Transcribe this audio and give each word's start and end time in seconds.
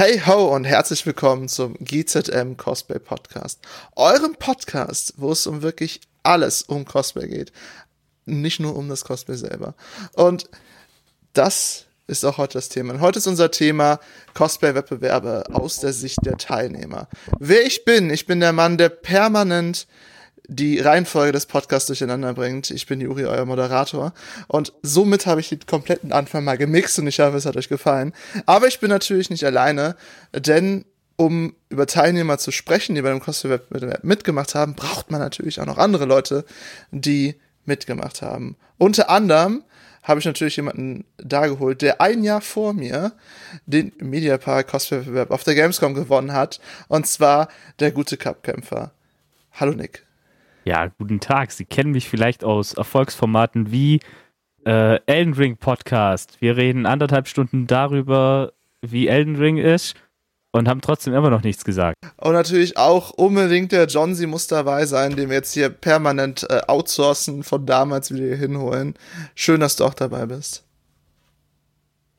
Hey 0.00 0.18
ho 0.26 0.46
und 0.54 0.64
herzlich 0.64 1.04
willkommen 1.04 1.46
zum 1.46 1.74
GZM 1.74 2.56
Cosplay 2.56 2.98
Podcast. 2.98 3.60
Eurem 3.96 4.34
Podcast, 4.34 5.12
wo 5.18 5.30
es 5.30 5.46
um 5.46 5.60
wirklich 5.60 6.00
alles 6.22 6.62
um 6.62 6.86
Cosplay 6.86 7.28
geht. 7.28 7.52
Nicht 8.24 8.60
nur 8.60 8.76
um 8.76 8.88
das 8.88 9.04
Cosplay 9.04 9.36
selber. 9.36 9.74
Und 10.14 10.48
das 11.34 11.84
ist 12.06 12.24
auch 12.24 12.38
heute 12.38 12.54
das 12.54 12.70
Thema. 12.70 12.94
Und 12.94 13.02
heute 13.02 13.18
ist 13.18 13.26
unser 13.26 13.50
Thema 13.50 14.00
Cosplay-Wettbewerbe 14.32 15.44
aus 15.52 15.80
der 15.80 15.92
Sicht 15.92 16.24
der 16.24 16.38
Teilnehmer. 16.38 17.06
Wer 17.38 17.66
ich 17.66 17.84
bin, 17.84 18.08
ich 18.08 18.24
bin 18.24 18.40
der 18.40 18.54
Mann, 18.54 18.78
der 18.78 18.88
permanent 18.88 19.86
die 20.50 20.80
Reihenfolge 20.80 21.30
des 21.30 21.46
Podcasts 21.46 21.86
durcheinander 21.86 22.34
bringt. 22.34 22.72
Ich 22.72 22.86
bin 22.86 23.00
Juri, 23.00 23.24
euer 23.24 23.44
Moderator. 23.44 24.12
Und 24.48 24.72
somit 24.82 25.26
habe 25.26 25.40
ich 25.40 25.48
den 25.48 25.64
kompletten 25.64 26.12
Anfang 26.12 26.42
mal 26.42 26.58
gemixt 26.58 26.98
und 26.98 27.06
ich 27.06 27.20
hoffe, 27.20 27.36
es 27.36 27.46
hat 27.46 27.56
euch 27.56 27.68
gefallen. 27.68 28.12
Aber 28.46 28.66
ich 28.66 28.80
bin 28.80 28.90
natürlich 28.90 29.30
nicht 29.30 29.44
alleine, 29.44 29.94
denn 30.32 30.84
um 31.14 31.54
über 31.68 31.86
Teilnehmer 31.86 32.38
zu 32.38 32.50
sprechen, 32.50 32.96
die 32.96 33.02
bei 33.02 33.10
dem 33.10 33.20
Cosplay-Wettbewerb 33.20 34.02
mitgemacht 34.02 34.54
haben, 34.56 34.74
braucht 34.74 35.10
man 35.10 35.20
natürlich 35.20 35.60
auch 35.60 35.66
noch 35.66 35.78
andere 35.78 36.04
Leute, 36.04 36.44
die 36.90 37.36
mitgemacht 37.64 38.20
haben. 38.20 38.56
Unter 38.76 39.08
anderem 39.08 39.62
habe 40.02 40.18
ich 40.18 40.26
natürlich 40.26 40.56
jemanden 40.56 41.04
da 41.18 41.46
geholt, 41.46 41.82
der 41.82 42.00
ein 42.00 42.24
Jahr 42.24 42.40
vor 42.40 42.72
mir 42.72 43.12
den 43.66 43.92
Mediapark 44.00 44.66
Cosplay-Wettbewerb 44.66 45.30
auf 45.30 45.44
der 45.44 45.54
Gamescom 45.54 45.94
gewonnen 45.94 46.32
hat. 46.32 46.58
Und 46.88 47.06
zwar 47.06 47.48
der 47.78 47.92
gute 47.92 48.16
Cup-Kämpfer. 48.16 48.90
Hallo 49.52 49.72
Nick. 49.74 50.09
Ja, 50.70 50.86
guten 50.86 51.18
Tag. 51.18 51.50
Sie 51.50 51.64
kennen 51.64 51.90
mich 51.90 52.08
vielleicht 52.08 52.44
aus 52.44 52.74
Erfolgsformaten 52.74 53.72
wie 53.72 53.98
äh, 54.64 55.00
Elden 55.06 55.34
Ring 55.34 55.56
Podcast. 55.56 56.40
Wir 56.40 56.56
reden 56.56 56.86
anderthalb 56.86 57.26
Stunden 57.26 57.66
darüber, 57.66 58.52
wie 58.80 59.08
Elden 59.08 59.34
Ring 59.34 59.56
ist 59.56 59.96
und 60.52 60.68
haben 60.68 60.80
trotzdem 60.80 61.12
immer 61.12 61.28
noch 61.28 61.42
nichts 61.42 61.64
gesagt. 61.64 61.96
Und 62.18 62.34
natürlich 62.34 62.76
auch 62.76 63.10
unbedingt 63.10 63.72
der 63.72 63.86
John, 63.86 64.14
sie 64.14 64.28
muss 64.28 64.46
dabei 64.46 64.86
sein, 64.86 65.16
den 65.16 65.28
wir 65.28 65.38
jetzt 65.38 65.54
hier 65.54 65.70
permanent 65.70 66.46
äh, 66.48 66.60
outsourcen 66.68 67.42
von 67.42 67.66
damals 67.66 68.14
wieder 68.14 68.26
hier 68.26 68.36
hinholen. 68.36 68.94
Schön, 69.34 69.58
dass 69.58 69.74
du 69.74 69.84
auch 69.84 69.94
dabei 69.94 70.26
bist. 70.26 70.62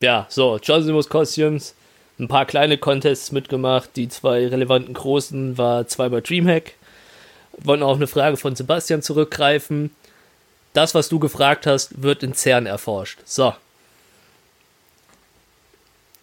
Ja, 0.04 0.26
so, 0.28 0.60
John 0.62 1.02
Costumes, 1.08 1.74
ein 2.20 2.28
paar 2.28 2.46
kleine 2.46 2.78
Contests 2.78 3.32
mitgemacht. 3.32 3.92
Die 3.96 4.10
zwei 4.10 4.46
relevanten 4.46 4.94
großen 4.94 5.58
war 5.58 5.88
zweimal 5.88 6.22
Dreamhack 6.22 6.74
wollen 7.58 7.84
auf 7.84 7.98
eine 7.98 8.08
Frage 8.08 8.38
von 8.38 8.56
Sebastian 8.56 9.02
zurückgreifen. 9.02 9.92
Das, 10.74 10.96
was 10.96 11.10
du 11.10 11.20
gefragt 11.20 11.68
hast, 11.68 12.02
wird 12.02 12.24
in 12.24 12.34
CERN 12.34 12.66
erforscht. 12.66 13.20
So. 13.26 13.54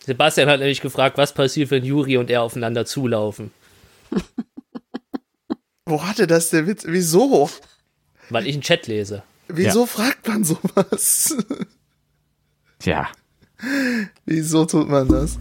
Sebastian 0.06 0.48
hat 0.48 0.60
nämlich 0.60 0.80
gefragt, 0.80 1.18
was 1.18 1.34
passiert, 1.34 1.70
wenn 1.70 1.84
Juri 1.84 2.16
und 2.16 2.30
er 2.30 2.42
aufeinander 2.42 2.86
zulaufen. 2.86 3.50
Wo 5.84 6.02
hatte 6.02 6.26
das 6.26 6.50
der 6.50 6.66
Witz? 6.66 6.84
Wieso? 6.86 7.50
Weil 8.30 8.46
ich 8.46 8.54
einen 8.54 8.62
Chat 8.62 8.86
lese. 8.86 9.22
Wieso 9.48 9.80
ja. 9.80 9.86
fragt 9.86 10.28
man 10.28 10.44
sowas? 10.44 11.36
Tja. 12.78 13.08
Wieso 14.24 14.64
tut 14.66 14.88
man 14.88 15.08
das? 15.08 15.38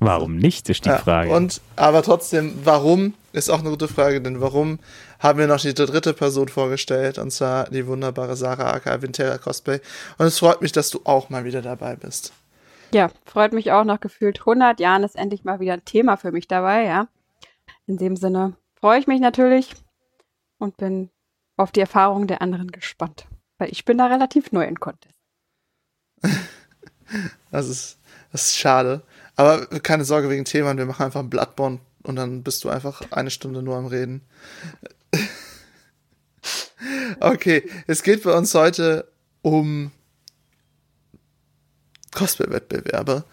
Warum 0.00 0.36
nicht, 0.36 0.68
ist 0.68 0.84
die 0.84 0.90
Frage. 0.90 1.30
und, 1.30 1.60
aber 1.76 2.02
trotzdem, 2.02 2.58
warum 2.64 3.14
ist 3.32 3.48
auch 3.48 3.60
eine 3.60 3.70
gute 3.70 3.88
Frage, 3.88 4.20
denn 4.20 4.40
warum 4.40 4.78
haben 5.24 5.38
wir 5.38 5.46
noch 5.46 5.60
die 5.60 5.72
dritte 5.72 6.12
Person 6.12 6.48
vorgestellt, 6.48 7.16
und 7.16 7.30
zwar 7.30 7.70
die 7.70 7.86
wunderbare 7.86 8.36
Sarah 8.36 8.74
aka 8.74 9.00
Vintera 9.00 9.38
Cosplay. 9.38 9.80
Und 10.18 10.26
es 10.26 10.38
freut 10.38 10.60
mich, 10.60 10.70
dass 10.70 10.90
du 10.90 11.00
auch 11.04 11.30
mal 11.30 11.44
wieder 11.44 11.62
dabei 11.62 11.96
bist. 11.96 12.34
Ja, 12.92 13.10
freut 13.24 13.54
mich 13.54 13.72
auch. 13.72 13.84
Nach 13.84 14.00
gefühlt 14.00 14.40
100 14.40 14.80
Jahren 14.80 15.02
ist 15.02 15.16
endlich 15.16 15.42
mal 15.42 15.60
wieder 15.60 15.72
ein 15.72 15.84
Thema 15.86 16.18
für 16.18 16.30
mich 16.30 16.46
dabei, 16.46 16.84
ja. 16.84 17.08
In 17.86 17.96
dem 17.96 18.16
Sinne 18.16 18.52
freue 18.78 19.00
ich 19.00 19.06
mich 19.06 19.18
natürlich 19.18 19.74
und 20.58 20.76
bin 20.76 21.08
auf 21.56 21.72
die 21.72 21.80
Erfahrungen 21.80 22.28
der 22.28 22.42
anderen 22.42 22.70
gespannt, 22.70 23.26
weil 23.56 23.70
ich 23.70 23.86
bin 23.86 23.96
da 23.96 24.08
relativ 24.08 24.52
neu 24.52 24.66
in 24.66 24.78
Contest. 24.78 25.14
das 27.50 27.70
ist, 27.70 27.98
das 28.30 28.48
ist 28.48 28.58
schade. 28.58 29.02
Aber 29.36 29.64
keine 29.80 30.04
Sorge 30.04 30.28
wegen 30.28 30.44
Themen, 30.44 30.76
wir 30.76 30.84
machen 30.84 31.04
einfach 31.06 31.20
ein 31.20 31.30
Bloodborne 31.30 31.78
und 32.02 32.16
dann 32.16 32.42
bist 32.42 32.62
du 32.64 32.68
einfach 32.68 33.10
eine 33.10 33.30
Stunde 33.30 33.62
nur 33.62 33.76
am 33.76 33.86
Reden. 33.86 34.20
Okay, 37.20 37.68
es 37.86 38.02
geht 38.02 38.22
bei 38.22 38.36
uns 38.36 38.54
heute 38.54 39.08
um 39.42 39.90
Cosplay-Wettbewerbe 42.12 43.24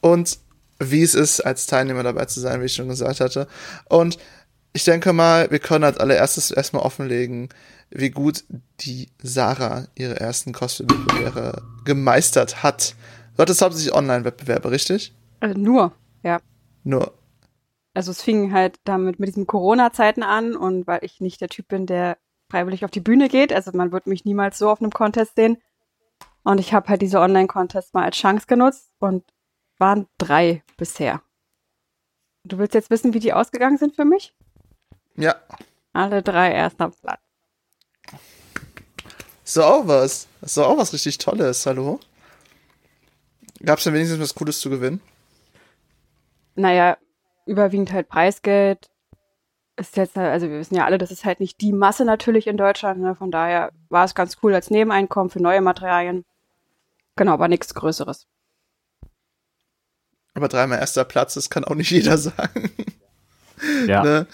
und 0.00 0.38
wie 0.80 1.02
es 1.02 1.14
ist, 1.14 1.40
als 1.40 1.66
Teilnehmer 1.66 2.02
dabei 2.02 2.24
zu 2.26 2.40
sein, 2.40 2.60
wie 2.60 2.66
ich 2.66 2.74
schon 2.74 2.88
gesagt 2.88 3.20
hatte. 3.20 3.46
Und 3.88 4.18
ich 4.72 4.84
denke 4.84 5.12
mal, 5.12 5.50
wir 5.50 5.60
können 5.60 5.84
als 5.84 5.98
allererstes 5.98 6.50
erstmal 6.50 6.82
offenlegen, 6.82 7.48
wie 7.90 8.10
gut 8.10 8.44
die 8.80 9.08
Sarah 9.22 9.86
ihre 9.94 10.18
ersten 10.18 10.52
Cosplay-Wettbewerbe 10.52 11.62
gemeistert 11.84 12.62
hat. 12.62 12.96
Du 13.36 13.42
hattest 13.42 13.62
hauptsächlich 13.62 13.94
Online-Wettbewerbe, 13.94 14.70
richtig? 14.70 15.14
Also 15.40 15.58
nur, 15.58 15.92
ja. 16.22 16.40
Nur. 16.82 17.14
Also 17.94 18.10
es 18.10 18.20
fing 18.20 18.52
halt 18.52 18.80
damit 18.84 19.20
mit 19.20 19.28
diesen 19.28 19.46
Corona-Zeiten 19.46 20.24
an 20.24 20.56
und 20.56 20.86
weil 20.88 21.00
ich 21.02 21.20
nicht 21.20 21.40
der 21.40 21.48
Typ 21.48 21.68
bin, 21.68 21.86
der 21.86 22.16
freiwillig 22.54 22.84
auf 22.84 22.92
die 22.92 23.00
Bühne 23.00 23.28
geht, 23.28 23.52
also 23.52 23.72
man 23.74 23.90
wird 23.90 24.06
mich 24.06 24.24
niemals 24.24 24.58
so 24.58 24.70
auf 24.70 24.80
einem 24.80 24.92
Contest 24.92 25.34
sehen. 25.34 25.60
Und 26.44 26.60
ich 26.60 26.72
habe 26.72 26.88
halt 26.88 27.02
diese 27.02 27.18
Online-Contests 27.18 27.94
mal 27.94 28.04
als 28.04 28.16
Chance 28.16 28.46
genutzt 28.46 28.92
und 29.00 29.24
waren 29.78 30.06
drei 30.18 30.62
bisher. 30.76 31.20
Du 32.44 32.58
willst 32.58 32.74
jetzt 32.74 32.90
wissen, 32.90 33.12
wie 33.12 33.18
die 33.18 33.32
ausgegangen 33.32 33.76
sind 33.76 33.96
für 33.96 34.04
mich? 34.04 34.36
Ja. 35.16 35.34
Alle 35.92 36.22
drei 36.22 36.52
erster 36.52 36.90
Platz. 36.90 37.20
So 39.42 39.64
auch 39.64 39.88
was. 39.88 40.28
Das 40.40 40.52
ist 40.52 40.58
auch 40.58 40.78
was 40.78 40.92
richtig 40.92 41.18
Tolles, 41.18 41.66
hallo? 41.66 41.98
Gab 43.64 43.78
es 43.78 43.84
denn 43.84 43.94
wenigstens 43.94 44.20
was 44.20 44.34
Cooles 44.34 44.60
zu 44.60 44.70
gewinnen? 44.70 45.00
naja, 46.56 46.98
überwiegend 47.46 47.92
halt 47.92 48.08
Preisgeld. 48.08 48.90
Ist 49.76 49.96
jetzt, 49.96 50.16
also 50.16 50.48
wir 50.48 50.58
wissen 50.58 50.76
ja 50.76 50.84
alle, 50.84 50.98
das 50.98 51.10
ist 51.10 51.24
halt 51.24 51.40
nicht 51.40 51.60
die 51.60 51.72
Masse 51.72 52.04
natürlich 52.04 52.46
in 52.46 52.56
Deutschland. 52.56 53.00
Ne? 53.00 53.16
Von 53.16 53.30
daher 53.30 53.72
war 53.88 54.04
es 54.04 54.14
ganz 54.14 54.36
cool 54.42 54.54
als 54.54 54.70
Nebeneinkommen 54.70 55.30
für 55.30 55.42
neue 55.42 55.60
Materialien. 55.60 56.24
Genau, 57.16 57.32
aber 57.32 57.48
nichts 57.48 57.74
Größeres. 57.74 58.26
Aber 60.34 60.48
dreimal 60.48 60.78
erster 60.78 61.04
Platz, 61.04 61.34
das 61.34 61.50
kann 61.50 61.64
auch 61.64 61.74
nicht 61.74 61.90
jeder 61.90 62.18
sagen. 62.18 62.70
Ja. 63.86 64.02
ne? 64.02 64.26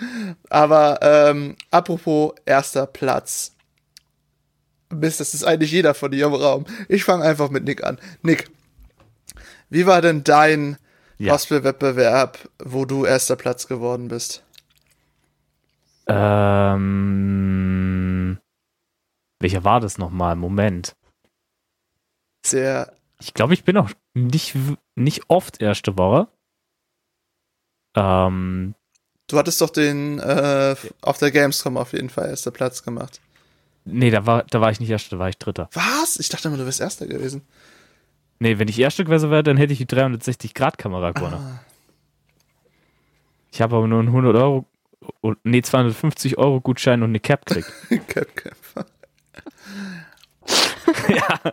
Aber 0.49 0.99
ähm, 1.03 1.57
apropos 1.71 2.33
erster 2.47 2.87
Platz. 2.87 3.53
Mist, 4.93 5.21
das 5.21 5.35
ist 5.35 5.45
eigentlich 5.45 5.71
jeder 5.71 5.95
von 5.95 6.11
dir 6.11 6.27
im 6.27 6.35
Raum. 6.35 6.65
Ich 6.89 7.05
fange 7.05 7.25
einfach 7.25 7.49
mit 7.51 7.65
Nick 7.65 7.85
an. 7.85 7.99
Nick, 8.23 8.51
wie 9.69 9.87
war 9.87 10.03
denn 10.03 10.25
dein 10.25 10.79
ja. 11.19 11.33
Cosplay-Wettbewerb, 11.33 12.39
wo 12.59 12.85
du 12.85 13.05
erster 13.05 13.37
Platz 13.37 13.69
geworden 13.69 14.09
bist? 14.09 14.43
Ähm, 16.13 17.21
welcher 19.39 19.63
war 19.65 19.81
das 19.81 19.99
nochmal? 19.99 20.35
Moment. 20.37 20.97
Sehr. 22.45 22.93
Ich 23.21 23.35
glaube, 23.35 23.55
ich 23.55 23.65
bin 23.65 23.77
auch 23.77 23.91
nicht, 24.15 24.57
nicht 24.97 25.23
oft 25.29 25.61
erste 25.63 25.97
Woche. 25.97 26.29
Ähm, 27.95 28.75
du 29.29 29.39
hattest 29.39 29.61
doch 29.61 29.71
den 29.71 30.19
äh, 30.19 30.75
auf 31.03 31.19
der 31.19 31.31
Gamescom 31.31 31.77
auf 31.77 31.93
jeden 31.93 32.11
Fall 32.11 32.31
erster 32.31 32.51
Platz 32.51 32.83
gemacht. 32.83 33.21
Nee, 33.85 34.11
da 34.11 34.27
war, 34.27 34.43
da 34.45 34.61
war 34.61 34.71
ich 34.71 34.81
nicht 34.81 34.91
erster, 34.91 35.17
da 35.17 35.21
war 35.21 35.29
ich 35.29 35.39
dritter. 35.39 35.71
Was? 35.73 36.19
Ich 36.19 36.29
dachte 36.29 36.49
immer, 36.49 36.57
du 36.57 36.65
wärst 36.65 36.81
erster 36.81 37.07
gewesen. 37.07 37.43
Nee, 38.41 38.59
wenn 38.59 38.69
ich 38.69 38.79
Erster 38.79 39.05
gewesen 39.05 39.31
wäre, 39.31 39.43
dann 39.43 39.59
hätte 39.59 39.75
ich 39.75 39.79
die 39.79 39.87
360-Grad-Kamera 39.87 41.13
gewonnen. 41.13 41.35
Ah. 41.35 41.61
Ich 43.53 43.61
habe 43.61 43.77
aber 43.77 43.87
nur 43.87 43.99
einen 43.99 44.09
100 44.09 44.35
Euro, 44.35 44.65
nee, 45.45 45.63
250 45.63 46.39
Euro 46.39 46.61
Gutschein 46.61 47.03
und 47.03 47.11
eine 47.11 47.21
Cap 47.21 47.47
gekriegt. 47.47 47.73
Cap, 48.09 48.37
Cap. 48.37 48.87
ja, 51.09 51.53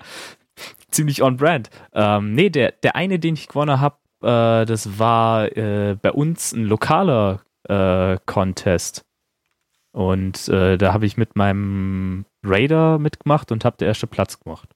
ziemlich 0.90 1.22
on 1.22 1.38
brand. 1.38 1.70
Ähm, 1.94 2.34
nee, 2.34 2.50
der, 2.50 2.72
der 2.72 2.96
eine, 2.96 3.20
den 3.20 3.36
ich 3.36 3.48
gewonnen 3.48 3.80
habe, 3.80 3.98
äh, 4.22 4.66
das 4.66 5.00
war 5.00 5.56
äh, 5.56 5.96
bei 6.02 6.12
uns 6.12 6.54
ein 6.54 6.66
lokaler 6.66 7.42
äh, 7.64 8.18
Contest. 8.26 9.06
Und 9.92 10.48
äh, 10.50 10.78
da 10.78 10.94
habe 10.94 11.06
ich 11.06 11.18
mit 11.18 11.36
meinem 11.36 12.26
Raider 12.44 13.00
mitgemacht 13.00 13.52
und 13.52 13.66
habe 13.66 13.78
der 13.78 13.88
erste 13.88 14.08
Platz 14.08 14.40
gemacht. 14.40 14.70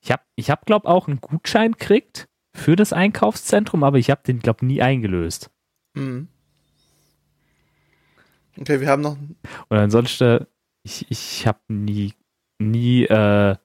Ich 0.00 0.10
habe, 0.10 0.22
ich 0.36 0.50
hab, 0.50 0.66
glaube 0.66 0.88
auch 0.88 1.06
einen 1.06 1.20
Gutschein 1.20 1.72
gekriegt 1.72 2.28
für 2.54 2.76
das 2.76 2.92
Einkaufszentrum, 2.92 3.82
aber 3.84 3.98
ich 3.98 4.10
habe 4.10 4.22
den, 4.26 4.40
glaube 4.40 4.66
nie 4.66 4.82
eingelöst. 4.82 5.50
Mhm. 5.94 6.28
Okay, 8.60 8.80
wir 8.80 8.88
haben 8.88 9.02
noch. 9.02 9.16
Und 9.68 9.76
ansonsten, 9.76 10.46
ich, 10.82 11.06
ich 11.10 11.46
habe 11.46 11.58
nie, 11.68 12.14
nie 12.58 13.04
äh, 13.04 13.56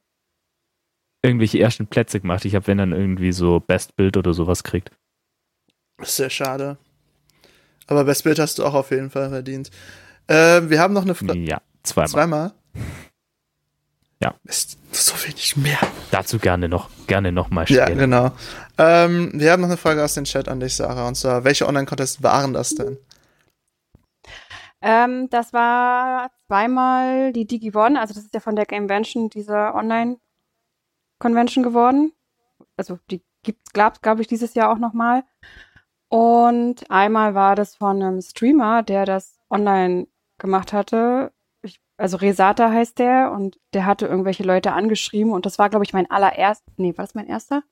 irgendwelche 1.22 1.60
ersten 1.60 1.88
Plätze 1.88 2.20
gemacht. 2.20 2.46
Ich 2.46 2.56
habe, 2.56 2.68
wenn 2.68 2.78
dann 2.80 2.92
irgendwie 2.94 3.32
so 3.32 3.60
Best 3.60 3.96
Bild 3.96 4.18
oder 4.18 4.34
sowas 4.34 4.64
kriegt. 4.64 4.92
Das 5.98 6.10
ist 6.10 6.16
sehr 6.18 6.30
schade. 6.30 6.78
Aber 7.88 8.04
Best 8.06 8.24
Bild 8.24 8.40
hast 8.40 8.58
du 8.60 8.66
auch 8.66 8.74
auf 8.74 8.92
jeden 8.92 9.10
Fall 9.10 9.30
verdient. 9.30 9.70
Äh, 10.28 10.70
wir 10.70 10.80
haben 10.80 10.94
noch 10.94 11.02
eine 11.04 11.16
Frage. 11.16 11.40
Ja, 11.40 11.62
zweimal. 11.84 12.10
Zweimal? 12.10 12.54
Ja. 14.22 14.36
Ist 14.44 14.78
so 14.92 15.14
wenig 15.26 15.56
mehr. 15.56 15.80
Dazu 16.12 16.40
gerne 16.40 16.68
noch, 16.68 16.90
gerne 17.08 17.32
noch 17.32 17.50
mal 17.52 17.62
Ja, 17.70 17.84
stellen. 17.86 18.00
genau. 18.00 18.32
Ähm, 18.78 19.32
wir 19.34 19.50
haben 19.54 19.62
noch 19.62 19.70
eine 19.70 19.78
Frage 19.78 20.04
aus 20.04 20.14
dem 20.16 20.26
Chat 20.26 20.50
an 20.50 20.60
dich, 20.60 20.76
Sarah. 20.76 21.08
Und 21.08 21.16
zwar, 21.16 21.46
welche 21.46 21.66
Online-Contests 21.66 22.22
waren 22.22 22.52
das 22.52 22.72
denn? 22.72 22.98
Ähm, 24.82 25.30
das 25.30 25.52
war 25.54 26.32
zweimal 26.48 27.34
die 27.34 27.46
DigiOne, 27.46 28.00
also 28.00 28.14
das 28.14 28.24
ist 28.24 28.34
ja 28.34 28.40
von 28.40 28.56
der 28.56 28.66
Gamevention, 28.66 29.30
dieser 29.30 29.76
Online-Convention 29.76 31.64
geworden. 31.64 32.14
Also 32.78 32.98
die 33.12 33.22
gibt's, 33.44 33.74
glaub, 33.74 34.02
glaube 34.02 34.22
ich, 34.22 34.28
dieses 34.28 34.54
Jahr 34.54 34.72
auch 34.72 34.78
nochmal. 34.78 35.24
Und 36.08 36.90
einmal 36.90 37.36
war 37.36 37.56
das 37.56 37.76
von 37.76 38.02
einem 38.02 38.22
Streamer, 38.22 38.84
der 38.84 39.06
das 39.06 39.38
online 39.50 40.08
gemacht 40.38 40.74
hatte. 40.74 41.32
Ich, 41.62 41.82
also 41.98 42.18
Resata 42.18 42.72
heißt 42.72 43.00
der 43.00 43.32
und 43.32 43.60
der 43.74 43.86
hatte 43.86 44.08
irgendwelche 44.08 44.44
Leute 44.44 44.74
angeschrieben 44.74 45.34
und 45.34 45.46
das 45.46 45.60
war, 45.60 45.70
glaube 45.70 45.86
ich, 45.86 45.94
mein 45.94 46.10
allererster, 46.10 46.72
nee, 46.78 46.98
war 46.98 47.04
das 47.04 47.16
mein 47.16 47.28
erster? 47.28 47.64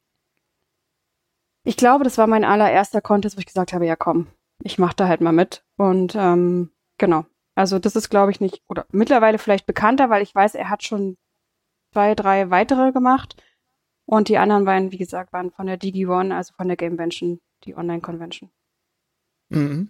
Ich 1.63 1.77
glaube, 1.77 2.03
das 2.03 2.17
war 2.17 2.27
mein 2.27 2.45
allererster 2.45 3.01
Contest, 3.01 3.37
wo 3.37 3.39
ich 3.39 3.45
gesagt 3.45 3.73
habe, 3.73 3.85
ja 3.85 3.95
komm, 3.95 4.27
ich 4.61 4.77
mache 4.77 4.95
da 4.95 5.07
halt 5.07 5.21
mal 5.21 5.33
mit. 5.33 5.65
Und 5.77 6.15
ähm, 6.15 6.71
genau. 6.97 7.25
Also 7.55 7.79
das 7.79 7.95
ist, 7.95 8.09
glaube 8.09 8.31
ich, 8.31 8.39
nicht, 8.39 8.61
oder 8.67 8.85
mittlerweile 8.91 9.39
vielleicht 9.39 9.65
bekannter, 9.65 10.09
weil 10.09 10.21
ich 10.21 10.33
weiß, 10.33 10.55
er 10.55 10.69
hat 10.69 10.83
schon 10.83 11.17
zwei, 11.93 12.13
drei 12.13 12.49
weitere 12.49 12.91
gemacht. 12.91 13.35
Und 14.05 14.29
die 14.29 14.37
anderen 14.37 14.65
waren, 14.65 14.91
wie 14.91 14.97
gesagt, 14.97 15.33
waren 15.33 15.51
von 15.51 15.65
der 15.67 15.77
DigiOne, 15.77 16.35
also 16.35 16.53
von 16.55 16.67
der 16.67 16.77
Gamevention, 16.77 17.39
die 17.65 17.75
Online-Convention. 17.75 18.49
Mhm. 19.49 19.89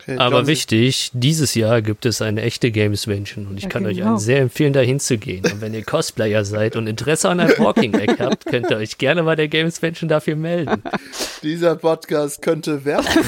Okay, 0.00 0.18
Aber 0.18 0.46
wichtig, 0.46 1.10
dieses 1.14 1.54
Jahr 1.54 1.80
gibt 1.80 2.04
es 2.04 2.20
eine 2.20 2.42
echte 2.42 2.70
Gamesvention 2.70 3.46
und 3.46 3.56
ich 3.56 3.62
Ja, 3.62 3.68
kann 3.70 3.86
euch 3.86 3.96
genau. 3.98 4.16
sehr 4.16 4.40
empfehlen, 4.40 4.74
da 4.74 4.80
hinzugehen. 4.80 5.44
Und 5.46 5.60
wenn 5.62 5.72
ihr 5.72 5.82
Cosplayer 5.84 6.44
seid 6.44 6.76
und 6.76 6.86
Interesse 6.88 7.30
an 7.30 7.40
einem 7.40 7.56
Walking 7.58 7.94
Egg 7.94 8.16
habt, 8.18 8.44
könnt 8.44 8.70
ihr 8.70 8.76
euch 8.76 8.98
gerne 8.98 9.22
bei 9.22 9.34
der 9.34 9.48
Gamesvention 9.48 10.08
dafür 10.08 10.36
melden. 10.36 10.82
Dieser 11.42 11.76
Podcast 11.76 12.42
könnte 12.42 12.84
Werbung 12.84 13.06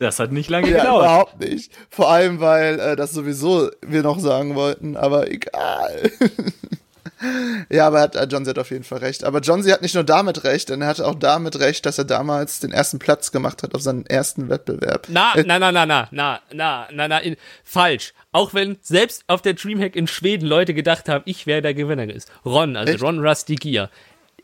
Das 0.00 0.18
hat 0.18 0.32
nicht 0.32 0.50
lange 0.50 0.68
Ja, 0.70 0.78
gedauert. 0.78 1.02
überhaupt 1.04 1.40
nicht. 1.40 1.70
Vor 1.90 2.10
allem, 2.10 2.40
weil 2.40 2.80
äh, 2.80 2.96
das 2.96 3.12
sowieso 3.12 3.70
wir 3.82 4.02
noch 4.02 4.18
sagen 4.18 4.54
wollten, 4.56 4.96
aber 4.96 5.30
egal. 5.30 6.10
ja, 7.70 7.86
aber 7.86 8.00
hat, 8.00 8.16
äh, 8.16 8.24
John 8.30 8.46
hat 8.46 8.58
auf 8.58 8.70
jeden 8.70 8.84
Fall 8.84 8.98
recht. 8.98 9.24
Aber 9.24 9.40
John 9.40 9.62
hat 9.70 9.82
nicht 9.82 9.94
nur 9.94 10.04
damit 10.04 10.44
recht, 10.44 10.70
denn 10.70 10.80
er 10.80 10.88
hatte 10.88 11.06
auch 11.06 11.14
damit 11.14 11.60
recht, 11.60 11.84
dass 11.84 11.98
er 11.98 12.04
damals 12.04 12.60
den 12.60 12.72
ersten 12.72 12.98
Platz 12.98 13.30
gemacht 13.30 13.62
hat 13.62 13.74
auf 13.74 13.82
seinem 13.82 14.04
ersten 14.06 14.48
Wettbewerb. 14.48 15.06
Na, 15.08 15.34
Äh, 15.34 15.44
na, 15.46 15.58
na, 15.58 15.70
na, 15.70 15.84
na, 15.84 16.08
na, 16.10 16.40
na, 16.52 16.88
na, 16.90 17.08
na, 17.08 17.18
in, 17.18 17.36
falsch. 17.62 18.14
Auch 18.32 18.54
wenn 18.54 18.78
selbst 18.80 19.24
auf 19.26 19.42
der 19.42 19.54
Dreamhack 19.54 19.96
in 19.96 20.06
Schweden 20.06 20.46
Leute 20.46 20.72
gedacht 20.72 21.08
haben, 21.08 21.22
ich 21.26 21.46
wäre 21.46 21.60
der 21.62 21.74
Gewinner 21.74 22.08
ist. 22.08 22.30
Ron, 22.44 22.76
also 22.76 22.92
Echt? 22.92 23.02
Ron 23.02 23.18
Rusty 23.26 23.56
Gear. 23.56 23.90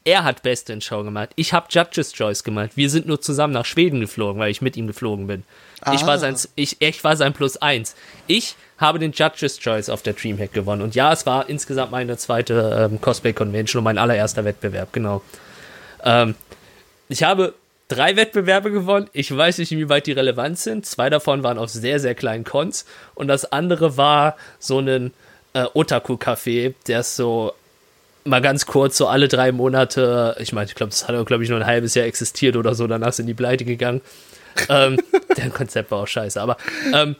Er 0.06 0.23
hat 0.23 0.44
Beste 0.44 0.73
in 0.73 0.81
Show 0.81 1.03
gemacht. 1.03 1.31
Ich 1.35 1.53
habe 1.53 1.67
Judges 1.69 2.12
Choice 2.12 2.44
gemacht. 2.44 2.70
Wir 2.76 2.88
sind 2.91 3.08
nur 3.08 3.20
zusammen 3.20 3.53
nach 3.53 3.64
Schweden 3.64 3.99
geflogen, 3.99 4.41
weil 4.41 4.53
ich 4.53 4.62
mit 4.62 4.76
ihm 4.76 4.87
geflogen 4.87 5.26
bin. 5.26 5.43
Ich, 5.93 6.05
Ah. 6.05 6.06
war 6.06 6.19
sein, 6.20 6.37
ich, 6.55 6.76
ich 6.81 7.03
war 7.03 7.17
sein 7.17 7.32
Plus 7.32 7.56
eins. 7.56 7.97
Ich 8.29 8.55
habe 8.79 9.00
den 9.00 9.11
Judges 9.11 9.58
Choice 9.58 9.88
auf 9.88 10.03
der 10.03 10.12
Dreamhack 10.12 10.53
gewonnen. 10.53 10.82
Und 10.82 10.94
ja, 10.94 11.12
es 11.12 11.26
war 11.26 11.49
insgesamt 11.49 11.91
meine 11.91 12.17
zweite 12.19 12.88
ähm, 12.88 13.00
Cosplay 13.00 13.32
Convention 13.32 13.81
und 13.81 13.85
mein 13.85 13.99
allererster 13.99 14.44
Wettbewerb, 14.44 14.93
genau. 14.93 15.23
Ähm, 16.05 16.37
ich 17.09 17.25
habe 17.25 17.55
drei 17.88 18.14
Wettbewerbe 18.14 18.70
gewonnen. 18.70 19.11
Ich 19.12 19.37
weiß 19.37 19.59
nicht, 19.59 19.73
inwieweit 19.73 20.06
die 20.06 20.12
relevant 20.12 20.56
sind. 20.61 20.87
Zwei 20.87 21.11
davon 21.11 21.43
waren 21.43 21.59
auf 21.59 21.70
sehr, 21.70 21.99
sehr 21.99 22.14
kleinen 22.14 22.44
Cons. 22.44 22.85
Und 23.17 23.26
das 23.26 23.50
andere 23.50 23.97
war 23.97 24.37
so 24.61 24.79
ein 24.79 25.12
äh, 25.52 25.64
Otaku-Café, 25.64 26.75
der 26.87 27.00
ist 27.00 27.17
so 27.17 27.52
mal 28.26 28.40
ganz 28.40 28.67
kurz, 28.67 28.96
so 28.96 29.06
alle 29.06 29.28
drei 29.28 29.52
Monate, 29.52 30.37
ich 30.38 30.52
meine, 30.52 30.67
ich 30.67 30.75
glaube, 30.75 30.90
das 30.90 31.08
hat, 31.08 31.26
glaube 31.26 31.44
ich, 31.44 31.50
nur 31.50 31.58
ein 31.58 31.67
halbes 31.67 31.94
Jahr 31.94 32.06
existiert 32.06 32.56
oder 32.56 32.75
so, 32.75 32.87
danach 32.87 33.12
sind 33.12 33.26
die 33.26 33.34
pleite 33.34 33.64
gegangen. 33.64 34.00
ähm, 34.69 34.99
deren 35.37 35.52
Konzept 35.52 35.90
war 35.90 36.00
auch 36.00 36.06
scheiße, 36.06 36.40
aber 36.40 36.56
ähm, 36.93 37.17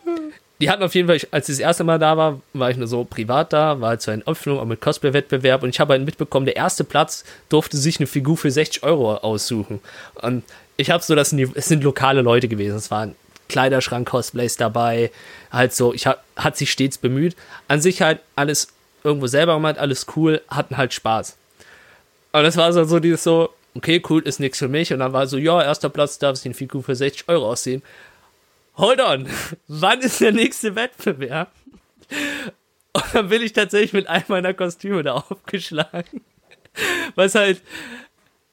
die 0.61 0.71
hatten 0.71 0.83
auf 0.83 0.95
jeden 0.95 1.07
Fall, 1.07 1.21
als 1.31 1.49
ich 1.49 1.57
das 1.57 1.61
erste 1.61 1.85
Mal 1.85 1.99
da 1.99 2.17
war, 2.17 2.41
war 2.55 2.71
ich 2.71 2.79
nur 2.79 2.87
so 2.87 3.05
privat 3.05 3.53
da, 3.53 3.81
war 3.81 3.91
halt 3.91 4.03
so 4.03 4.11
eine 4.11 4.27
Öffnung 4.27 4.59
auch 4.59 4.65
mit 4.65 4.81
Cosplay-Wettbewerb 4.81 5.63
und 5.63 5.69
ich 5.69 5.81
habe 5.81 5.93
halt 5.93 6.05
mitbekommen, 6.05 6.47
der 6.47 6.57
erste 6.57 6.85
Platz 6.85 7.25
durfte 7.49 7.77
sich 7.77 8.01
eine 8.01 8.07
Figur 8.07 8.37
für 8.37 8.51
60 8.51 8.83
Euro 8.83 9.17
aussuchen. 9.17 9.81
Und 10.15 10.45
ich 10.79 10.91
habe 10.91 11.03
so 11.03 11.15
das 11.15 11.33
es 11.33 11.67
sind 11.67 11.85
lokale 11.85 12.23
Leute 12.23 12.49
gewesen, 12.49 12.77
es 12.77 12.91
waren 12.91 13.15
Kleiderschrank-Cosplays 13.49 14.57
dabei, 14.57 15.11
halt 15.53 15.75
so, 15.75 15.93
ich 15.95 16.07
hab, 16.07 16.25
hat 16.37 16.57
sich 16.57 16.71
stets 16.71 16.99
bemüht. 16.99 17.37
An 17.69 17.81
sich 17.81 18.03
halt 18.03 18.21
alles 18.35 18.69
irgendwo 19.07 19.27
selber 19.29 19.55
gemacht, 19.55 19.79
alles 19.79 20.07
cool, 20.17 20.43
hatten 20.49 20.77
halt 20.77 20.93
Spaß. 20.93 21.37
Und 22.33 22.43
das 22.43 22.57
war 22.57 22.73
so, 22.73 22.99
dieses 22.99 23.23
so, 23.23 23.51
okay, 23.75 24.03
cool, 24.11 24.21
ist 24.23 24.41
nichts 24.41 24.59
für 24.59 24.69
mich. 24.69 24.93
Und 24.93 24.99
dann 24.99 25.13
war 25.13 25.27
so, 25.27 25.39
ja, 25.39 25.63
erster 25.63 25.89
Platz 25.89 26.19
darf 26.19 26.37
sich 26.37 26.47
eine 26.47 26.55
Figur 26.55 26.83
für 26.83 26.95
60 26.95 27.29
Euro 27.29 27.51
aussehen. 27.51 27.83
Hold 28.77 29.01
on, 29.01 29.29
wann 29.69 30.01
ist 30.01 30.21
der 30.21 30.33
nächste 30.33 30.75
Wettbewerb? 30.75 31.51
Und 32.93 33.05
dann 33.13 33.29
bin 33.29 33.43
ich 33.43 33.53
tatsächlich 33.53 33.93
mit 33.93 34.09
einem 34.09 34.25
meiner 34.29 34.55
Kostüme 34.55 35.03
da 35.03 35.13
aufgeschlagen. 35.31 36.23
Was 37.15 37.35
halt 37.35 37.61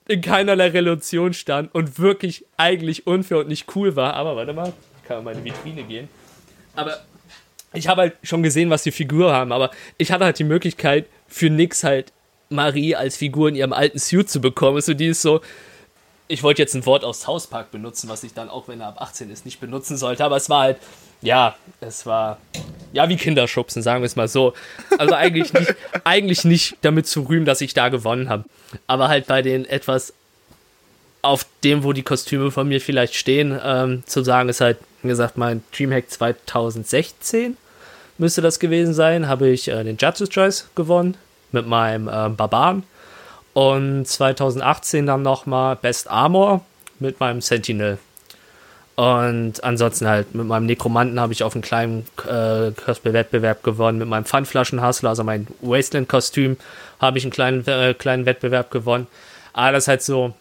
in 0.08 0.22
keinerlei 0.22 0.68
Relation 0.68 1.34
stand 1.34 1.74
und 1.74 1.98
wirklich 1.98 2.46
eigentlich 2.58 3.08
unfair 3.08 3.40
und 3.40 3.48
nicht 3.48 3.74
cool 3.76 3.96
war. 3.96 4.16
Aber 4.16 4.36
warte 4.36 4.52
mal, 4.52 4.74
ich 5.02 5.08
kann 5.08 5.20
in 5.20 5.24
meine 5.24 5.44
Vitrine 5.46 5.84
gehen. 5.84 6.10
Aber 6.76 7.00
ich 7.74 7.88
habe 7.88 8.02
halt 8.02 8.14
schon 8.24 8.44
gesehen, 8.44 8.70
was 8.70 8.84
die 8.84 8.92
Figuren 8.92 9.34
haben, 9.34 9.52
aber 9.52 9.72
ich 9.98 10.12
hatte 10.12 10.26
halt 10.26 10.40
die 10.40 10.44
Möglichkeit, 10.44 11.06
für 11.28 11.50
nix 11.50 11.84
halt 11.84 12.12
Marie 12.50 12.96
als 12.96 13.18
Figur 13.18 13.50
in 13.50 13.56
ihrem 13.56 13.74
alten 13.74 14.00
Suit 14.00 14.30
zu 14.30 14.40
bekommen. 14.40 14.80
So 14.82 14.94
die 14.94 15.08
ist 15.08 15.22
so, 15.22 15.42
ich 16.28 16.44
wollte 16.44 16.62
jetzt 16.62 16.76
ein 16.76 16.86
Wort 16.86 17.04
aus 17.04 17.22
South 17.22 17.48
Park 17.48 17.72
benutzen, 17.72 18.10
was 18.10 18.24
ich 18.24 18.34
dann 18.34 18.50
auch, 18.50 18.68
wenn 18.68 18.80
er 18.80 18.88
ab 18.88 19.02
18 19.02 19.30
ist, 19.30 19.46
nicht 19.46 19.60
benutzen 19.60 19.98
sollte, 19.98 20.24
aber 20.24 20.38
es 20.38 20.50
war 20.50 20.62
halt, 20.62 20.78
ja, 21.22 21.56
es 21.82 22.06
war, 22.06 22.38
ja, 22.92 23.10
wie 23.10 23.18
Kinderschubsen, 23.18 23.82
sagen 23.82 24.02
wir 24.02 24.08
es 24.08 24.16
mal 24.16 24.28
so. 24.28 24.54
Also 24.98 25.16
eigentlich 25.16 25.54
nicht, 25.54 25.76
eigentlich 26.04 26.44
nicht 26.44 26.78
damit 26.82 27.08
zu 27.08 27.22
rühmen, 27.22 27.46
dass 27.46 27.62
ich 27.62 27.74
da 27.74 27.90
gewonnen 27.90 28.30
habe. 28.30 28.46
Aber 28.88 29.08
halt 29.08 29.28
bei 29.28 29.42
den 29.42 29.66
etwas 29.66 30.14
auf 31.22 31.46
dem, 31.64 31.84
wo 31.84 31.94
die 31.94 32.04
Kostüme 32.04 32.52
von 32.52 32.68
mir 32.68 32.82
vielleicht 32.82 33.16
stehen, 33.16 33.58
ähm, 33.64 34.04
zu 34.06 34.24
sagen, 34.24 34.50
ist 34.50 34.60
halt, 34.60 34.78
wie 35.02 35.08
gesagt, 35.08 35.38
mein 35.38 35.64
Dreamhack 35.72 36.12
2016 36.12 37.58
müsste 38.18 38.42
das 38.42 38.60
gewesen 38.60 38.94
sein, 38.94 39.28
habe 39.28 39.50
ich 39.50 39.68
äh, 39.68 39.84
den 39.84 39.98
Judges 39.98 40.30
Choice 40.30 40.70
gewonnen 40.76 41.18
mit 41.52 41.68
meinem 41.68 42.10
ähm, 42.12 42.36
Barbaren 42.36 42.84
und 43.54 44.08
2018 44.08 45.06
dann 45.06 45.22
nochmal 45.22 45.76
Best 45.76 46.10
Armor 46.10 46.62
mit 47.00 47.20
meinem 47.20 47.42
Sentinel. 47.42 47.98
Und 48.96 49.64
ansonsten 49.64 50.08
halt 50.08 50.36
mit 50.36 50.46
meinem 50.46 50.68
Nekromanten 50.68 51.20
habe 51.20 51.34
ich 51.34 51.44
auf 51.44 51.56
einem 51.56 51.64
kleinen 51.64 52.06
äh, 52.28 52.72
Cosplay-Wettbewerb 52.72 53.64
gewonnen. 53.64 53.98
Mit 53.98 54.08
meinem 54.08 54.26
Pfandflaschenhustler, 54.26 55.10
also 55.10 55.24
mein 55.24 55.48
Wasteland-Kostüm, 55.62 56.58
habe 57.00 57.18
ich 57.18 57.24
einen 57.24 57.32
kleinen, 57.32 57.66
äh, 57.68 57.96
kleinen 57.96 58.26
Wettbewerb 58.26 58.70
gewonnen. 58.70 59.08
Aber 59.54 59.72
das 59.72 59.86
ist 59.86 59.88
halt 59.88 60.02
so, 60.04 60.34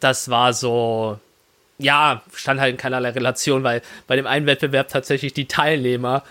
das 0.00 0.30
war 0.30 0.52
so, 0.52 1.20
ja, 1.78 2.22
stand 2.32 2.60
halt 2.60 2.72
in 2.72 2.76
keinerlei 2.76 3.10
Relation, 3.10 3.62
weil 3.62 3.82
bei 4.06 4.16
dem 4.16 4.26
einen 4.26 4.46
Wettbewerb 4.46 4.88
tatsächlich 4.88 5.34
die 5.34 5.46
Teilnehmer 5.46 6.22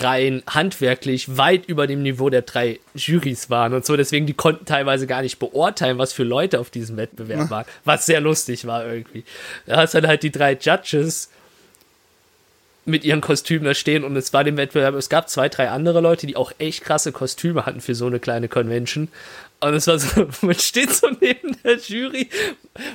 rein 0.00 0.42
handwerklich 0.46 1.38
weit 1.38 1.66
über 1.66 1.86
dem 1.86 2.02
Niveau 2.02 2.28
der 2.28 2.42
drei 2.42 2.78
Jurys 2.94 3.48
waren 3.48 3.72
und 3.72 3.86
so. 3.86 3.96
Deswegen, 3.96 4.26
die 4.26 4.34
konnten 4.34 4.66
teilweise 4.66 5.06
gar 5.06 5.22
nicht 5.22 5.38
beurteilen, 5.38 5.98
was 5.98 6.12
für 6.12 6.24
Leute 6.24 6.60
auf 6.60 6.70
diesem 6.70 6.96
Wettbewerb 6.96 7.50
waren, 7.50 7.64
was 7.84 8.04
sehr 8.06 8.20
lustig 8.20 8.66
war 8.66 8.86
irgendwie. 8.86 9.24
Da 9.66 9.78
hast 9.78 9.94
dann 9.94 10.06
halt 10.06 10.22
die 10.22 10.30
drei 10.30 10.52
Judges 10.60 11.30
mit 12.84 13.04
ihren 13.04 13.20
Kostümen 13.20 13.64
da 13.64 13.74
stehen 13.74 14.04
und 14.04 14.16
es 14.16 14.32
war 14.32 14.44
dem 14.44 14.56
Wettbewerb, 14.56 14.94
es 14.94 15.08
gab 15.08 15.28
zwei, 15.28 15.48
drei 15.48 15.68
andere 15.70 16.00
Leute, 16.00 16.26
die 16.26 16.36
auch 16.36 16.52
echt 16.58 16.84
krasse 16.84 17.12
Kostüme 17.12 17.66
hatten 17.66 17.80
für 17.80 17.94
so 17.94 18.06
eine 18.06 18.18
kleine 18.18 18.48
Convention. 18.48 19.08
Und 19.60 19.74
es 19.74 19.86
war 19.86 19.98
so, 19.98 20.28
man 20.46 20.54
steht 20.54 20.92
so 20.92 21.08
neben 21.20 21.56
der 21.62 21.78
Jury, 21.78 22.28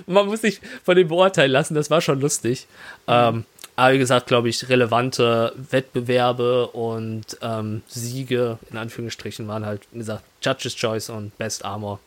man 0.07 0.27
muss 0.27 0.41
sich 0.41 0.61
von 0.83 0.95
dem 0.95 1.07
beurteilen 1.09 1.51
lassen, 1.51 1.75
das 1.75 1.89
war 1.89 1.99
schon 2.01 2.21
lustig. 2.21 2.67
Ähm, 3.07 3.45
aber 3.75 3.93
wie 3.93 3.97
gesagt, 3.97 4.27
glaube 4.27 4.49
ich, 4.49 4.69
relevante 4.69 5.53
Wettbewerbe 5.71 6.67
und 6.67 7.37
ähm, 7.41 7.81
Siege, 7.87 8.59
in 8.71 8.77
Anführungsstrichen, 8.77 9.47
waren 9.47 9.65
halt, 9.65 9.81
wie 9.91 9.97
gesagt, 9.99 10.23
Judges 10.41 10.75
Choice 10.75 11.09
und 11.09 11.35
Best 11.37 11.65
Armor. 11.65 11.99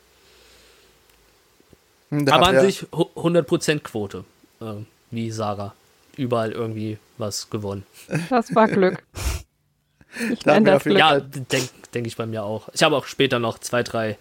Da 2.10 2.34
Aber 2.36 2.46
an 2.48 2.60
sich 2.60 2.82
hu- 2.94 3.10
100% 3.16 3.80
Quote, 3.80 4.24
ähm, 4.60 4.86
wie 5.10 5.30
Sarah. 5.30 5.74
Überall 6.16 6.52
irgendwie 6.52 6.98
was 7.18 7.50
gewonnen. 7.50 7.84
Das 8.30 8.54
war 8.54 8.68
Glück. 8.68 9.02
Ich 10.32 10.46
nenne 10.46 10.70
das 10.70 10.84
Glück. 10.84 10.96
Ja, 10.96 11.20
denke 11.20 11.68
denk 11.92 12.06
ich 12.06 12.16
bei 12.16 12.24
mir 12.24 12.42
auch. 12.42 12.70
Ich 12.72 12.82
habe 12.82 12.96
auch 12.96 13.04
später 13.04 13.38
noch 13.38 13.58
zwei, 13.58 13.82
drei 13.82 14.16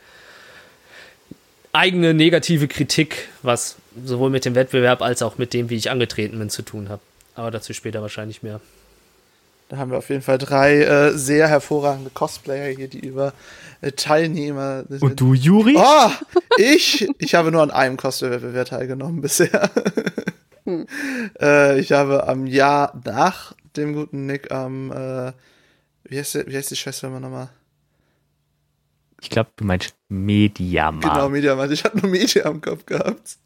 eigene 1.75 2.13
negative 2.13 2.67
Kritik, 2.67 3.29
was 3.43 3.75
sowohl 4.03 4.29
mit 4.29 4.45
dem 4.45 4.55
Wettbewerb 4.55 5.01
als 5.01 5.21
auch 5.21 5.37
mit 5.37 5.53
dem, 5.53 5.69
wie 5.69 5.75
ich 5.75 5.91
angetreten 5.91 6.39
bin, 6.39 6.49
zu 6.49 6.61
tun 6.61 6.89
habe. 6.89 7.01
Aber 7.35 7.51
dazu 7.51 7.73
später 7.73 8.01
wahrscheinlich 8.01 8.43
mehr. 8.43 8.61
Da 9.69 9.77
haben 9.77 9.89
wir 9.89 9.97
auf 9.97 10.09
jeden 10.09 10.21
Fall 10.21 10.37
drei 10.37 10.81
äh, 10.83 11.11
sehr 11.17 11.47
hervorragende 11.47 12.11
Cosplayer 12.11 12.75
hier, 12.75 12.87
die 12.87 12.99
über 12.99 13.33
äh, 13.81 13.91
Teilnehmer. 13.91 14.83
Und 14.99 15.19
du, 15.19 15.33
Juri? 15.33 15.75
Oh, 15.77 16.11
ich? 16.57 17.07
Ich 17.17 17.33
habe 17.33 17.51
nur 17.51 17.63
an 17.63 17.71
einem 17.71 17.97
Cosplay-Wettbewerb 17.97 18.69
teilgenommen 18.69 19.21
bisher. 19.21 19.69
hm. 20.65 20.85
äh, 21.41 21.79
ich 21.79 21.91
habe 21.91 22.27
am 22.27 22.45
Jahr 22.45 23.01
nach 23.03 23.53
dem 23.75 23.93
guten 23.93 24.27
Nick 24.27 24.51
am, 24.51 24.91
äh, 24.91 25.31
wie, 26.03 26.19
heißt 26.19 26.35
die, 26.35 26.47
wie 26.47 26.55
heißt 26.55 26.69
die 26.69 26.75
Schwester 26.75 27.07
immer 27.07 27.19
nochmal? 27.19 27.49
Ich 29.21 29.29
glaube, 29.29 29.49
du 29.55 29.65
meinst 29.65 29.95
Mediamarkt. 30.09 31.03
Genau, 31.03 31.29
Mediamarkt. 31.29 31.73
Ich 31.73 31.83
hatte 31.83 31.97
nur 31.97 32.09
Media 32.09 32.45
am 32.45 32.61
Kopf 32.61 32.85
gehabt. 32.85 33.37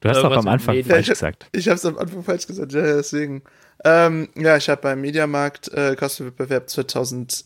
Du 0.00 0.08
hast 0.08 0.22
doch 0.22 0.36
am 0.36 0.48
Anfang 0.48 0.74
Medien. 0.74 0.94
falsch 0.94 1.08
gesagt. 1.08 1.46
Ich, 1.52 1.60
ich 1.60 1.68
habe 1.68 1.76
es 1.76 1.84
am 1.84 1.98
Anfang 1.98 2.24
falsch 2.24 2.46
gesagt, 2.46 2.72
ja, 2.72 2.82
deswegen. 2.82 3.42
Ähm, 3.84 4.28
ja, 4.34 4.56
ich 4.56 4.68
habe 4.68 4.82
beim 4.82 5.00
Mediamarkt 5.00 5.68
äh, 5.72 5.96
Kostenwettbewerb 5.96 6.68
2000 6.68 7.44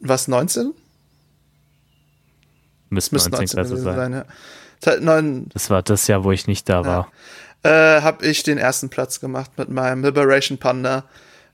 was 0.00 0.28
19? 0.28 0.74
Müsste 2.90 3.14
19, 3.14 3.30
19 3.30 3.56
gewesen 3.56 3.82
sein. 3.82 3.96
sein 3.96 4.12
ja. 4.12 5.44
Das 5.52 5.70
war 5.70 5.82
das 5.82 6.06
Jahr, 6.06 6.24
wo 6.24 6.32
ich 6.32 6.46
nicht 6.46 6.68
da 6.68 6.84
war. 6.84 7.10
Ja. 7.64 7.98
Äh, 7.98 8.02
habe 8.02 8.26
ich 8.26 8.42
den 8.42 8.58
ersten 8.58 8.90
Platz 8.90 9.20
gemacht 9.20 9.52
mit 9.56 9.70
meinem 9.70 10.04
Liberation 10.04 10.58
Panda 10.58 11.04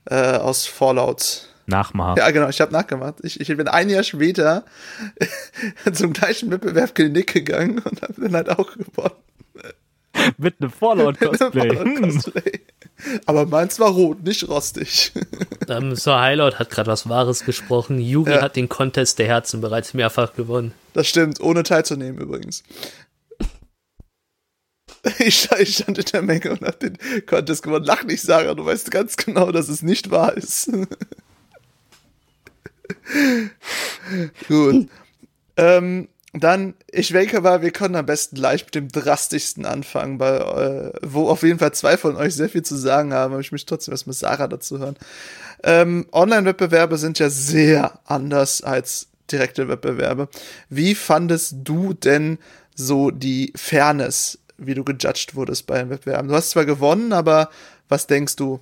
äh, 0.05 0.37
aus 0.37 0.65
Fallout. 0.65 1.47
Nachmachen. 1.71 2.17
Ja, 2.17 2.29
genau, 2.31 2.49
ich 2.49 2.61
habe 2.61 2.71
nachgemacht. 2.71 3.15
Ich, 3.23 3.39
ich 3.39 3.47
bin 3.47 3.67
ein 3.67 3.89
Jahr 3.89 4.03
später 4.03 4.65
zum 5.93 6.13
gleichen 6.13 6.51
Wettbewerb 6.51 6.93
Klinik 6.93 7.33
gegangen 7.33 7.79
und 7.79 8.01
habe 8.01 8.13
dann 8.17 8.35
halt 8.35 8.49
auch 8.49 8.71
gewonnen. 8.73 9.15
Mit 10.37 10.55
einem 10.59 10.71
Fallout-Cosplay. 10.71 11.69
Fallout 11.69 12.61
Aber 13.25 13.45
meins 13.45 13.79
war 13.79 13.89
rot, 13.89 14.23
nicht 14.23 14.47
rostig. 14.47 15.11
Ähm, 15.67 15.95
Sir 15.95 16.19
Highlight 16.19 16.59
hat 16.59 16.69
gerade 16.69 16.91
was 16.91 17.07
Wahres 17.07 17.45
gesprochen. 17.45 17.99
Yuri 17.99 18.31
ja. 18.31 18.41
hat 18.41 18.57
den 18.57 18.67
Contest 18.67 19.19
der 19.19 19.27
Herzen 19.27 19.61
bereits 19.61 19.93
mehrfach 19.93 20.33
gewonnen. 20.33 20.73
Das 20.93 21.07
stimmt, 21.07 21.39
ohne 21.39 21.63
teilzunehmen 21.63 22.19
übrigens. 22.19 22.63
Ich, 25.19 25.49
ich 25.51 25.75
stand 25.75 25.97
in 25.97 26.05
der 26.05 26.21
Menge 26.23 26.51
und 26.51 26.61
hab 26.63 26.79
den 26.79 26.97
Contest 27.25 27.63
gewonnen. 27.63 27.85
Lach 27.85 28.03
nicht, 28.03 28.21
Sarah, 28.21 28.53
du 28.53 28.65
weißt 28.65 28.91
ganz 28.91 29.15
genau, 29.15 29.51
dass 29.51 29.69
es 29.69 29.81
nicht 29.81 30.11
wahr 30.11 30.35
ist. 30.35 30.71
Gut. 34.47 34.89
Ähm, 35.57 36.07
dann, 36.33 36.75
ich 36.89 37.09
denke 37.09 37.41
mal, 37.41 37.61
wir 37.61 37.71
können 37.71 37.95
am 37.95 38.05
besten 38.05 38.37
gleich 38.37 38.63
mit 38.63 38.75
dem 38.75 38.87
drastischsten 38.87 39.65
anfangen, 39.65 40.19
weil, 40.19 40.41
äh, 40.41 40.99
wo 41.01 41.27
auf 41.27 41.43
jeden 41.43 41.59
Fall 41.59 41.73
zwei 41.73 41.97
von 41.97 42.15
euch 42.15 42.35
sehr 42.35 42.47
viel 42.47 42.63
zu 42.63 42.75
sagen 42.75 43.13
haben, 43.13 43.33
aber 43.33 43.41
ich 43.41 43.51
möchte 43.51 43.67
trotzdem 43.67 43.91
erstmal 43.91 44.13
Sarah 44.13 44.47
dazu 44.47 44.79
hören. 44.79 44.95
Ähm, 45.63 46.05
Online-Wettbewerbe 46.11 46.97
sind 46.97 47.19
ja 47.19 47.29
sehr 47.29 47.99
anders 48.05 48.61
als 48.61 49.07
direkte 49.29 49.67
Wettbewerbe. 49.67 50.29
Wie 50.69 50.95
fandest 50.95 51.55
du 51.63 51.93
denn 51.93 52.37
so 52.75 53.11
die 53.11 53.51
Fairness, 53.55 54.39
wie 54.57 54.73
du 54.73 54.85
gejudged 54.85 55.35
wurdest 55.35 55.67
bei 55.67 55.79
den 55.79 55.89
Wettbewerben? 55.89 56.29
Du 56.29 56.35
hast 56.35 56.51
zwar 56.51 56.65
gewonnen, 56.65 57.11
aber 57.11 57.49
was 57.89 58.07
denkst 58.07 58.37
du? 58.37 58.61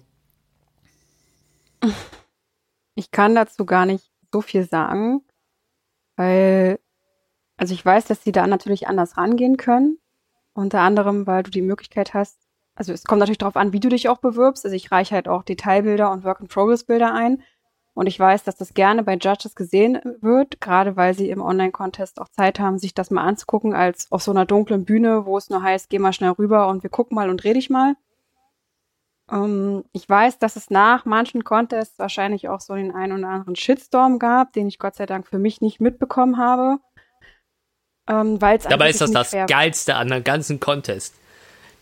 Ich 2.95 3.11
kann 3.11 3.35
dazu 3.35 3.65
gar 3.65 3.85
nicht 3.85 4.08
so 4.31 4.41
viel 4.41 4.65
sagen, 4.65 5.21
weil 6.15 6.79
also 7.59 7.73
ich 7.73 7.85
weiß, 7.85 8.05
dass 8.05 8.23
sie 8.23 8.31
da 8.31 8.47
natürlich 8.47 8.87
anders 8.87 9.17
rangehen 9.17 9.57
können. 9.57 9.99
Unter 10.53 10.79
anderem, 10.79 11.27
weil 11.27 11.43
du 11.43 11.51
die 11.51 11.61
Möglichkeit 11.61 12.13
hast, 12.13 12.39
also 12.73 12.93
es 12.93 13.03
kommt 13.03 13.19
natürlich 13.19 13.37
darauf 13.37 13.57
an, 13.57 13.73
wie 13.73 13.81
du 13.81 13.89
dich 13.89 14.07
auch 14.07 14.19
bewirbst. 14.19 14.63
Also 14.63 14.75
ich 14.75 14.91
reiche 14.91 15.13
halt 15.13 15.27
auch 15.27 15.43
Detailbilder 15.43 16.09
und 16.11 16.23
Work-in-Progress-Bilder 16.23 17.13
ein. 17.13 17.43
Und 17.93 18.07
ich 18.07 18.17
weiß, 18.17 18.45
dass 18.45 18.55
das 18.55 18.73
gerne 18.73 19.03
bei 19.03 19.15
Judges 19.15 19.55
gesehen 19.55 19.99
wird, 20.21 20.61
gerade 20.61 20.95
weil 20.95 21.13
sie 21.13 21.29
im 21.29 21.41
Online-Contest 21.41 22.21
auch 22.21 22.29
Zeit 22.29 22.57
haben, 22.57 22.79
sich 22.79 22.93
das 22.93 23.11
mal 23.11 23.23
anzugucken, 23.23 23.73
als 23.73 24.09
auf 24.09 24.23
so 24.23 24.31
einer 24.31 24.45
dunklen 24.45 24.85
Bühne, 24.85 25.25
wo 25.25 25.37
es 25.37 25.49
nur 25.49 25.61
heißt, 25.61 25.89
geh 25.89 25.99
mal 25.99 26.13
schnell 26.13 26.31
rüber 26.31 26.69
und 26.69 26.83
wir 26.83 26.89
gucken 26.89 27.15
mal 27.15 27.29
und 27.29 27.43
rede 27.43 27.59
ich 27.59 27.69
mal. 27.69 27.95
Ähm, 29.31 29.83
ich 29.91 30.07
weiß, 30.07 30.39
dass 30.39 30.55
es 30.55 30.69
nach 30.69 31.05
manchen 31.05 31.43
Contests 31.43 31.99
wahrscheinlich 31.99 32.49
auch 32.49 32.61
so 32.61 32.75
den 32.75 32.93
einen 32.93 33.19
oder 33.19 33.29
anderen 33.29 33.55
Shitstorm 33.55 34.19
gab, 34.19 34.53
den 34.53 34.67
ich 34.67 34.79
Gott 34.79 34.95
sei 34.95 35.05
Dank 35.05 35.27
für 35.27 35.39
mich 35.39 35.61
nicht 35.61 35.79
mitbekommen 35.79 36.37
habe. 36.37 36.79
Ähm, 38.09 38.39
Dabei 38.39 38.89
ist 38.89 39.01
das 39.01 39.11
das 39.11 39.31
Geilste 39.47 39.95
an 39.95 40.07
dem 40.07 40.23
ganzen 40.23 40.59
Contest. 40.59 41.15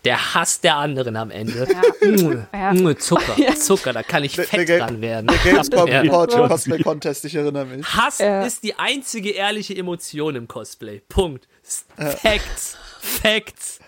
Der 0.04 0.34
Hass 0.34 0.60
der 0.60 0.76
anderen 0.76 1.16
am 1.16 1.30
Ende. 1.30 1.66
Ja. 2.00 2.72
ja. 2.72 2.96
Zucker, 2.96 3.34
Zucker, 3.56 3.92
da 3.92 4.02
kann 4.02 4.22
ich 4.22 4.36
der, 4.36 4.44
fett 4.44 4.68
der, 4.68 4.78
dran 4.78 5.00
werden. 5.00 5.26
Der 5.26 5.38
Gamescom 5.38 5.88
ja. 5.88 6.06
Cosplay 6.06 6.82
Contest, 6.82 7.24
ich 7.24 7.34
erinnere 7.34 7.64
mich. 7.64 7.84
Hass 7.84 8.18
ja. 8.18 8.44
ist 8.44 8.62
die 8.62 8.78
einzige 8.78 9.30
ehrliche 9.30 9.76
Emotion 9.76 10.36
im 10.36 10.46
Cosplay. 10.46 11.00
Punkt. 11.08 11.48
Facts. 11.96 12.76
Facts. 13.00 13.80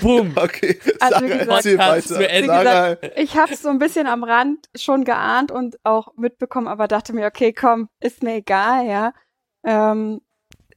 Boom. 0.00 0.34
Okay, 0.36 0.78
also, 1.00 1.26
gesagt, 1.26 1.64
gesagt, 1.64 3.12
ich 3.16 3.36
habe 3.36 3.52
es 3.52 3.62
so 3.62 3.68
ein 3.68 3.78
bisschen 3.78 4.06
am 4.06 4.24
Rand 4.24 4.68
schon 4.74 5.04
geahnt 5.04 5.50
und 5.50 5.78
auch 5.84 6.14
mitbekommen, 6.16 6.68
aber 6.68 6.88
dachte 6.88 7.12
mir, 7.12 7.26
okay, 7.26 7.52
komm, 7.52 7.88
ist 8.00 8.22
mir 8.22 8.36
egal, 8.36 8.86
ja. 8.86 9.14
Ähm, 9.64 10.20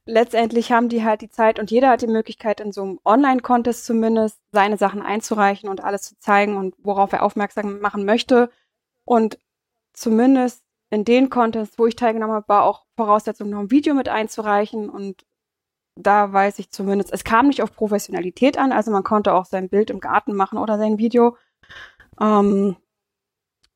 letztendlich 0.06 0.72
haben 0.72 0.90
die 0.90 1.04
halt 1.04 1.22
die 1.22 1.30
Zeit 1.30 1.60
und 1.60 1.72
jeder 1.72 1.90
hat 1.90 2.02
die 2.02 2.08
Möglichkeit, 2.08 2.62
in 2.62 2.72
so 2.72 2.84
einem 2.84 3.00
Online-Contest 3.04 3.86
zumindest 3.86 4.40
seine 4.52 4.78
Sachen 4.78 5.02
einzureichen 5.02 5.70
und 5.70 5.84
alles 5.84 6.04
zu 6.04 6.18
zeigen 6.20 6.58
und 6.58 6.75
worauf 6.78 7.12
er 7.14 7.24
aufmerksam 7.24 7.80
machen 7.80 8.06
möchte. 8.06 8.50
Und 9.04 9.40
zumindest 9.94 10.64
in 10.90 11.06
den 11.06 11.30
Contests, 11.30 11.80
wo 11.80 11.88
ich 11.88 11.96
teilgenommen 11.96 12.36
habe, 12.36 12.48
war 12.48 12.64
auch 12.64 12.86
Voraussetzung, 12.96 13.50
noch 13.50 13.60
ein 13.60 13.72
Video 13.72 13.94
mit 13.96 14.10
einzureichen. 14.10 14.90
Und 14.90 15.25
da 15.96 16.32
weiß 16.34 16.60
ich 16.60 16.72
zumindest, 16.72 17.14
es 17.14 17.24
kam 17.24 17.48
nicht 17.48 17.62
auf 17.62 17.74
Professionalität 17.75 18.58
an, 18.58 18.72
also 18.72 18.92
man 18.92 19.04
konnte 19.04 19.34
auch 19.34 19.46
sein 19.46 19.70
Bild 19.70 19.90
im 19.90 20.00
Garten 20.00 20.34
machen 20.34 20.58
oder 20.58 20.78
sein 20.78 20.98
Video. 20.98 21.38
Ähm, 22.22 22.75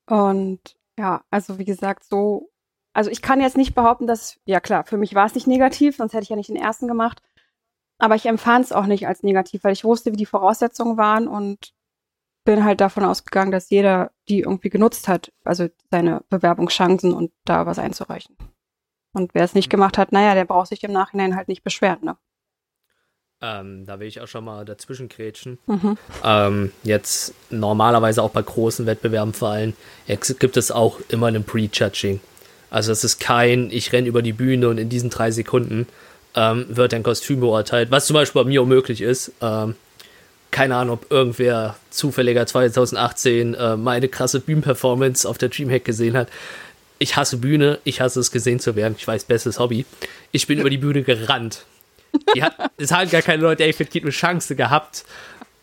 und 0.08 0.60
ja, 0.98 1.24
also 1.32 1.60
wie 1.60 1.66
gesagt, 1.66 2.04
so 2.04 2.50
also 2.94 3.12
ich 3.12 3.22
kann 3.22 3.42
jetzt 3.42 3.58
nicht 3.58 3.76
behaupten, 3.76 4.08
dass, 4.08 4.40
ja 4.46 4.60
klar, 4.60 4.84
für 4.84 4.98
mich 4.98 5.16
war 5.16 5.26
es 5.26 5.36
nicht 5.36 5.48
negativ, 5.48 5.96
sonst 5.98 6.14
hätte 6.14 6.24
ich 6.24 6.30
ja 6.30 6.36
nicht 6.36 6.50
den 6.50 6.56
ersten 6.56 6.88
gemacht. 6.88 7.22
Aber 7.98 8.16
ich 8.16 8.26
empfand 8.26 8.66
es 8.66 8.72
auch 8.72 8.86
nicht 8.86 9.08
als 9.08 9.24
negativ, 9.24 9.64
weil 9.64 9.74
ich 9.74 9.84
wusste, 9.84 10.12
wie 10.12 10.18
die 10.18 10.26
Voraussetzungen 10.26 10.98
waren 10.98 11.28
und 11.28 11.74
bin 12.46 12.64
halt 12.64 12.82
davon 12.82 13.04
ausgegangen, 13.04 13.52
dass 13.52 13.70
jeder 13.70 14.12
die 14.28 14.40
irgendwie 14.42 14.70
genutzt 14.70 15.08
hat, 15.08 15.32
also 15.44 15.68
seine 15.92 16.24
Bewerbungschancen 16.30 17.14
und 17.14 17.32
da 17.46 17.66
was 17.66 17.80
einzureichen. 17.80 18.36
Und 19.14 19.34
wer 19.34 19.44
es 19.44 19.56
nicht 19.56 19.70
gemacht 19.70 19.98
hat, 19.98 20.12
naja, 20.12 20.36
der 20.36 20.46
braucht 20.46 20.68
sich 20.68 20.84
im 20.84 20.92
Nachhinein 20.92 21.36
halt 21.36 21.48
nicht 21.48 21.64
beschweren, 21.64 22.00
ne? 22.04 22.18
Ähm, 23.42 23.86
da 23.86 24.00
will 24.00 24.08
ich 24.08 24.20
auch 24.20 24.28
schon 24.28 24.44
mal 24.44 24.66
dazwischen 24.66 25.08
kretschen. 25.08 25.60
Mhm. 25.66 25.98
Ähm, 26.26 26.72
jetzt 26.84 27.34
normalerweise 27.50 28.22
auch 28.22 28.32
bei 28.32 28.42
großen 28.42 28.86
Wettbewerben 28.86 29.34
vor 29.34 29.50
allem 29.50 29.74
gibt 30.40 30.58
es 30.58 30.72
auch 30.72 31.00
immer 31.08 31.28
ein 31.28 31.46
Pre-Judging. 31.46 32.20
Also 32.70 32.92
es 32.92 33.06
ist 33.06 33.20
kein, 33.20 33.72
ich 33.72 33.94
renne 33.94 34.10
über 34.10 34.22
die 34.22 34.34
Bühne 34.34 34.68
und 34.68 34.78
in 34.78 34.90
diesen 34.90 35.10
drei 35.10 35.32
Sekunden 35.32 35.88
ähm, 36.36 36.66
wird 36.70 36.94
ein 36.94 37.02
Kostüm 37.04 37.40
beurteilt, 37.40 37.92
was 37.92 38.08
zum 38.08 38.16
Beispiel 38.16 38.44
bei 38.44 38.50
mir 38.50 38.62
unmöglich 38.62 39.02
ist. 39.02 39.32
Ähm, 39.42 39.76
keine 40.52 40.76
Ahnung, 40.76 40.96
ob 40.96 41.12
irgendwer 41.12 41.78
zufälliger 41.92 42.46
2018 42.46 43.54
äh, 43.54 43.78
meine 43.78 44.10
krasse 44.10 44.40
Bühnenperformance 44.40 45.28
auf 45.28 45.38
der 45.38 45.50
Dreamhack 45.50 45.86
gesehen 45.86 46.18
hat. 46.18 46.28
Ich 47.00 47.16
hasse 47.16 47.38
Bühne, 47.38 47.80
ich 47.86 48.02
hasse 48.02 48.20
es 48.20 48.32
gesehen 48.32 48.60
zu 48.60 48.76
werden. 48.76 48.96
Ich 48.98 49.08
weiß, 49.08 49.26
bestes 49.26 49.58
Hobby. 49.58 49.86
Ich 50.32 50.48
bin 50.48 50.60
über 50.60 50.70
die 50.70 50.78
Bühne 50.78 51.04
gerannt. 51.04 51.66
Hat, 52.40 52.72
es 52.78 52.92
haben 52.92 53.10
gar 53.10 53.22
keine 53.22 53.42
Leute, 53.44 53.64
ey, 53.64 53.74
vielleicht 53.74 53.96
eine 53.96 54.12
Chance 54.12 54.56
gehabt, 54.56 55.06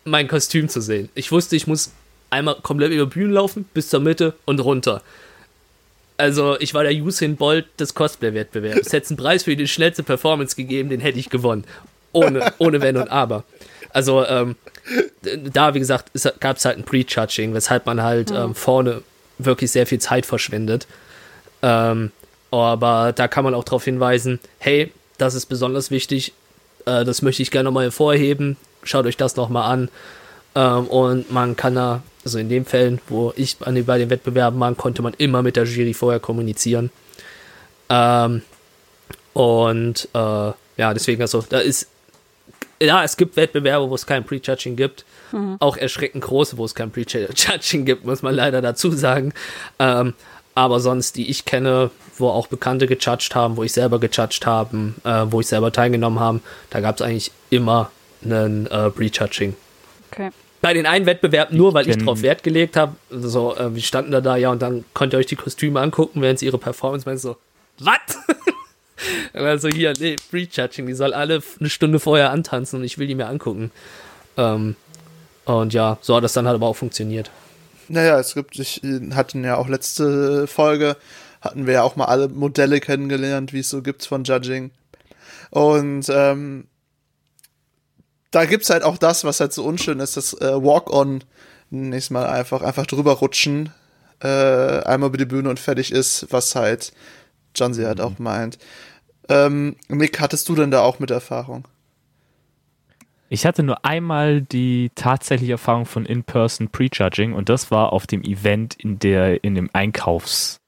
mein 0.04 0.28
Kostüm 0.28 0.68
zu 0.68 0.80
sehen. 0.80 1.08
Ich 1.14 1.32
wusste, 1.32 1.56
ich 1.56 1.66
muss 1.66 1.90
einmal 2.30 2.56
komplett 2.62 2.92
über 2.92 3.06
Bühnen 3.06 3.32
laufen, 3.32 3.68
bis 3.74 3.88
zur 3.88 4.00
Mitte 4.00 4.34
und 4.44 4.60
runter. 4.60 5.02
Also, 6.18 6.58
ich 6.60 6.72
war 6.72 6.82
der 6.82 6.92
Usain 6.92 7.36
Bolt 7.36 7.66
des 7.78 7.94
Cosplay-Wettbewerbs. 7.94 8.86
Es 8.86 8.92
hätte 8.92 9.10
einen 9.10 9.16
Preis 9.18 9.42
für 9.44 9.54
die 9.54 9.68
schnellste 9.68 10.02
Performance 10.02 10.56
gegeben, 10.56 10.88
den 10.88 11.00
hätte 11.00 11.18
ich 11.18 11.28
gewonnen. 11.28 11.64
Ohne, 12.12 12.52
ohne 12.58 12.80
Wenn 12.80 12.96
und 12.96 13.08
Aber. 13.08 13.44
Also, 13.90 14.24
ähm, 14.26 14.56
da, 15.52 15.74
wie 15.74 15.78
gesagt, 15.78 16.10
gab 16.40 16.56
es 16.56 16.64
halt 16.64 16.78
ein 16.78 16.84
Pre-Judging, 16.84 17.52
weshalb 17.52 17.84
man 17.86 18.02
halt 18.02 18.30
mhm. 18.30 18.36
ähm, 18.36 18.54
vorne 18.54 19.02
wirklich 19.38 19.70
sehr 19.70 19.86
viel 19.86 19.98
Zeit 19.98 20.24
verschwendet. 20.24 20.86
Ähm, 21.66 22.12
aber 22.52 23.12
da 23.12 23.26
kann 23.26 23.42
man 23.42 23.54
auch 23.54 23.64
darauf 23.64 23.84
hinweisen, 23.84 24.38
hey, 24.58 24.92
das 25.18 25.34
ist 25.34 25.46
besonders 25.46 25.90
wichtig, 25.90 26.32
äh, 26.84 27.04
das 27.04 27.22
möchte 27.22 27.42
ich 27.42 27.50
gerne 27.50 27.64
nochmal 27.64 27.84
hervorheben, 27.84 28.56
schaut 28.84 29.04
euch 29.06 29.16
das 29.16 29.34
nochmal 29.34 29.72
an. 29.72 29.88
Ähm, 30.54 30.86
und 30.86 31.32
man 31.32 31.56
kann 31.56 31.74
da 31.74 32.02
also 32.24 32.38
in 32.38 32.48
den 32.48 32.64
Fällen, 32.64 33.00
wo 33.08 33.32
ich 33.36 33.56
an, 33.60 33.84
bei 33.84 33.98
den 33.98 34.10
Wettbewerben 34.10 34.60
war, 34.60 34.74
konnte 34.74 35.02
man 35.02 35.14
immer 35.18 35.42
mit 35.42 35.56
der 35.56 35.64
Jury 35.64 35.92
vorher 35.92 36.20
kommunizieren. 36.20 36.90
Ähm, 37.88 38.42
und 39.32 40.08
äh, 40.14 40.18
ja, 40.18 40.94
deswegen 40.94 41.22
also, 41.22 41.44
da 41.48 41.58
ist, 41.58 41.88
ja, 42.80 43.02
es 43.02 43.16
gibt 43.16 43.36
Wettbewerbe, 43.36 43.90
wo 43.90 43.94
es 43.94 44.06
kein 44.06 44.24
Prejudging 44.24 44.76
gibt. 44.76 45.04
Auch 45.58 45.76
erschreckend 45.76 46.22
große, 46.22 46.56
wo 46.56 46.64
es 46.64 46.74
kein 46.74 46.92
Prejudging 46.92 47.84
gibt, 47.84 48.04
muss 48.04 48.22
man 48.22 48.34
leider 48.34 48.62
dazu 48.62 48.92
sagen. 48.92 49.32
Ähm, 49.78 50.14
aber 50.56 50.80
sonst, 50.80 51.16
die 51.16 51.28
ich 51.28 51.44
kenne, 51.44 51.90
wo 52.16 52.28
auch 52.28 52.46
Bekannte 52.46 52.86
gejudged 52.86 53.34
haben, 53.34 53.58
wo 53.58 53.62
ich 53.62 53.72
selber 53.72 54.00
gejudged 54.00 54.46
haben, 54.46 54.96
äh, 55.04 55.26
wo 55.28 55.40
ich 55.40 55.46
selber 55.46 55.70
teilgenommen 55.70 56.18
habe, 56.18 56.40
da 56.70 56.80
gab 56.80 56.96
es 56.96 57.02
eigentlich 57.02 57.30
immer 57.50 57.90
einen 58.24 58.66
äh, 58.66 58.90
Prejudging. 58.90 59.54
Okay. 60.10 60.30
Bei 60.62 60.72
den 60.72 60.86
einen 60.86 61.04
Wettbewerb 61.04 61.52
nur, 61.52 61.74
weil 61.74 61.86
ich 61.88 61.98
drauf 61.98 62.22
Wert 62.22 62.42
gelegt 62.42 62.74
habe. 62.76 62.96
So, 63.10 63.54
äh, 63.54 63.74
wir 63.74 63.82
standen 63.82 64.12
da 64.12 64.22
da, 64.22 64.36
ja, 64.36 64.50
und 64.50 64.62
dann 64.62 64.86
könnt 64.94 65.12
ihr 65.12 65.18
euch 65.18 65.26
die 65.26 65.36
Kostüme 65.36 65.78
angucken, 65.78 66.22
während 66.22 66.38
sie 66.38 66.46
ihre 66.46 66.58
Performance 66.58 67.06
meinen. 67.06 67.18
So, 67.18 67.36
was? 67.78 67.98
also 69.34 69.68
hier, 69.68 69.92
nee, 70.00 70.16
Prejudging, 70.30 70.86
die 70.86 70.94
soll 70.94 71.12
alle 71.12 71.42
eine 71.60 71.68
Stunde 71.68 72.00
vorher 72.00 72.30
antanzen 72.30 72.78
und 72.78 72.84
ich 72.86 72.96
will 72.96 73.06
die 73.06 73.14
mir 73.14 73.26
angucken. 73.26 73.70
Ähm, 74.38 74.74
und 75.44 75.74
ja, 75.74 75.98
so 76.00 76.16
hat 76.16 76.24
das 76.24 76.32
dann 76.32 76.46
halt 76.46 76.54
aber 76.54 76.66
auch 76.66 76.76
funktioniert. 76.76 77.30
Naja, 77.88 78.18
es 78.18 78.34
gibt, 78.34 78.58
ich 78.58 78.82
äh, 78.84 79.12
hatten 79.14 79.44
ja 79.44 79.56
auch 79.56 79.68
letzte 79.68 80.46
Folge, 80.46 80.96
hatten 81.40 81.66
wir 81.66 81.74
ja 81.74 81.82
auch 81.82 81.96
mal 81.96 82.06
alle 82.06 82.28
Modelle 82.28 82.80
kennengelernt, 82.80 83.52
wie 83.52 83.60
es 83.60 83.70
so 83.70 83.82
gibt 83.82 84.04
von 84.04 84.24
Judging. 84.24 84.70
Und 85.50 86.08
ähm, 86.08 86.66
da 88.30 88.44
gibt's 88.44 88.70
halt 88.70 88.82
auch 88.82 88.98
das, 88.98 89.24
was 89.24 89.40
halt 89.40 89.52
so 89.52 89.64
unschön 89.64 90.00
ist, 90.00 90.16
das 90.16 90.34
äh, 90.34 90.62
Walk-On 90.62 91.22
nächstes 91.70 92.10
Mal 92.10 92.26
einfach, 92.26 92.62
einfach 92.62 92.86
drüber 92.86 93.12
rutschen, 93.14 93.72
äh, 94.20 94.28
einmal 94.28 95.08
über 95.08 95.18
die 95.18 95.24
Bühne 95.24 95.48
und 95.50 95.60
fertig 95.60 95.92
ist, 95.92 96.26
was 96.30 96.54
halt 96.54 96.92
John 97.54 97.74
halt 97.76 98.00
auch 98.00 98.18
meint. 98.18 98.58
Ähm, 99.28 99.76
Nick, 99.88 100.20
hattest 100.20 100.48
du 100.48 100.54
denn 100.54 100.70
da 100.70 100.82
auch 100.82 100.98
mit 100.98 101.10
Erfahrung? 101.10 101.66
Ich 103.28 103.44
hatte 103.44 103.62
nur 103.62 103.84
einmal 103.84 104.40
die 104.40 104.90
tatsächliche 104.94 105.52
Erfahrung 105.52 105.84
von 105.84 106.06
In-Person 106.06 106.68
Prejudging 106.68 107.32
und 107.32 107.48
das 107.48 107.70
war 107.70 107.92
auf 107.92 108.06
dem 108.06 108.22
Event 108.22 108.74
in 108.74 108.98
der, 108.98 109.42
in 109.42 109.54
dem 109.54 109.68
Einkaufs, 109.72 110.60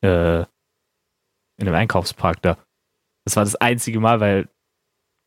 äh, 0.00 0.40
in 0.40 1.66
dem 1.66 1.74
Einkaufspark 1.74 2.40
da. 2.40 2.56
Das 3.24 3.36
war 3.36 3.44
das 3.44 3.56
einzige 3.56 4.00
Mal, 4.00 4.20
weil 4.20 4.48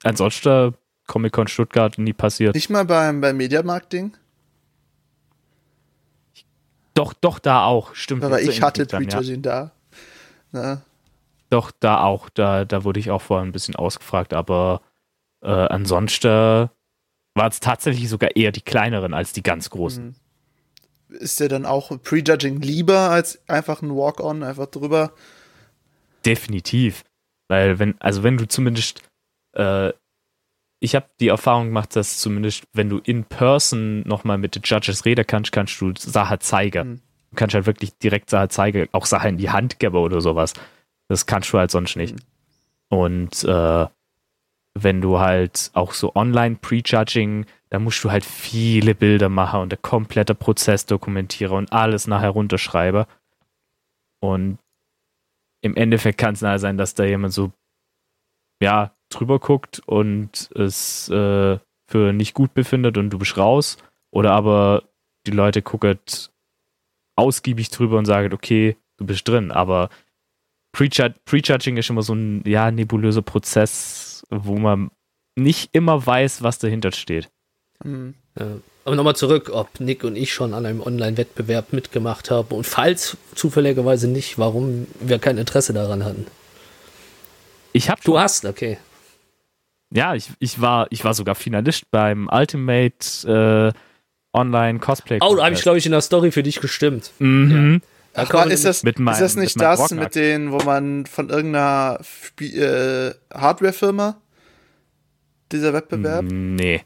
ansonsten 0.03 0.73
Comic-Con 1.07 1.47
Stuttgart 1.47 1.97
nie 1.97 2.13
passiert. 2.13 2.55
Nicht 2.55 2.69
mal 2.69 2.85
beim, 2.85 3.21
beim 3.21 3.37
Mediamarkt-Ding? 3.37 4.17
Doch, 6.95 7.13
doch, 7.13 7.39
da 7.39 7.65
auch, 7.65 7.93
stimmt. 7.93 8.23
Aber 8.23 8.41
ich 8.41 8.61
hatte 8.61 8.87
dran, 8.87 9.03
ja. 9.03 9.09
Prejudging 9.09 9.41
da. 9.41 9.71
Ne? 10.51 10.81
Doch, 11.49 11.71
da 11.79 12.01
auch. 12.01 12.29
Da, 12.29 12.65
da 12.65 12.83
wurde 12.83 12.99
ich 12.99 13.11
auch 13.11 13.21
vorher 13.21 13.45
ein 13.45 13.51
bisschen 13.51 13.75
ausgefragt, 13.75 14.33
aber 14.33 14.81
äh, 15.45 15.67
ansonsten 15.69 16.69
war 17.35 17.47
es 17.47 17.59
tatsächlich 17.59 18.09
sogar 18.09 18.35
eher 18.35 18.51
die 18.51 18.61
kleineren 18.61 19.13
als 19.13 19.33
die 19.33 19.43
ganz 19.43 19.69
großen. 19.69 20.15
Mhm. 21.09 21.15
Ist 21.17 21.39
dir 21.39 21.47
dann 21.47 21.65
auch 21.65 21.91
Prejudging 22.01 22.61
lieber 22.61 23.11
als 23.11 23.47
einfach 23.47 23.81
ein 23.81 23.95
Walk-On, 23.95 24.43
einfach 24.43 24.65
drüber? 24.65 25.13
Definitiv. 26.25 27.03
Weil 27.47 27.77
wenn, 27.77 27.99
also 28.01 28.23
wenn 28.23 28.37
du 28.37 28.47
zumindest, 28.47 29.03
äh, 29.55 29.93
ich 30.79 30.95
habe 30.95 31.07
die 31.19 31.27
Erfahrung 31.27 31.67
gemacht, 31.67 31.95
dass 31.95 32.17
zumindest, 32.17 32.63
wenn 32.73 32.89
du 32.89 32.97
in 32.97 33.23
person 33.23 34.01
nochmal 34.01 34.37
mit 34.37 34.55
den 34.55 34.63
Judges 34.65 35.05
reden 35.05 35.27
kannst, 35.27 35.51
kannst 35.51 35.79
du 35.79 35.93
Sachen 35.95 36.39
zeigen. 36.41 36.89
Mhm. 36.89 37.01
Du 37.31 37.35
kannst 37.35 37.53
halt 37.53 37.67
wirklich 37.67 37.95
direkt 37.97 38.29
Sachen 38.29 38.49
zeigen, 38.49 38.89
auch 38.93 39.05
Sachen 39.05 39.31
in 39.31 39.37
die 39.37 39.51
Hand 39.51 39.79
geben 39.79 39.97
oder 39.97 40.21
sowas. 40.21 40.53
Das 41.07 41.27
kannst 41.27 41.53
du 41.53 41.59
halt 41.59 41.69
sonst 41.69 41.95
nicht. 41.97 42.15
Und 42.89 43.43
äh, 43.43 43.85
wenn 44.77 45.01
du 45.01 45.19
halt 45.19 45.71
auch 45.73 45.93
so 45.93 46.15
online 46.15 46.57
Prejudging, 46.57 47.45
da 47.69 47.79
musst 47.79 48.03
du 48.03 48.11
halt 48.11 48.25
viele 48.25 48.93
Bilder 48.93 49.29
machen 49.29 49.61
und 49.61 49.71
der 49.71 49.79
komplette 49.79 50.35
Prozess 50.35 50.85
dokumentieren 50.85 51.55
und 51.55 51.73
alles 51.73 52.07
nachher 52.07 52.29
runterschreiben. 52.29 53.05
Und 54.21 54.59
im 55.61 55.75
Endeffekt 55.75 56.17
kann 56.17 56.33
es 56.33 56.41
nahe 56.41 56.59
sein, 56.59 56.77
dass 56.77 56.93
da 56.93 57.05
jemand 57.05 57.33
so 57.33 57.51
ja 58.61 58.93
drüber 59.09 59.39
guckt 59.39 59.81
und 59.85 60.51
es 60.55 61.09
äh, 61.09 61.57
für 61.87 62.13
nicht 62.13 62.33
gut 62.33 62.53
befindet 62.53 62.97
und 62.97 63.09
du 63.09 63.17
bist 63.17 63.37
raus. 63.37 63.77
Oder 64.11 64.31
aber 64.31 64.83
die 65.25 65.31
Leute 65.31 65.61
gucken 65.61 65.99
ausgiebig 67.17 67.69
drüber 67.69 67.97
und 67.97 68.05
sagen, 68.05 68.33
okay, 68.33 68.77
du 68.97 69.05
bist 69.05 69.27
drin. 69.27 69.51
Aber 69.51 69.89
Prejud 70.73 71.13
Prejudging 71.25 71.77
ist 71.77 71.89
immer 71.89 72.01
so 72.01 72.13
ein 72.13 72.43
ja 72.45 72.71
nebulöser 72.71 73.21
Prozess, 73.21 74.14
wo 74.29 74.57
man 74.57 74.91
nicht 75.35 75.69
immer 75.73 76.05
weiß, 76.05 76.43
was 76.43 76.59
dahinter 76.59 76.91
steht. 76.91 77.29
Mhm. 77.83 78.15
Ja. 78.39 78.47
Aber 78.85 78.95
nochmal 78.95 79.15
zurück, 79.15 79.49
ob 79.51 79.79
Nick 79.79 80.03
und 80.03 80.15
ich 80.15 80.31
schon 80.33 80.53
an 80.53 80.65
einem 80.65 80.81
Online-Wettbewerb 80.81 81.73
mitgemacht 81.73 82.29
haben 82.29 82.55
und 82.55 82.65
falls 82.65 83.17
zufälligerweise 83.33 84.07
nicht, 84.07 84.37
warum 84.37 84.87
wir 84.99 85.17
kein 85.17 85.37
Interesse 85.37 85.73
daran 85.73 86.05
hatten. 86.05 86.27
Ich 87.73 87.89
habe 87.89 87.99
Du 88.03 88.19
hast, 88.19 88.45
okay. 88.45 88.77
ja, 89.91 90.13
ich, 90.13 90.29
ich 90.39 90.61
war 90.61 90.87
ich 90.91 91.03
war 91.03 91.13
sogar 91.13 91.35
Finalist 91.35 91.89
beim 91.91 92.29
Ultimate 92.31 93.73
äh, 93.73 94.37
Online 94.37 94.79
Cosplay. 94.79 95.17
Oh, 95.21 95.35
da 95.35 95.45
habe 95.45 95.55
ich, 95.55 95.61
glaube 95.61 95.77
ich, 95.77 95.85
in 95.85 95.91
der 95.91 96.01
Story 96.01 96.31
für 96.31 96.43
dich 96.43 96.59
gestimmt. 96.61 97.11
Mhm. 97.19 97.81
Da 97.81 97.85
Ach, 98.15 98.29
kommen 98.29 98.41
war, 98.43 98.47
wir 98.47 98.53
ist, 98.53 98.65
das, 98.65 98.83
mit 98.83 98.99
meinem- 98.99 99.13
ist 99.13 99.21
das 99.21 99.35
mit 99.35 99.43
nicht 99.45 99.57
meinem 99.57 99.65
das 99.71 99.79
Rocknack. 99.79 99.99
mit 100.05 100.15
denen, 100.15 100.51
wo 100.51 100.57
man 100.59 101.05
von 101.05 101.29
irgendeiner 101.29 101.99
Spie 102.01 102.57
äh, 102.57 103.13
Hardware-Firma 103.33 104.21
dieser 105.51 105.73
Wettbewerb? 105.73 106.25
Nee. 106.27 106.81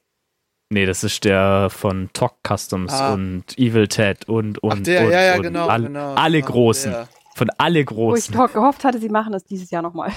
Nee, 0.71 0.85
das 0.85 1.03
ist 1.03 1.23
der 1.25 1.69
von 1.71 2.09
Talk 2.13 2.35
Customs 2.47 2.93
Ah. 2.93 3.13
und 3.13 3.57
Evil 3.57 3.87
Ted 3.87 4.29
und 4.29 4.59
und 4.59 4.71
Ach, 4.73 4.79
der, 4.83 5.05
und, 5.05 5.11
ja, 5.11 5.21
ja, 5.23 5.35
und 5.35 5.41
genau. 5.43 5.67
Alle, 5.67 5.87
genau 5.87 6.13
alle 6.13 6.41
genau, 6.41 6.51
großen. 6.51 6.91
der. 6.91 7.09
Von 7.35 7.49
alle 7.57 7.79
Wo 7.79 7.79
ich 8.15 8.27
großen. 8.31 8.35
gehofft 8.53 8.83
hatte, 8.83 8.99
sie 8.99 9.09
machen 9.09 9.31
das 9.31 9.45
dieses 9.45 9.71
Jahr 9.71 9.81
nochmal. 9.81 10.11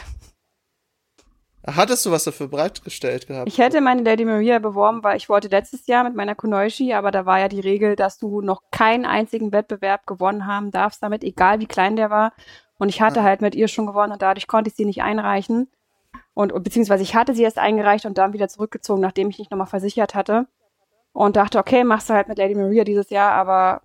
Hattest 1.65 2.05
du 2.05 2.11
was 2.11 2.25
dafür 2.25 2.49
bereitgestellt 2.49 3.29
gehabt? 3.29 3.49
Ich 3.49 3.59
hätte 3.59 3.81
meine 3.81 4.03
Lady 4.03 4.25
Maria 4.25 4.59
beworben, 4.59 5.05
weil 5.05 5.17
ich 5.17 5.29
wollte 5.29 5.47
letztes 5.49 5.87
Jahr 5.87 6.03
mit 6.03 6.15
meiner 6.17 6.35
Kunoichi, 6.35 6.93
aber 6.93 7.11
da 7.13 7.25
war 7.25 7.39
ja 7.39 7.49
die 7.49 7.61
Regel, 7.61 7.95
dass 7.95 8.19
du 8.19 8.41
noch 8.41 8.63
keinen 8.73 9.05
einzigen 9.07 9.53
Wettbewerb 9.53 10.07
gewonnen 10.07 10.47
haben 10.47 10.73
darfst 10.73 11.03
damit, 11.03 11.23
egal 11.23 11.61
wie 11.61 11.67
klein 11.67 11.95
der 11.95 12.11
war. 12.11 12.33
Und 12.79 12.89
ich 12.89 13.01
hatte 13.01 13.21
Ah. 13.21 13.23
halt 13.25 13.43
mit 13.43 13.55
ihr 13.55 13.69
schon 13.69 13.87
gewonnen 13.87 14.13
und 14.13 14.23
dadurch 14.23 14.49
konnte 14.49 14.71
ich 14.71 14.75
sie 14.77 14.85
nicht 14.85 15.03
einreichen. 15.03 15.69
Und 16.35 16.53
und 16.53 16.65
beziehungsweise 16.65 17.03
ich 17.05 17.15
hatte 17.15 17.33
sie 17.35 17.43
erst 17.45 17.59
eingereicht 17.59 18.07
und 18.07 18.19
dann 18.19 18.33
wieder 18.33 18.49
zurückgezogen, 18.49 19.01
nachdem 19.01 19.31
ich 19.31 19.39
mich 19.39 19.51
nochmal 19.51 19.67
versichert 19.69 20.15
hatte. 20.17 20.47
Und 21.13 21.37
dachte, 21.37 21.59
okay, 21.59 21.85
machst 21.85 22.09
du 22.11 22.15
halt 22.15 22.27
mit 22.27 22.39
Lady 22.39 22.55
Maria 22.55 22.85
dieses 22.85 23.11
Jahr, 23.11 23.33
aber 23.33 23.83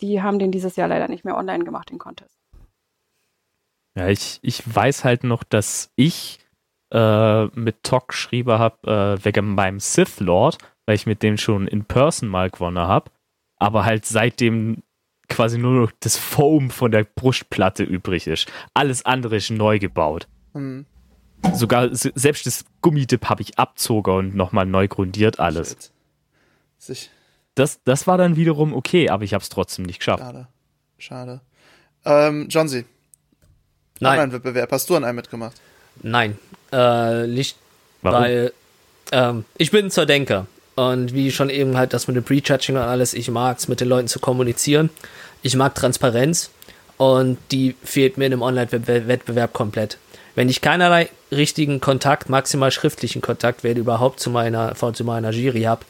die 0.00 0.22
haben 0.22 0.38
den 0.38 0.52
dieses 0.52 0.76
Jahr 0.76 0.88
leider 0.88 1.08
nicht 1.08 1.24
mehr 1.24 1.36
online 1.36 1.64
gemacht, 1.64 1.90
den 1.90 1.98
Contest. 1.98 2.38
Ja, 3.96 4.06
ich, 4.08 4.38
ich 4.42 4.62
weiß 4.74 5.04
halt 5.04 5.24
noch, 5.24 5.42
dass 5.42 5.90
ich 5.96 6.38
äh, 6.90 7.44
mit 7.58 7.82
Tok 7.82 8.08
geschrieben 8.08 8.58
habe, 8.58 9.16
äh, 9.20 9.24
wegen 9.24 9.54
meinem 9.54 9.80
Sith 9.80 10.20
Lord, 10.20 10.58
weil 10.86 10.94
ich 10.96 11.06
mit 11.06 11.22
dem 11.22 11.36
schon 11.36 11.66
in 11.66 11.84
Person 11.84 12.28
mal 12.28 12.50
gewonnen 12.50 12.78
habe. 12.86 13.10
Aber 13.56 13.84
halt 13.84 14.06
seitdem 14.06 14.82
quasi 15.28 15.58
nur 15.58 15.72
noch 15.82 15.92
das 16.00 16.16
Foam 16.16 16.70
von 16.70 16.90
der 16.90 17.04
Brustplatte 17.04 17.82
übrig 17.84 18.26
ist. 18.26 18.50
Alles 18.72 19.04
andere 19.04 19.36
ist 19.36 19.50
neu 19.50 19.78
gebaut. 19.78 20.26
Hm, 20.54 20.86
Sogar 21.54 21.88
selbst 21.92 22.46
das 22.46 22.64
Gummidip 22.80 23.26
habe 23.28 23.42
ich 23.42 23.58
abzogen 23.58 24.14
und 24.14 24.34
nochmal 24.34 24.66
neu 24.66 24.88
grundiert 24.88 25.38
alles. 25.38 25.92
Das, 27.54 27.82
das 27.84 28.06
war 28.06 28.18
dann 28.18 28.36
wiederum 28.36 28.72
okay, 28.72 29.08
aber 29.10 29.24
ich 29.24 29.34
habe 29.34 29.42
es 29.42 29.48
trotzdem 29.48 29.84
nicht 29.84 29.98
geschafft. 29.98 30.22
schade. 30.22 30.48
Schade. 30.98 31.40
Ähm, 32.04 32.46
Johnsy, 32.48 32.84
Nein, 34.00 34.12
Online-Wettbewerb, 34.18 34.72
hast 34.72 34.88
du 34.90 34.96
an 34.96 35.04
einem 35.04 35.16
mitgemacht? 35.16 35.60
nein. 36.02 36.38
Äh, 36.72 37.26
nicht, 37.26 37.56
Warum? 38.02 38.22
weil 38.22 38.52
ähm, 39.12 39.44
ich 39.56 39.70
bin 39.70 39.90
zur 39.90 40.06
Denker. 40.06 40.46
Und 40.76 41.12
wie 41.12 41.32
schon 41.32 41.50
eben 41.50 41.76
halt 41.76 41.92
das 41.92 42.06
mit 42.06 42.16
dem 42.16 42.22
Prejudging 42.22 42.76
und 42.76 42.82
alles, 42.82 43.12
ich 43.12 43.28
mag 43.30 43.58
es, 43.58 43.66
mit 43.66 43.80
den 43.80 43.88
Leuten 43.88 44.06
zu 44.06 44.20
kommunizieren. 44.20 44.90
Ich 45.42 45.56
mag 45.56 45.74
Transparenz 45.74 46.50
und 46.98 47.36
die 47.50 47.74
fehlt 47.82 48.16
mir 48.16 48.26
in 48.26 48.32
einem 48.32 48.42
Online-Wettbewerb 48.42 49.52
komplett. 49.52 49.98
Wenn 50.36 50.48
ich 50.48 50.60
keinerlei 50.60 51.08
richtigen 51.32 51.80
Kontakt, 51.80 52.28
maximal 52.28 52.70
schriftlichen 52.70 53.22
Kontakt, 53.22 53.64
werde 53.64 53.80
überhaupt 53.80 54.20
zu 54.20 54.30
meiner, 54.30 54.74
zu 54.76 55.02
meiner 55.02 55.30
Jury 55.30 55.62
habe, 55.62 55.84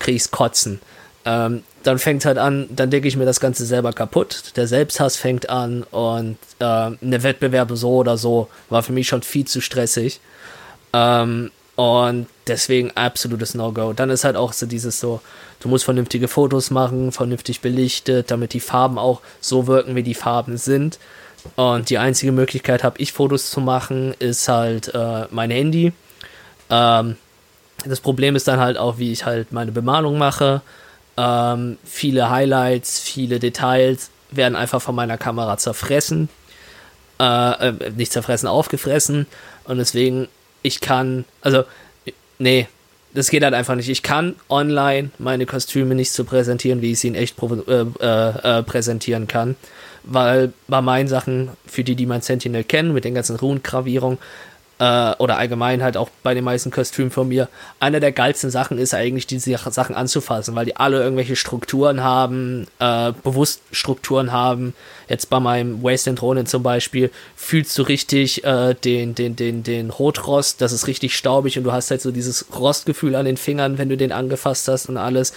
kriege 0.00 0.16
ich's 0.16 0.32
kotzen. 0.32 0.80
Ähm, 1.24 1.62
dann 1.82 1.98
fängt 1.98 2.24
halt 2.24 2.38
an, 2.38 2.68
dann 2.70 2.90
denke 2.90 3.08
ich 3.08 3.16
mir 3.16 3.24
das 3.24 3.40
Ganze 3.40 3.64
selber 3.66 3.92
kaputt. 3.92 4.52
Der 4.56 4.66
Selbsthass 4.66 5.16
fängt 5.16 5.50
an 5.50 5.82
und 5.84 6.36
äh, 6.58 6.64
eine 6.64 7.22
Wettbewerbe 7.22 7.76
so 7.76 7.96
oder 7.96 8.16
so 8.16 8.48
war 8.68 8.82
für 8.82 8.92
mich 8.92 9.08
schon 9.08 9.22
viel 9.22 9.46
zu 9.46 9.60
stressig. 9.60 10.20
Ähm, 10.92 11.50
und 11.74 12.26
deswegen 12.46 12.90
absolutes 12.92 13.54
No-Go. 13.54 13.92
Dann 13.92 14.10
ist 14.10 14.24
halt 14.24 14.36
auch 14.36 14.52
so 14.52 14.66
dieses 14.66 15.00
so, 15.00 15.20
du 15.60 15.68
musst 15.68 15.84
vernünftige 15.84 16.28
Fotos 16.28 16.70
machen, 16.70 17.12
vernünftig 17.12 17.60
belichtet, 17.60 18.30
damit 18.30 18.52
die 18.52 18.60
Farben 18.60 18.98
auch 18.98 19.20
so 19.40 19.66
wirken, 19.66 19.94
wie 19.94 20.02
die 20.02 20.14
Farben 20.14 20.58
sind. 20.58 20.98
Und 21.56 21.90
die 21.90 21.98
einzige 21.98 22.30
Möglichkeit 22.30 22.84
habe 22.84 22.98
ich 22.98 23.12
Fotos 23.12 23.50
zu 23.50 23.60
machen, 23.60 24.14
ist 24.18 24.48
halt 24.48 24.94
äh, 24.94 25.26
mein 25.30 25.50
Handy. 25.50 25.92
Ähm, 26.70 27.16
das 27.84 28.00
Problem 28.00 28.36
ist 28.36 28.46
dann 28.46 28.60
halt 28.60 28.78
auch, 28.78 28.98
wie 28.98 29.10
ich 29.10 29.24
halt 29.24 29.52
meine 29.52 29.72
Bemalung 29.72 30.18
mache. 30.18 30.62
Ähm, 31.16 31.78
viele 31.84 32.30
Highlights, 32.30 33.00
viele 33.00 33.38
Details 33.38 34.10
werden 34.30 34.56
einfach 34.56 34.80
von 34.80 34.94
meiner 34.94 35.18
Kamera 35.18 35.56
zerfressen. 35.58 36.28
Äh, 37.20 37.68
äh, 37.68 37.90
nicht 37.96 38.12
zerfressen, 38.12 38.48
aufgefressen. 38.48 39.26
Und 39.64 39.78
deswegen, 39.78 40.28
ich 40.62 40.80
kann, 40.80 41.24
also, 41.40 41.64
nee, 42.38 42.66
das 43.14 43.30
geht 43.30 43.44
halt 43.44 43.54
einfach 43.54 43.74
nicht. 43.74 43.88
Ich 43.88 44.02
kann 44.02 44.36
online 44.48 45.10
meine 45.18 45.46
Kostüme 45.46 45.94
nicht 45.94 46.12
so 46.12 46.24
präsentieren, 46.24 46.80
wie 46.80 46.92
ich 46.92 47.00
sie 47.00 47.08
in 47.08 47.14
echt 47.14 47.36
äh, 47.42 47.84
äh, 48.00 48.58
äh, 48.58 48.62
präsentieren 48.62 49.26
kann. 49.26 49.56
Weil 50.04 50.52
bei 50.66 50.80
meinen 50.80 51.08
Sachen, 51.08 51.50
für 51.66 51.84
die, 51.84 51.94
die 51.94 52.06
mein 52.06 52.22
Sentinel 52.22 52.64
kennen, 52.64 52.92
mit 52.92 53.04
den 53.04 53.14
ganzen 53.14 53.36
Runengravierungen, 53.36 54.18
äh, 54.82 55.14
oder 55.18 55.38
allgemein 55.38 55.80
halt 55.80 55.96
auch 55.96 56.10
bei 56.24 56.34
den 56.34 56.42
meisten 56.42 56.72
Kostümen 56.72 57.12
von 57.12 57.28
mir, 57.28 57.48
eine 57.78 58.00
der 58.00 58.10
geilsten 58.10 58.50
Sachen 58.50 58.78
ist 58.78 58.94
eigentlich, 58.94 59.28
diese 59.28 59.56
Sachen 59.70 59.94
anzufassen, 59.94 60.56
weil 60.56 60.64
die 60.64 60.74
alle 60.74 61.00
irgendwelche 61.00 61.36
Strukturen 61.36 62.02
haben, 62.02 62.66
äh, 62.80 63.12
bewusst 63.22 63.62
Strukturen 63.70 64.32
haben. 64.32 64.74
Jetzt 65.08 65.30
bei 65.30 65.38
meinem 65.38 65.84
Wasteland 65.84 66.20
Ronin 66.20 66.46
zum 66.46 66.64
Beispiel 66.64 67.12
fühlst 67.36 67.78
du 67.78 67.82
richtig 67.82 68.42
äh, 68.42 68.74
den, 68.74 69.14
den, 69.14 69.36
den, 69.36 69.62
den 69.62 69.90
Rotrost, 69.90 70.60
das 70.60 70.72
ist 70.72 70.88
richtig 70.88 71.14
staubig 71.14 71.56
und 71.56 71.62
du 71.62 71.70
hast 71.70 71.92
halt 71.92 72.02
so 72.02 72.10
dieses 72.10 72.46
Rostgefühl 72.52 73.14
an 73.14 73.24
den 73.24 73.36
Fingern, 73.36 73.78
wenn 73.78 73.88
du 73.88 73.96
den 73.96 74.10
angefasst 74.10 74.66
hast 74.66 74.88
und 74.88 74.96
alles. 74.96 75.32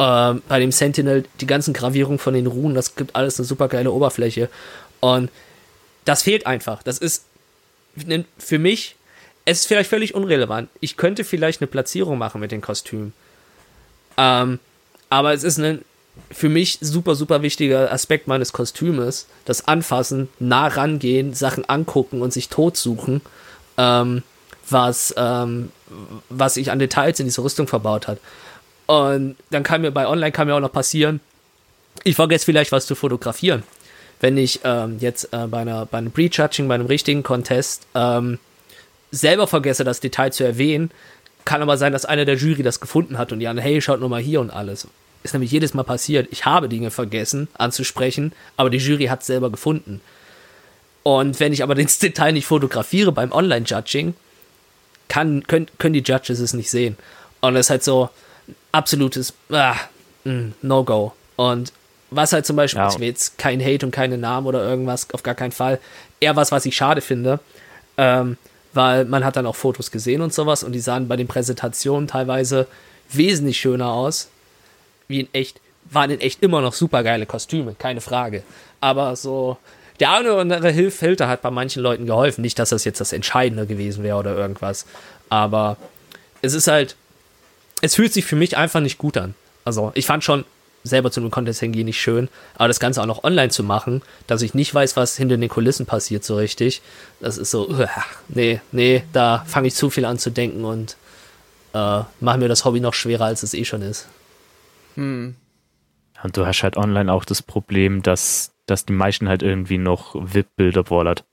Ähm, 0.00 0.42
bei 0.48 0.58
dem 0.58 0.72
Sentinel, 0.72 1.22
die 1.40 1.46
ganzen 1.46 1.72
Gravierungen 1.72 2.18
von 2.18 2.34
den 2.34 2.48
Runen, 2.48 2.74
das 2.74 2.96
gibt 2.96 3.14
alles 3.14 3.38
eine 3.38 3.46
super 3.46 3.68
geile 3.68 3.92
Oberfläche. 3.92 4.48
Und 4.98 5.30
das 6.04 6.24
fehlt 6.24 6.48
einfach. 6.48 6.82
Das 6.82 6.98
ist 6.98 7.26
für 8.38 8.58
mich, 8.58 8.96
es 9.44 9.60
ist 9.60 9.66
vielleicht 9.66 9.90
völlig 9.90 10.14
unrelevant. 10.14 10.68
Ich 10.80 10.96
könnte 10.96 11.24
vielleicht 11.24 11.60
eine 11.60 11.66
Platzierung 11.66 12.18
machen 12.18 12.40
mit 12.40 12.52
den 12.52 12.60
Kostümen. 12.60 13.12
Ähm, 14.16 14.58
aber 15.10 15.32
es 15.32 15.44
ist 15.44 15.58
ein 15.58 15.84
für 16.30 16.50
mich 16.50 16.78
super, 16.80 17.14
super 17.14 17.40
wichtiger 17.40 17.90
Aspekt 17.90 18.28
meines 18.28 18.52
Kostümes. 18.52 19.26
Das 19.44 19.66
Anfassen, 19.66 20.28
nah 20.38 20.66
rangehen, 20.66 21.32
Sachen 21.32 21.64
angucken 21.64 22.20
und 22.20 22.32
sich 22.32 22.48
totsuchen, 22.48 23.22
ähm, 23.78 24.22
was, 24.68 25.14
ähm, 25.16 25.70
was 26.28 26.56
ich 26.58 26.70
an 26.70 26.78
Details 26.78 27.18
in 27.18 27.26
diese 27.26 27.42
Rüstung 27.42 27.66
verbaut 27.66 28.08
hat. 28.08 28.18
Und 28.86 29.36
dann 29.50 29.62
kann 29.62 29.80
mir 29.80 29.90
bei 29.90 30.06
Online 30.06 30.32
kann 30.32 30.48
mir 30.48 30.54
auch 30.54 30.60
noch 30.60 30.72
passieren, 30.72 31.20
ich 32.04 32.16
vergesse 32.16 32.44
vielleicht 32.44 32.72
was 32.72 32.86
zu 32.86 32.94
fotografieren 32.94 33.62
wenn 34.22 34.38
ich 34.38 34.60
ähm, 34.64 34.96
jetzt 35.00 35.34
äh, 35.34 35.46
bei, 35.48 35.58
einer, 35.58 35.84
bei 35.84 35.98
einem 35.98 36.12
Pre-Judging, 36.12 36.68
bei 36.68 36.76
einem 36.76 36.86
richtigen 36.86 37.24
Contest 37.24 37.86
ähm, 37.94 38.38
selber 39.10 39.46
vergesse, 39.46 39.84
das 39.84 40.00
Detail 40.00 40.32
zu 40.32 40.44
erwähnen, 40.44 40.92
kann 41.44 41.60
aber 41.60 41.76
sein, 41.76 41.92
dass 41.92 42.04
einer 42.04 42.24
der 42.24 42.36
Jury 42.36 42.62
das 42.62 42.80
gefunden 42.80 43.18
hat 43.18 43.32
und 43.32 43.40
die 43.40 43.48
anderen, 43.48 43.68
hey, 43.68 43.82
schaut 43.82 43.98
nur 44.00 44.08
mal 44.08 44.22
hier 44.22 44.40
und 44.40 44.50
alles. 44.50 44.86
Ist 45.24 45.34
nämlich 45.34 45.50
jedes 45.50 45.74
Mal 45.74 45.82
passiert. 45.82 46.28
Ich 46.30 46.46
habe 46.46 46.68
Dinge 46.68 46.92
vergessen 46.92 47.48
anzusprechen, 47.54 48.32
aber 48.56 48.70
die 48.70 48.78
Jury 48.78 49.06
hat 49.06 49.20
es 49.22 49.26
selber 49.26 49.50
gefunden. 49.50 50.00
Und 51.02 51.40
wenn 51.40 51.52
ich 51.52 51.64
aber 51.64 51.74
das 51.74 51.98
Detail 51.98 52.32
nicht 52.32 52.46
fotografiere 52.46 53.10
beim 53.10 53.32
Online-Judging, 53.32 54.14
können, 55.08 55.44
können 55.46 55.92
die 55.92 56.00
Judges 56.00 56.38
es 56.38 56.54
nicht 56.54 56.70
sehen. 56.70 56.96
Und 57.40 57.54
das 57.54 57.66
ist 57.66 57.70
halt 57.70 57.82
so 57.82 58.08
absolutes 58.70 59.34
ah, 59.50 59.74
mm, 60.22 60.52
No-Go. 60.62 61.12
Und 61.34 61.72
was 62.14 62.32
halt 62.32 62.46
zum 62.46 62.56
Beispiel, 62.56 62.80
ja. 62.80 62.88
ich 62.88 62.98
will 62.98 63.08
jetzt 63.08 63.38
kein 63.38 63.60
Hate 63.60 63.84
und 63.84 63.92
keine 63.92 64.18
Namen 64.18 64.46
oder 64.46 64.62
irgendwas, 64.62 65.08
auf 65.12 65.22
gar 65.22 65.34
keinen 65.34 65.52
Fall. 65.52 65.78
Eher 66.20 66.36
was, 66.36 66.52
was 66.52 66.66
ich 66.66 66.76
schade 66.76 67.00
finde. 67.00 67.40
Ähm, 67.96 68.36
weil 68.74 69.04
man 69.04 69.24
hat 69.24 69.36
dann 69.36 69.46
auch 69.46 69.56
Fotos 69.56 69.90
gesehen 69.90 70.22
und 70.22 70.32
sowas 70.32 70.64
und 70.64 70.72
die 70.72 70.80
sahen 70.80 71.08
bei 71.08 71.16
den 71.16 71.28
Präsentationen 71.28 72.08
teilweise 72.08 72.66
wesentlich 73.10 73.58
schöner 73.58 73.92
aus. 73.92 74.28
Wie 75.08 75.20
in 75.20 75.28
echt, 75.34 75.60
waren 75.90 76.10
in 76.10 76.20
echt 76.20 76.42
immer 76.42 76.60
noch 76.60 76.72
super 76.72 77.02
geile 77.02 77.26
Kostüme, 77.26 77.74
keine 77.78 78.00
Frage. 78.00 78.42
Aber 78.80 79.14
so, 79.16 79.58
der 80.00 80.12
eine 80.12 80.32
oder 80.32 80.40
andere 80.40 80.70
Hilfsfilter 80.70 81.28
hat 81.28 81.42
bei 81.42 81.50
manchen 81.50 81.82
Leuten 81.82 82.06
geholfen. 82.06 82.40
Nicht, 82.42 82.58
dass 82.58 82.70
das 82.70 82.84
jetzt 82.84 83.00
das 83.00 83.12
Entscheidende 83.12 83.66
gewesen 83.66 84.02
wäre 84.02 84.16
oder 84.16 84.34
irgendwas. 84.36 84.86
Aber 85.28 85.76
es 86.40 86.54
ist 86.54 86.66
halt, 86.66 86.96
es 87.82 87.94
fühlt 87.94 88.12
sich 88.12 88.24
für 88.24 88.36
mich 88.36 88.56
einfach 88.56 88.80
nicht 88.80 88.98
gut 88.98 89.16
an. 89.16 89.34
Also, 89.64 89.92
ich 89.94 90.06
fand 90.06 90.24
schon 90.24 90.44
selber 90.84 91.10
zu 91.10 91.20
einem 91.20 91.30
Contest 91.30 91.60
hingehen 91.60 91.86
nicht 91.86 92.00
schön, 92.00 92.28
aber 92.54 92.68
das 92.68 92.80
Ganze 92.80 93.02
auch 93.02 93.06
noch 93.06 93.24
online 93.24 93.50
zu 93.50 93.62
machen, 93.62 94.02
dass 94.26 94.42
ich 94.42 94.54
nicht 94.54 94.74
weiß, 94.74 94.96
was 94.96 95.16
hinter 95.16 95.36
den 95.36 95.48
Kulissen 95.48 95.86
passiert 95.86 96.24
so 96.24 96.36
richtig, 96.36 96.82
das 97.20 97.38
ist 97.38 97.50
so, 97.50 97.68
uh, 97.70 97.86
nee, 98.28 98.60
nee, 98.72 99.04
da 99.12 99.44
fange 99.46 99.68
ich 99.68 99.74
zu 99.74 99.90
viel 99.90 100.04
an 100.04 100.18
zu 100.18 100.30
denken 100.30 100.64
und 100.64 100.96
äh, 101.74 102.02
mache 102.20 102.38
mir 102.38 102.48
das 102.48 102.64
Hobby 102.64 102.80
noch 102.80 102.94
schwerer, 102.94 103.26
als 103.26 103.42
es 103.42 103.54
eh 103.54 103.64
schon 103.64 103.82
ist. 103.82 104.08
Hm. 104.94 105.36
Und 106.22 106.36
du 106.36 106.46
hast 106.46 106.62
halt 106.62 106.76
online 106.76 107.12
auch 107.12 107.24
das 107.24 107.42
Problem, 107.42 108.02
dass, 108.02 108.52
dass 108.66 108.84
die 108.84 108.92
meisten 108.92 109.28
halt 109.28 109.42
irgendwie 109.42 109.78
noch 109.78 110.14
VIP-Bilder 110.14 110.88
wollert. 110.88 111.24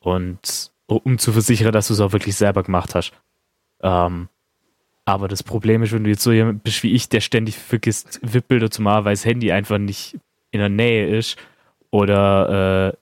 Und 0.00 0.72
um 0.86 1.18
zu 1.18 1.32
versichern, 1.32 1.72
dass 1.72 1.88
du 1.88 1.94
es 1.94 2.00
auch 2.00 2.12
wirklich 2.12 2.36
selber 2.36 2.62
gemacht 2.62 2.94
hast. 2.94 3.12
Ähm, 3.82 4.28
aber 5.04 5.28
das 5.28 5.42
Problem 5.42 5.82
ist, 5.82 5.92
wenn 5.92 6.04
du 6.04 6.10
jetzt 6.10 6.22
so 6.22 6.32
jemand 6.32 6.62
bist 6.62 6.82
wie 6.82 6.92
ich, 6.92 7.08
der 7.08 7.20
ständig 7.20 7.58
vergisst, 7.58 8.20
VIP-Bilder 8.22 8.70
zu 8.70 8.82
machen, 8.82 9.04
weil 9.04 9.14
das 9.14 9.24
Handy 9.24 9.52
einfach 9.52 9.78
nicht 9.78 10.18
in 10.50 10.60
der 10.60 10.68
Nähe 10.68 11.06
ist 11.16 11.36
oder 11.90 12.92
äh, 12.92 12.96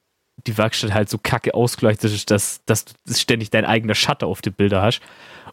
die 0.47 0.59
Werkstatt 0.59 0.93
halt 0.93 1.09
so 1.09 1.19
kacke 1.19 1.55
ausgeleuchtet 1.55 2.13
ist, 2.13 2.31
dass, 2.31 2.65
dass 2.65 2.87
du 2.87 2.95
ständig 3.15 3.51
dein 3.51 3.65
eigener 3.65 3.95
Shutter 3.95 4.27
auf 4.27 4.43
die 4.43 4.51
Bilder 4.51 4.83
hast 4.83 5.01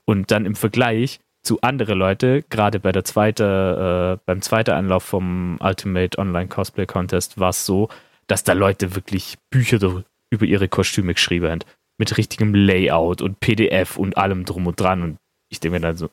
und 0.06 0.32
dann 0.32 0.46
im 0.46 0.56
Vergleich 0.56 1.20
zu 1.44 1.62
anderen 1.62 1.98
Leute, 1.98 2.44
gerade 2.50 2.80
bei 2.80 2.92
der 2.92 3.04
zweite, 3.04 4.18
äh, 4.18 4.24
beim 4.26 4.42
zweiten 4.42 4.72
Anlauf 4.72 5.04
vom 5.04 5.58
Ultimate 5.62 6.18
Online 6.18 6.48
Cosplay 6.48 6.86
Contest 6.86 7.40
war 7.40 7.50
es 7.50 7.66
so, 7.66 7.90
dass 8.28 8.44
da 8.44 8.54
Leute 8.54 8.96
wirklich 8.96 9.38
Bücher 9.50 10.04
über 10.30 10.46
ihre 10.46 10.68
Kostüme 10.68 11.14
geschrieben 11.14 11.50
haben. 11.50 11.60
Mit 11.98 12.18
richtigem 12.18 12.54
Layout 12.54 13.22
und 13.22 13.40
PDF 13.40 13.98
und 13.98 14.18
allem 14.18 14.46
drum 14.46 14.68
und 14.68 14.80
dran. 14.80 15.02
Und 15.02 15.18
ich 15.50 15.60
denke 15.60 15.78
mir 15.78 15.82
dann 15.82 15.98
so, 15.98 16.10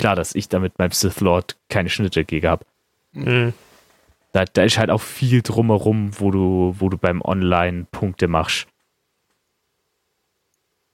klar, 0.00 0.16
dass 0.16 0.34
ich 0.34 0.48
damit 0.48 0.78
beim 0.78 0.90
Sith 0.90 1.20
Lord 1.20 1.56
keine 1.68 1.90
Schnitte 1.90 2.24
gegen 2.24 2.48
habe. 2.48 2.64
Mhm. 3.12 3.52
Da, 4.32 4.44
da 4.46 4.62
ist 4.62 4.78
halt 4.78 4.90
auch 4.90 5.02
viel 5.02 5.42
drumherum, 5.42 6.18
wo 6.18 6.30
du, 6.30 6.74
wo 6.78 6.88
du 6.88 6.96
beim 6.96 7.20
Online 7.20 7.86
Punkte 7.90 8.26
machst. 8.26 8.66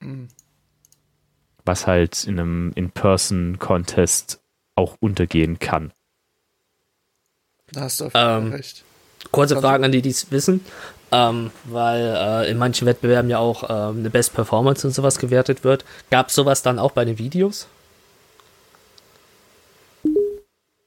Mhm. 0.01 0.27
Was 1.63 1.87
halt 1.87 2.25
in 2.25 2.39
einem 2.39 2.71
In-Person-Contest 2.75 4.41
auch 4.75 4.97
untergehen 4.99 5.57
kann. 5.59 5.93
Da 7.71 7.81
hast 7.81 8.01
du 8.01 8.05
auf 8.07 8.13
jeden 8.13 8.47
ähm, 8.47 8.51
recht. 8.51 8.83
Kurze 9.31 9.59
Fragen 9.59 9.85
an 9.85 9.91
die, 9.91 10.01
die 10.01 10.09
es 10.09 10.31
wissen. 10.31 10.65
Ähm, 11.13 11.51
weil 11.63 12.01
äh, 12.01 12.51
in 12.51 12.57
manchen 12.57 12.85
Wettbewerben 12.85 13.29
ja 13.29 13.37
auch 13.37 13.63
ähm, 13.69 13.99
eine 13.99 14.09
Best 14.09 14.33
Performance 14.33 14.85
und 14.85 14.91
sowas 14.91 15.17
gewertet 15.17 15.63
wird. 15.63 15.85
Gab 16.11 16.27
es 16.27 16.35
sowas 16.35 16.61
dann 16.61 16.77
auch 16.77 16.91
bei 16.91 17.05
den 17.05 17.17
Videos? 17.17 17.67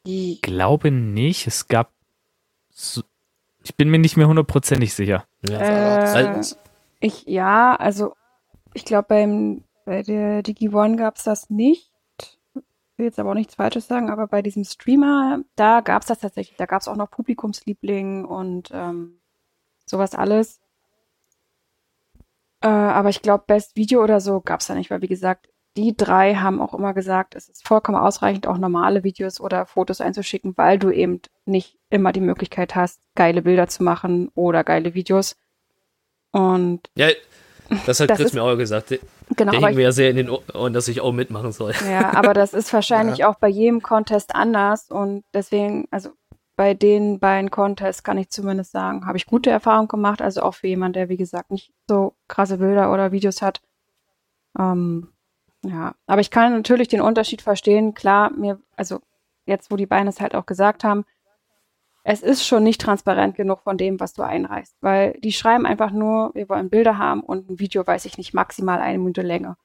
Ich 0.04 0.40
glaube 0.42 0.90
nicht. 0.90 1.46
Es 1.46 1.68
gab. 1.68 1.92
So, 2.70 3.02
ich 3.62 3.76
bin 3.76 3.90
mir 3.90 3.98
nicht 3.98 4.16
mehr 4.16 4.28
hundertprozentig 4.28 4.94
sicher. 4.94 5.24
Ja, 5.48 5.58
äh, 5.58 6.40
ich, 7.00 7.24
ja, 7.26 7.76
also 7.76 8.14
ich 8.74 8.84
glaube, 8.84 9.08
beim 9.08 9.64
bei 9.84 10.02
der 10.02 10.42
Digi 10.42 10.68
One 10.72 10.96
gab 10.96 11.16
es 11.16 11.24
das 11.24 11.50
nicht. 11.50 11.90
Ich 12.54 12.98
will 12.98 13.06
jetzt 13.06 13.18
aber 13.18 13.30
auch 13.30 13.34
nichts 13.34 13.54
Falsches 13.54 13.86
sagen, 13.88 14.10
aber 14.10 14.26
bei 14.26 14.42
diesem 14.42 14.64
Streamer, 14.64 15.40
da 15.56 15.80
gab 15.80 16.02
es 16.02 16.08
das 16.08 16.20
tatsächlich. 16.20 16.56
Da 16.58 16.66
gab 16.66 16.82
es 16.82 16.88
auch 16.88 16.96
noch 16.96 17.10
Publikumsliebling 17.10 18.24
und 18.24 18.70
ähm, 18.72 19.20
sowas 19.86 20.14
alles. 20.14 20.60
Äh, 22.60 22.68
aber 22.68 23.08
ich 23.08 23.22
glaube, 23.22 23.44
Best 23.46 23.76
Video 23.76 24.02
oder 24.02 24.20
so 24.20 24.40
gab 24.40 24.60
es 24.60 24.66
da 24.66 24.74
nicht, 24.74 24.90
weil 24.90 25.02
wie 25.02 25.08
gesagt, 25.08 25.48
die 25.76 25.96
drei 25.96 26.34
haben 26.34 26.60
auch 26.60 26.74
immer 26.74 26.94
gesagt, 26.94 27.34
es 27.34 27.48
ist 27.48 27.66
vollkommen 27.66 27.98
ausreichend, 27.98 28.46
auch 28.46 28.58
normale 28.58 29.04
Videos 29.04 29.40
oder 29.40 29.66
Fotos 29.66 30.00
einzuschicken, 30.00 30.56
weil 30.56 30.78
du 30.78 30.90
eben 30.90 31.20
nicht 31.44 31.78
immer 31.90 32.12
die 32.12 32.20
Möglichkeit 32.20 32.74
hast, 32.74 33.00
geile 33.14 33.42
Bilder 33.42 33.68
zu 33.68 33.82
machen 33.82 34.30
oder 34.34 34.64
geile 34.64 34.94
Videos. 34.94 35.36
Und 36.32 36.90
ja, 36.96 37.08
das 37.86 38.00
hat 38.00 38.10
das 38.10 38.18
Chris 38.18 38.26
ist, 38.28 38.34
mir 38.34 38.42
auch 38.42 38.56
gesagt. 38.56 38.98
Genau, 39.36 39.52
Der 39.52 39.60
hing 39.60 39.76
mir 39.76 39.82
ja 39.82 39.92
sehr 39.92 40.10
in 40.10 40.16
den 40.16 40.30
Ohren, 40.30 40.72
dass 40.72 40.88
ich 40.88 41.00
auch 41.00 41.12
mitmachen 41.12 41.52
soll. 41.52 41.72
Ja, 41.88 42.14
aber 42.14 42.34
das 42.34 42.52
ist 42.52 42.72
wahrscheinlich 42.72 43.18
ja. 43.18 43.28
auch 43.28 43.36
bei 43.36 43.48
jedem 43.48 43.80
Contest 43.80 44.34
anders 44.34 44.90
und 44.90 45.24
deswegen, 45.32 45.86
also 45.90 46.10
bei 46.56 46.74
den 46.74 47.20
beiden 47.20 47.50
Contests 47.50 48.02
kann 48.02 48.18
ich 48.18 48.28
zumindest 48.28 48.72
sagen, 48.72 49.06
habe 49.06 49.16
ich 49.16 49.26
gute 49.26 49.48
Erfahrungen 49.50 49.88
gemacht. 49.88 50.20
Also 50.20 50.42
auch 50.42 50.54
für 50.54 50.66
jemanden, 50.66 50.94
der 50.94 51.08
wie 51.08 51.16
gesagt 51.16 51.50
nicht 51.50 51.72
so 51.88 52.14
krasse 52.28 52.58
Bilder 52.58 52.92
oder 52.92 53.12
Videos 53.12 53.40
hat. 53.40 53.62
Ähm, 54.58 55.08
ja, 55.62 55.94
aber 56.06 56.20
ich 56.20 56.30
kann 56.30 56.52
natürlich 56.52 56.88
den 56.88 57.02
Unterschied 57.02 57.42
verstehen. 57.42 57.94
Klar, 57.94 58.30
mir, 58.30 58.60
also 58.76 59.00
jetzt, 59.46 59.70
wo 59.70 59.76
die 59.76 59.86
Beine 59.86 60.10
es 60.10 60.20
halt 60.20 60.34
auch 60.34 60.46
gesagt 60.46 60.84
haben, 60.84 61.04
es 62.02 62.22
ist 62.22 62.46
schon 62.46 62.62
nicht 62.62 62.80
transparent 62.80 63.36
genug 63.36 63.60
von 63.60 63.76
dem, 63.76 64.00
was 64.00 64.14
du 64.14 64.22
einreichst, 64.22 64.74
weil 64.80 65.12
die 65.20 65.32
schreiben 65.32 65.66
einfach 65.66 65.90
nur, 65.90 66.34
wir 66.34 66.48
wollen 66.48 66.70
Bilder 66.70 66.96
haben 66.96 67.20
und 67.20 67.50
ein 67.50 67.58
Video, 67.58 67.86
weiß 67.86 68.06
ich 68.06 68.16
nicht, 68.16 68.32
maximal 68.32 68.80
eine 68.80 68.98
Minute 68.98 69.22
Länge. 69.22 69.56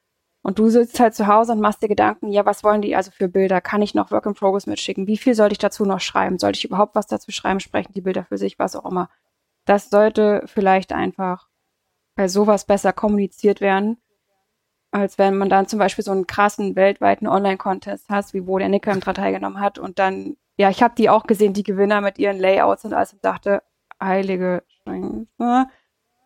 Und 0.41 0.59
du 0.59 0.69
sitzt 0.69 0.99
halt 0.99 1.15
zu 1.15 1.27
Hause 1.27 1.53
und 1.53 1.61
machst 1.61 1.81
dir 1.81 1.87
Gedanken, 1.87 2.29
ja, 2.29 2.45
was 2.45 2.63
wollen 2.63 2.81
die 2.81 2.95
also 2.95 3.09
für 3.09 3.27
Bilder? 3.27 3.61
Kann 3.61 3.81
ich 3.81 3.95
noch 3.95 4.11
Work 4.11 4.27
in 4.27 4.35
Progress 4.35 4.67
mitschicken? 4.67 5.07
Wie 5.07 5.17
viel 5.17 5.33
sollte 5.33 5.53
ich 5.53 5.57
dazu 5.57 5.85
noch 5.85 6.01
schreiben? 6.01 6.37
Sollte 6.37 6.57
ich 6.57 6.65
überhaupt 6.65 6.93
was 6.93 7.07
dazu 7.07 7.31
schreiben? 7.31 7.59
Sprechen 7.59 7.93
die 7.93 8.01
Bilder 8.01 8.25
für 8.25 8.37
sich, 8.37 8.59
was 8.59 8.75
auch 8.75 8.85
immer. 8.85 9.09
Das 9.65 9.89
sollte 9.89 10.43
vielleicht 10.45 10.93
einfach 10.93 11.47
bei 12.15 12.27
sowas 12.27 12.65
besser 12.65 12.93
kommuniziert 12.93 13.59
werden, 13.59 13.97
als 14.95 15.17
wenn 15.17 15.37
man 15.37 15.49
dann 15.49 15.67
zum 15.67 15.79
Beispiel 15.79 16.03
so 16.03 16.11
einen 16.11 16.27
krassen 16.27 16.75
weltweiten 16.75 17.27
Online-Contest 17.27 18.07
hast, 18.09 18.33
wie 18.33 18.47
wo 18.47 18.57
der 18.57 18.69
Nicker 18.69 18.95
dran 18.95 19.15
teilgenommen 19.15 19.59
hat 19.59 19.77
und 19.77 19.99
dann, 19.99 20.37
ja, 20.57 20.69
ich 20.69 20.81
habe 20.81 20.95
die 20.95 21.09
auch 21.09 21.23
gesehen, 21.23 21.53
die 21.53 21.63
Gewinner 21.63 22.01
mit 22.01 22.17
ihren 22.17 22.39
Layouts 22.39 22.85
und 22.85 22.93
alles 22.93 23.13
und 23.13 23.23
dachte, 23.23 23.61
heilige 24.01 24.63
Scheiße. 24.87 25.27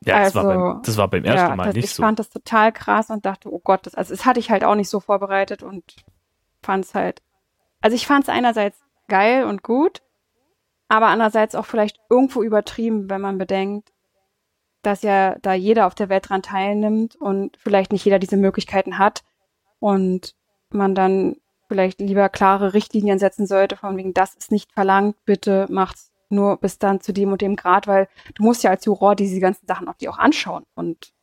Ja, 0.06 0.24
das, 0.24 0.36
war 0.36 0.44
beim, 0.46 0.62
Also, 0.62 0.82
das 0.84 0.98
war 0.98 1.08
beim 1.10 1.26
ersten 1.26 1.50
ja, 1.50 1.56
Mal 1.56 1.66
das, 1.66 1.76
nicht 1.76 1.86
ich 1.86 1.96
so. 1.96 2.04
fand 2.04 2.20
das 2.20 2.30
total 2.30 2.72
krass 2.72 3.10
und 3.10 3.26
dachte, 3.26 3.52
oh 3.52 3.60
Gott, 3.60 3.86
das, 3.86 3.96
also 3.96 4.14
das 4.14 4.26
hatte 4.26 4.40
ich 4.40 4.50
halt 4.50 4.64
auch 4.64 4.76
nicht 4.76 4.90
so 4.90 5.00
vorbereitet 5.00 5.64
und 5.64 5.84
fand 6.62 6.86
es 6.86 6.96
halt, 6.96 7.22
also 7.82 7.96
ich 7.96 8.08
fand 8.08 8.24
es 8.24 8.30
einerseits 8.30 8.80
geil 9.08 9.46
und 9.46 9.64
gut, 9.64 10.02
aber 10.88 11.08
andererseits 11.08 11.56
auch 11.56 11.66
vielleicht 11.66 12.00
irgendwo 12.10 12.44
übertrieben, 12.44 13.10
wenn 13.10 13.22
man 13.22 13.38
bedenkt, 13.38 13.92
dass 14.82 15.02
ja 15.02 15.38
da 15.42 15.54
jeder 15.54 15.88
auf 15.88 15.96
der 15.96 16.10
Welt 16.10 16.30
dran 16.30 16.42
teilnimmt 16.42 17.16
und 17.16 17.58
vielleicht 17.58 17.92
nicht 17.92 18.06
jeder 18.06 18.20
diese 18.20 18.38
Möglichkeiten 18.38 18.98
hat 18.98 19.24
und 19.80 20.36
man 20.70 20.96
dann 20.96 21.36
vielleicht 21.68 22.00
lieber 22.00 22.30
klare 22.30 22.74
Richtlinien 22.74 23.20
setzen 23.20 23.46
sollte, 23.46 23.78
von 23.78 23.96
wegen, 23.98 24.14
das 24.14 24.36
ist 24.36 24.52
nicht 24.52 24.72
verlangt, 24.72 25.16
bitte 25.26 25.68
macht's 25.70 26.12
nur 26.30 26.58
bis 26.58 26.78
dann 26.78 27.02
zu 27.02 27.12
dem 27.12 27.32
und 27.32 27.42
dem 27.42 27.56
Grad, 27.56 27.88
weil 27.88 28.08
du 28.36 28.44
musst 28.44 28.64
ja 28.64 28.70
als 28.70 28.86
Juror 28.86 29.16
diese 29.16 29.40
ganzen 29.40 29.66
Sachen 29.68 29.88
auch 29.88 29.96
die 29.96 30.10
auch 30.10 30.18
anschauen 30.18 30.66
und 30.76 31.14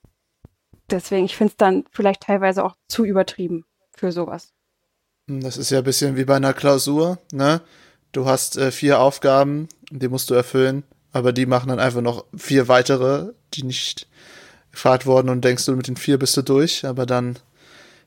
deswegen, 0.91 1.25
ich 1.25 1.37
finde 1.37 1.53
es 1.53 1.57
dann 1.57 1.85
vielleicht 1.91 2.23
teilweise 2.23 2.65
auch 2.65 2.77
zu 2.89 3.05
übertrieben 3.05 3.65
für 3.95 4.13
sowas. 4.13 4.53
Hm, 5.29 5.41
Das 5.41 5.57
ist 5.57 5.71
ja 5.71 5.79
ein 5.79 5.85
bisschen 5.85 6.17
wie 6.17 6.25
bei 6.25 6.37
einer 6.37 6.55
Klausur, 6.55 7.19
ne? 7.33 7.61
Du 8.13 8.27
hast 8.27 8.57
äh, 8.57 8.71
vier 8.71 9.01
Aufgaben, 9.01 9.69
die 9.91 10.09
musst 10.09 10.31
du 10.31 10.35
erfüllen, 10.35 10.85
aber 11.17 11.33
die 11.33 11.47
machen 11.47 11.71
dann 11.71 11.81
einfach 11.81 12.03
noch 12.03 12.27
vier 12.37 12.69
weitere, 12.69 13.33
die 13.55 13.63
nicht 13.63 14.07
gefragt 14.71 15.07
wurden 15.07 15.31
und 15.31 15.43
denkst 15.43 15.65
du, 15.65 15.75
mit 15.75 15.89
den 15.89 15.97
vier 15.97 16.19
bist 16.19 16.37
du 16.37 16.43
durch, 16.43 16.85
aber 16.85 17.07
dann 17.07 17.39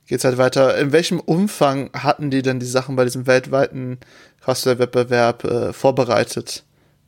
geht's 0.06 0.24
halt 0.24 0.38
weiter. 0.38 0.78
In 0.78 0.92
welchem 0.92 1.20
Umfang 1.20 1.90
hatten 1.94 2.30
die 2.30 2.44
denn 2.44 2.60
die 2.60 2.68
Sachen 2.68 2.96
bei 2.96 3.06
diesem 3.06 3.26
weltweiten 3.26 3.98
Cosplay-Wettbewerb 4.46 5.44
äh, 5.44 5.74
vorbereitet? 5.74 6.64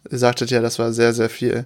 Ihr 0.09 0.17
sagtet 0.17 0.49
ja, 0.49 0.59
das 0.59 0.79
war 0.79 0.91
sehr, 0.91 1.13
sehr 1.13 1.29
viel. 1.29 1.65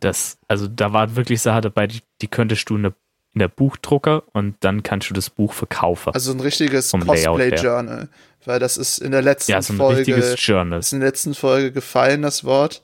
Das, 0.00 0.36
also 0.48 0.66
da 0.66 0.92
war 0.92 1.14
wirklich 1.14 1.40
Sache 1.40 1.60
dabei, 1.60 1.86
die, 1.86 2.00
die 2.20 2.28
könntest 2.28 2.68
du 2.68 2.76
in 2.76 2.82
der, 2.82 2.94
in 3.34 3.38
der 3.38 3.48
Buchdrucker 3.48 4.24
und 4.32 4.56
dann 4.60 4.82
kannst 4.82 5.08
du 5.08 5.14
das 5.14 5.30
Buch 5.30 5.52
verkaufen. 5.52 6.12
Also 6.14 6.32
ein 6.32 6.40
richtiges. 6.40 6.90
Cosplay-Journal, 6.90 8.08
weil 8.44 8.58
das 8.58 8.76
ist 8.76 8.98
in 8.98 9.12
der 9.12 9.22
letzten 9.22 9.52
ja, 9.52 9.62
so 9.62 9.74
ein 9.74 9.76
Folge 9.76 9.98
richtiges 9.98 10.34
Journal. 10.44 10.80
ist 10.80 10.92
in 10.92 11.00
der 11.00 11.08
letzten 11.10 11.34
Folge 11.34 11.70
gefallen, 11.70 12.22
das 12.22 12.42
Wort, 12.42 12.82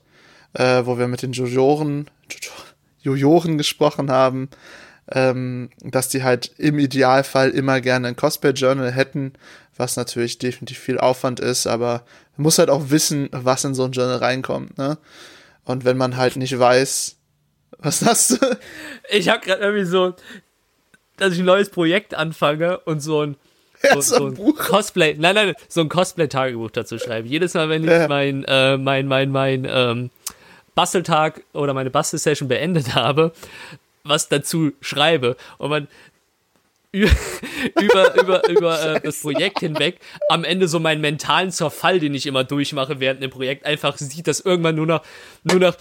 äh, 0.55 0.85
wo 0.85 0.97
wir 0.97 1.07
mit 1.07 1.21
den 1.21 1.33
Juroren, 1.33 2.09
Juroren 3.01 3.57
gesprochen 3.57 4.09
haben, 4.11 4.49
ähm, 5.11 5.69
dass 5.81 6.09
die 6.09 6.23
halt 6.23 6.51
im 6.57 6.79
Idealfall 6.79 7.51
immer 7.51 7.79
gerne 7.81 8.07
ein 8.07 8.15
Cosplay-Journal 8.15 8.91
hätten, 8.91 9.33
was 9.77 9.97
natürlich 9.97 10.39
definitiv 10.39 10.79
viel 10.79 10.97
Aufwand 10.97 11.39
ist, 11.39 11.67
aber 11.67 12.03
man 12.37 12.43
muss 12.43 12.57
halt 12.57 12.69
auch 12.69 12.89
wissen, 12.89 13.29
was 13.31 13.63
in 13.63 13.75
so 13.75 13.83
ein 13.85 13.91
Journal 13.91 14.17
reinkommt, 14.17 14.77
ne? 14.77 14.97
Und 15.65 15.83
wenn 15.83 15.97
man 15.97 16.15
halt 16.17 16.35
nicht 16.37 16.57
weiß, 16.57 17.15
was 17.79 18.05
hast 18.05 18.31
du? 18.41 18.57
Ich 19.09 19.29
habe 19.29 19.43
gerade 19.43 19.61
irgendwie 19.63 19.85
so, 19.85 20.13
dass 21.17 21.33
ich 21.33 21.39
ein 21.39 21.45
neues 21.45 21.69
Projekt 21.69 22.13
anfange 22.13 22.79
und 22.79 22.99
so 22.99 23.21
ein, 23.25 23.35
so, 23.93 24.01
so 24.01 24.25
ein 24.27 24.33
Buch. 24.35 24.57
Cosplay, 24.57 25.15
nein, 25.17 25.35
nein, 25.35 25.53
so 25.67 25.81
ein 25.81 25.89
Cosplay-Tagebuch 25.89 26.71
dazu 26.71 26.97
schreibe. 26.99 27.27
Jedes 27.27 27.53
Mal, 27.53 27.69
wenn 27.69 27.83
ich 27.83 27.89
Ja. 27.89 28.07
mein, 28.07 28.43
äh, 28.45 28.77
mein, 28.77 29.07
mein, 29.07 29.31
mein 29.31 29.67
ähm, 29.69 30.09
Basteltag 30.75 31.43
oder 31.53 31.73
meine 31.73 31.89
Bastelsession 31.89 32.47
beendet 32.47 32.93
habe, 32.95 33.31
was 34.03 34.29
dazu 34.29 34.73
schreibe. 34.81 35.37
Und 35.57 35.69
man 35.69 35.87
über, 36.95 38.15
über, 38.21 38.49
über 38.49 38.95
äh, 38.95 39.01
das 39.01 39.21
Projekt 39.21 39.59
hinweg 39.59 39.99
am 40.29 40.45
Ende 40.45 40.69
so 40.69 40.79
meinen 40.79 41.01
mentalen 41.01 41.51
Zerfall, 41.51 41.99
den 41.99 42.13
ich 42.13 42.25
immer 42.25 42.45
durchmache 42.45 43.01
während 43.01 43.21
dem 43.21 43.31
Projekt, 43.31 43.65
einfach 43.65 43.97
sieht, 43.97 44.27
dass 44.27 44.39
irgendwann 44.39 44.75
nur 44.75 44.85
noch, 44.85 45.01
nur 45.43 45.59
noch 45.59 45.75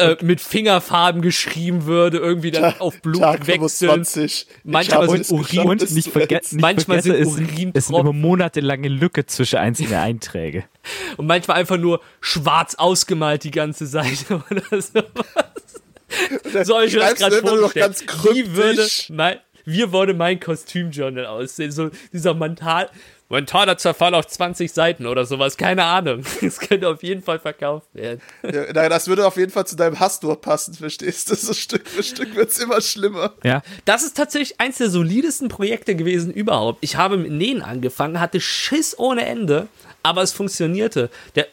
äh, 0.00 0.16
mit 0.22 0.40
Fingerfarben 0.40 1.22
geschrieben 1.22 1.84
würde, 1.86 2.18
irgendwie 2.18 2.50
dann 2.50 2.74
auf 2.80 3.00
Blut 3.02 3.20
Tag 3.20 3.46
wechseln. 3.46 3.90
25. 4.04 4.46
Manchmal 4.64 5.08
sind 5.10 5.20
es 5.20 5.30
Urin- 5.30 5.66
Und 5.66 5.82
es 5.82 5.90
nicht, 5.92 6.10
verge 6.10 6.34
nicht 6.36 6.52
Manchmal 6.54 7.02
vergessen, 7.02 7.24
sind 7.24 7.46
es, 7.46 7.56
sind- 7.58 7.76
es 7.76 7.86
sind 7.86 7.98
immer 7.98 8.12
monatelange 8.12 8.88
Lücke 8.88 9.26
zwischen 9.26 9.58
einzelnen 9.58 9.94
Einträge. 9.94 10.64
Und 11.16 11.26
manchmal 11.26 11.58
einfach 11.58 11.76
nur 11.78 12.00
schwarz 12.20 12.74
ausgemalt 12.76 13.44
die 13.44 13.50
ganze 13.50 13.86
Seite 13.86 14.42
oder 14.50 14.62
sowas. 14.82 16.64
So 16.64 16.74
habe 16.76 16.86
ich 16.86 16.94
mir 16.94 17.00
das 17.00 17.14
gerade 17.16 17.40
ganz 17.74 18.04
Wie 18.32 18.54
würde 18.56 18.88
mein, 19.10 19.36
wie 19.64 19.92
würde 19.92 20.14
mein 20.14 20.40
Kostümjournal 20.40 21.26
aussehen? 21.26 21.70
So 21.70 21.90
dieser 22.12 22.34
mental, 22.34 22.90
mentaler 23.30 23.78
Zerfall 23.78 24.14
auf 24.14 24.26
20 24.26 24.72
Seiten 24.72 25.06
oder 25.06 25.24
sowas. 25.24 25.56
Keine 25.56 25.84
Ahnung. 25.84 26.24
Das 26.40 26.58
könnte 26.58 26.88
auf 26.88 27.02
jeden 27.02 27.22
Fall 27.22 27.38
verkauft 27.38 27.86
werden. 27.92 28.20
Ja, 28.42 28.88
das 28.88 29.06
würde 29.08 29.26
auf 29.26 29.36
jeden 29.36 29.52
Fall 29.52 29.66
zu 29.66 29.76
deinem 29.76 30.00
Hass 30.00 30.20
nur 30.22 30.40
passen, 30.40 30.74
verstehst 30.74 31.30
du? 31.30 31.34
So 31.34 31.52
Stück 31.52 31.86
für 31.88 32.02
Stück 32.02 32.34
wird's 32.34 32.58
immer 32.58 32.80
schlimmer. 32.80 33.34
Ja, 33.44 33.62
Das 33.84 34.02
ist 34.02 34.16
tatsächlich 34.16 34.60
eins 34.60 34.78
der 34.78 34.90
solidesten 34.90 35.48
Projekte 35.48 35.94
gewesen 35.94 36.32
überhaupt. 36.32 36.78
Ich 36.80 36.96
habe 36.96 37.16
mit 37.16 37.30
Nähen 37.30 37.62
angefangen, 37.62 38.20
hatte 38.20 38.40
Schiss 38.40 38.98
ohne 38.98 39.24
Ende, 39.26 39.68
aber 40.02 40.22
es 40.22 40.32
funktionierte. 40.32 41.10
Der, 41.36 41.46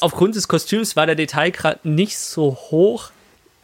aufgrund 0.00 0.34
des 0.34 0.48
Kostüms 0.48 0.96
war 0.96 1.06
der 1.06 1.14
Detailgrad 1.14 1.84
nicht 1.84 2.18
so 2.18 2.54
hoch 2.70 3.10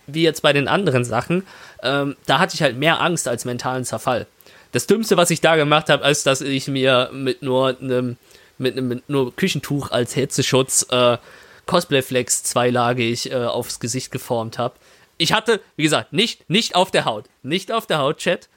wie 0.06 0.22
jetzt 0.22 0.42
bei 0.42 0.52
den 0.52 0.68
anderen 0.68 1.04
Sachen. 1.04 1.46
Ähm, 1.82 2.16
da 2.26 2.38
hatte 2.38 2.54
ich 2.54 2.62
halt 2.62 2.76
mehr 2.76 3.00
Angst 3.00 3.28
als 3.28 3.44
mentalen 3.44 3.84
Zerfall. 3.84 4.26
Das 4.72 4.86
Dümmste, 4.86 5.16
was 5.16 5.30
ich 5.30 5.40
da 5.40 5.56
gemacht 5.56 5.88
habe, 5.88 6.08
ist, 6.08 6.26
dass 6.26 6.40
ich 6.40 6.68
mir 6.68 7.10
mit 7.12 7.42
nur 7.42 7.78
einem 7.78 8.16
mit 8.58 8.76
einem 8.76 9.02
nur 9.08 9.34
Küchentuch 9.34 9.90
als 9.90 10.14
Hitzeschutz 10.14 10.86
äh, 10.90 11.18
Cosplay-Flex 11.66 12.44
zweilagig 12.44 13.30
äh, 13.30 13.34
aufs 13.34 13.80
Gesicht 13.80 14.10
geformt 14.10 14.58
habe. 14.58 14.74
Ich 15.18 15.32
hatte, 15.32 15.60
wie 15.76 15.82
gesagt, 15.82 16.12
nicht, 16.12 16.48
nicht 16.48 16.74
auf 16.74 16.90
der 16.90 17.04
Haut. 17.04 17.26
Nicht 17.42 17.70
auf 17.72 17.86
der 17.86 17.98
Haut, 17.98 18.18
Chat. 18.18 18.48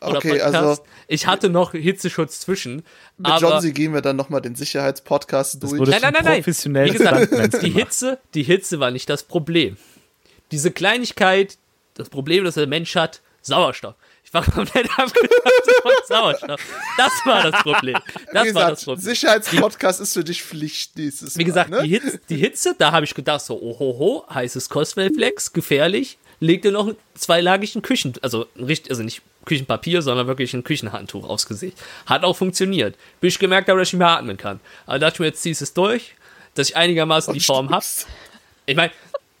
Oder 0.00 0.18
Okay, 0.18 0.40
also 0.40 0.80
ich 1.08 1.26
hatte 1.26 1.48
noch 1.48 1.72
Hitzeschutz 1.72 2.40
zwischen. 2.40 2.84
mit 3.16 3.32
aber 3.32 3.38
John 3.38 3.60
C. 3.60 3.72
gehen 3.72 3.92
wir 3.92 4.00
dann 4.00 4.16
nochmal 4.16 4.40
den 4.40 4.54
Sicherheitspodcast 4.54 5.62
das 5.62 5.70
durch. 5.70 5.80
wurde 5.80 5.90
Nein, 5.90 6.00
nein, 6.02 6.12
nein, 6.12 6.24
nein. 6.24 6.34
professionell 6.36 6.86
Wie 6.86 6.92
gesagt, 6.92 7.62
die. 7.62 7.70
Hitze, 7.70 8.18
die 8.34 8.44
Hitze 8.44 8.78
war 8.78 8.90
nicht 8.90 9.10
das 9.10 9.24
Problem. 9.24 9.76
Diese 10.52 10.70
Kleinigkeit, 10.70 11.58
das 11.94 12.08
Problem, 12.10 12.44
das 12.44 12.54
der 12.54 12.68
Mensch 12.68 12.94
hat, 12.94 13.20
Sauerstoff. 13.42 13.94
Ich 14.28 14.34
war 14.34 14.44
komplett 14.44 14.90
abgeschlossen 14.98 15.72
von 15.80 15.92
Sauerstoff. 16.06 16.60
Das 16.98 17.12
war 17.24 17.50
das 17.50 17.62
Problem. 17.62 17.96
Das 18.30 18.44
Wie 18.46 18.54
war 18.54 18.70
das 18.70 18.80
gesagt, 18.80 18.84
Problem. 18.84 19.04
Sicherheitspodcast 19.04 20.00
ist 20.02 20.12
für 20.12 20.22
dich 20.22 20.42
Pflicht 20.42 20.98
dieses 20.98 21.38
Wie 21.38 21.44
gesagt, 21.44 21.70
Mal, 21.70 21.82
die, 21.82 21.92
ne? 21.92 22.00
Hitze, 22.00 22.20
die 22.28 22.36
Hitze, 22.36 22.74
da 22.76 22.92
habe 22.92 23.06
ich 23.06 23.14
gedacht, 23.14 23.40
so, 23.40 23.58
ohoho, 23.58 24.26
heißes 24.28 24.68
Cosplay-Flex, 24.68 25.54
gefährlich. 25.54 26.18
Leg 26.40 26.60
dir 26.60 26.72
noch 26.72 26.88
einen 26.88 26.96
zweilagigen 27.14 27.80
Küchen, 27.80 28.12
also, 28.20 28.46
also 28.58 29.02
nicht 29.02 29.22
Küchenpapier, 29.46 30.02
sondern 30.02 30.26
wirklich 30.26 30.52
ein 30.52 30.62
Küchenhandtuch 30.62 31.26
aufs 31.26 31.46
Gesicht. 31.46 31.78
Hat 32.04 32.22
auch 32.22 32.36
funktioniert. 32.36 32.96
Bis 33.22 33.34
ich 33.34 33.38
gemerkt 33.38 33.70
habe, 33.70 33.78
dass 33.78 33.88
ich 33.88 33.94
nicht 33.94 34.00
mehr 34.00 34.08
atmen 34.08 34.36
kann. 34.36 34.60
Aber 34.84 34.98
dachte 34.98 35.14
ich 35.14 35.20
mir, 35.20 35.26
jetzt 35.28 35.40
ziehst 35.40 35.62
es 35.62 35.72
durch, 35.72 36.14
dass 36.52 36.68
ich 36.68 36.76
einigermaßen 36.76 37.32
die 37.32 37.40
Form 37.40 37.70
habe. 37.70 37.84
Ich 38.66 38.76
meine, 38.76 38.92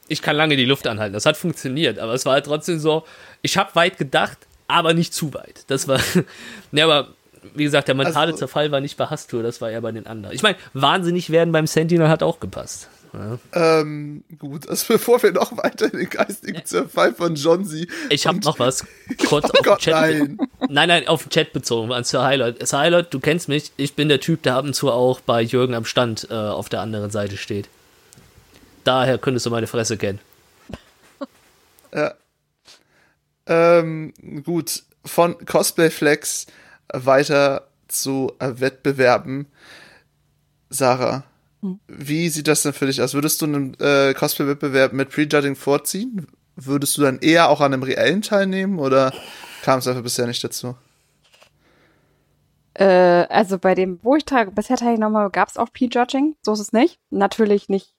ich 0.08 0.22
kann 0.22 0.34
lange 0.34 0.56
die 0.56 0.64
Luft 0.64 0.86
anhalten. 0.86 1.12
Das 1.12 1.26
hat 1.26 1.36
funktioniert, 1.36 1.98
aber 1.98 2.14
es 2.14 2.24
war 2.24 2.32
halt 2.32 2.46
trotzdem 2.46 2.78
so, 2.78 3.04
ich 3.42 3.58
habe 3.58 3.74
weit 3.74 3.98
gedacht, 3.98 4.38
aber 4.68 4.94
nicht 4.94 5.12
zu 5.12 5.34
weit. 5.34 5.64
Das 5.66 5.88
war, 5.88 5.98
ne, 6.70 6.82
aber 6.84 7.08
wie 7.54 7.64
gesagt, 7.64 7.88
der 7.88 7.94
mentale 7.94 8.28
Also- 8.28 8.38
Zerfall 8.38 8.70
war 8.70 8.80
nicht 8.80 8.96
bei 8.96 9.06
Hastur, 9.06 9.42
das 9.42 9.60
war 9.60 9.70
eher 9.70 9.80
bei 9.80 9.90
den 9.92 10.06
anderen. 10.06 10.34
Ich 10.34 10.42
meine, 10.42 10.56
wahnsinnig 10.74 11.30
werden 11.30 11.50
beim 11.52 11.66
Sentinel 11.66 12.08
hat 12.08 12.22
auch 12.22 12.38
gepasst. 12.40 12.88
Ähm, 13.54 14.22
gut, 14.38 14.68
also 14.68 14.92
bevor 14.92 15.22
wir 15.22 15.32
noch 15.32 15.56
weiter 15.56 15.86
in 15.90 15.98
den 15.98 16.10
geistigen 16.10 16.62
Zerfall 16.66 17.14
von 17.14 17.36
John 17.36 17.64
C. 17.64 17.86
Ich 18.10 18.26
habe 18.26 18.36
und- 18.36 18.44
noch 18.44 18.58
was 18.58 18.84
kurz 19.26 19.44
Oh 19.46 19.48
auf 19.48 19.52
den 19.52 19.62
Gott, 19.64 19.78
Chat. 19.80 19.94
nein. 19.94 20.38
Nein, 20.68 20.88
nein, 20.88 21.08
auf 21.08 21.22
den 21.22 21.30
Chat 21.30 21.54
bezogen, 21.54 21.90
an 21.90 22.04
Sir 22.04 22.22
Highlight. 22.22 22.66
Sir 22.68 22.78
Highlight, 22.80 23.14
du 23.14 23.18
kennst 23.18 23.48
mich, 23.48 23.72
ich 23.78 23.94
bin 23.94 24.10
der 24.10 24.20
Typ, 24.20 24.42
der 24.42 24.56
ab 24.56 24.64
und 24.66 24.74
zu 24.74 24.90
auch 24.92 25.20
bei 25.20 25.40
Jürgen 25.40 25.72
am 25.74 25.86
Stand 25.86 26.28
äh, 26.30 26.34
auf 26.34 26.68
der 26.68 26.82
anderen 26.82 27.10
Seite 27.10 27.38
steht. 27.38 27.70
Daher 28.84 29.16
könntest 29.16 29.46
du 29.46 29.50
meine 29.50 29.66
Fresse 29.66 29.96
kennen. 29.96 30.18
Ja. 31.94 32.12
Ähm, 33.48 34.12
gut, 34.44 34.84
von 35.04 35.36
Cosplay 35.44 35.90
Flex 35.90 36.46
weiter 36.92 37.68
zu 37.88 38.32
äh, 38.38 38.52
Wettbewerben. 38.56 39.46
Sarah, 40.70 41.24
wie 41.88 42.28
sieht 42.28 42.46
das 42.46 42.62
denn 42.62 42.72
für 42.72 42.86
dich 42.86 43.02
aus? 43.02 43.14
Würdest 43.14 43.40
du 43.40 43.46
einen 43.46 43.74
äh, 43.80 44.14
Cosplay-Wettbewerb 44.14 44.92
mit 44.92 45.10
Prejudging 45.10 45.56
vorziehen? 45.56 46.26
würdest 46.58 46.96
du 46.96 47.02
dann 47.02 47.18
eher 47.20 47.48
auch 47.48 47.60
an 47.60 47.72
einem 47.72 47.82
reellen 47.82 48.22
teilnehmen 48.22 48.78
oder 48.78 49.12
kam 49.62 49.78
es 49.78 49.86
einfach 49.86 50.02
bisher 50.02 50.26
nicht 50.26 50.42
dazu? 50.42 50.76
Äh, 52.74 52.84
also 52.84 53.58
bei 53.58 53.74
dem, 53.74 53.98
wo 54.02 54.16
ich 54.16 54.24
bisher 54.24 54.76
teilgenommen 54.76 55.16
habe, 55.16 55.30
gab 55.30 55.48
es 55.48 55.56
auch 55.56 55.72
P-Judging. 55.72 56.36
So 56.42 56.52
ist 56.52 56.60
es 56.60 56.72
nicht. 56.72 56.98
Natürlich 57.10 57.68
nicht 57.68 57.94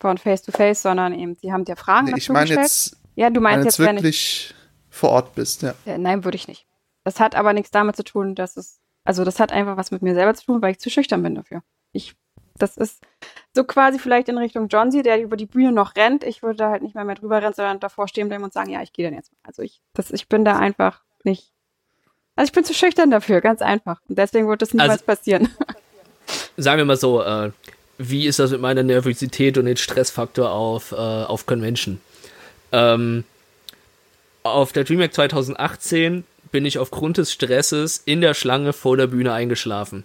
von 0.00 0.18
Face 0.18 0.42
to 0.42 0.52
Face, 0.52 0.82
sondern 0.82 1.12
eben, 1.12 1.36
sie 1.36 1.52
haben 1.52 1.64
dir 1.64 1.76
Fragen 1.76 2.06
Nee, 2.06 2.12
dazu 2.12 2.22
ich 2.22 2.28
meine 2.30 2.46
gestellt. 2.46 2.66
jetzt, 2.66 2.96
ja, 3.18 3.30
du 3.30 3.40
meinst 3.40 3.64
jetzt 3.64 3.78
wenn 3.80 3.96
ich 3.96 4.02
wirklich 4.04 4.54
vor 4.90 5.10
Ort 5.10 5.34
bist, 5.34 5.62
ja. 5.62 5.74
Äh, 5.86 5.98
Nein, 5.98 6.24
würde 6.24 6.36
ich 6.36 6.46
nicht. 6.46 6.66
Das 7.02 7.18
hat 7.18 7.34
aber 7.34 7.52
nichts 7.52 7.70
damit 7.72 7.96
zu 7.96 8.04
tun, 8.04 8.34
dass 8.36 8.56
es, 8.56 8.78
also 9.04 9.24
das 9.24 9.40
hat 9.40 9.50
einfach 9.52 9.76
was 9.76 9.90
mit 9.90 10.02
mir 10.02 10.14
selber 10.14 10.34
zu 10.34 10.44
tun, 10.46 10.62
weil 10.62 10.70
ich 10.72 10.78
zu 10.78 10.88
schüchtern 10.88 11.22
bin 11.22 11.34
dafür. 11.34 11.62
Ich, 11.92 12.14
das 12.58 12.76
ist 12.76 13.02
so 13.54 13.64
quasi 13.64 13.98
vielleicht 13.98 14.28
in 14.28 14.38
Richtung 14.38 14.68
John 14.68 14.92
Z, 14.92 15.04
der 15.04 15.20
über 15.20 15.36
die 15.36 15.46
Bühne 15.46 15.72
noch 15.72 15.96
rennt. 15.96 16.22
Ich 16.22 16.42
würde 16.42 16.58
da 16.58 16.70
halt 16.70 16.82
nicht 16.82 16.94
mehr 16.94 17.04
mehr 17.04 17.16
drüber 17.16 17.42
rennen, 17.42 17.54
sondern 17.54 17.80
davor 17.80 18.06
stehen 18.06 18.28
bleiben 18.28 18.44
und 18.44 18.52
sagen, 18.52 18.70
ja, 18.70 18.82
ich 18.82 18.92
gehe 18.92 19.04
dann 19.04 19.14
jetzt 19.14 19.32
mal. 19.32 19.38
Also 19.42 19.62
ich, 19.62 19.80
das, 19.94 20.10
ich 20.12 20.28
bin 20.28 20.44
da 20.44 20.56
einfach 20.58 21.02
nicht, 21.24 21.52
also 22.36 22.48
ich 22.48 22.52
bin 22.52 22.64
zu 22.64 22.74
schüchtern 22.74 23.10
dafür, 23.10 23.40
ganz 23.40 23.62
einfach. 23.62 24.00
Und 24.08 24.16
deswegen 24.16 24.46
wird 24.48 24.62
das 24.62 24.72
niemals 24.72 24.90
Also- 24.92 25.04
passieren. 25.04 25.48
Sagen 26.56 26.78
wir 26.78 26.84
mal 26.84 26.96
so, 26.96 27.22
äh, 27.22 27.50
wie 27.98 28.26
ist 28.26 28.38
das 28.38 28.52
mit 28.52 28.60
meiner 28.60 28.82
Nervosität 28.84 29.58
und 29.58 29.64
den 29.64 29.76
Stressfaktor 29.76 30.50
auf, 30.50 30.92
äh, 30.92 30.94
auf 30.94 31.46
Convention? 31.46 32.00
Ähm, 32.72 33.24
auf 34.42 34.72
der 34.72 34.84
DreamHack 34.84 35.14
2018 35.14 36.24
bin 36.52 36.64
ich 36.64 36.78
aufgrund 36.78 37.18
des 37.18 37.32
Stresses 37.32 38.02
in 38.04 38.20
der 38.20 38.34
Schlange 38.34 38.72
vor 38.72 38.96
der 38.96 39.06
Bühne 39.08 39.32
eingeschlafen. 39.32 40.04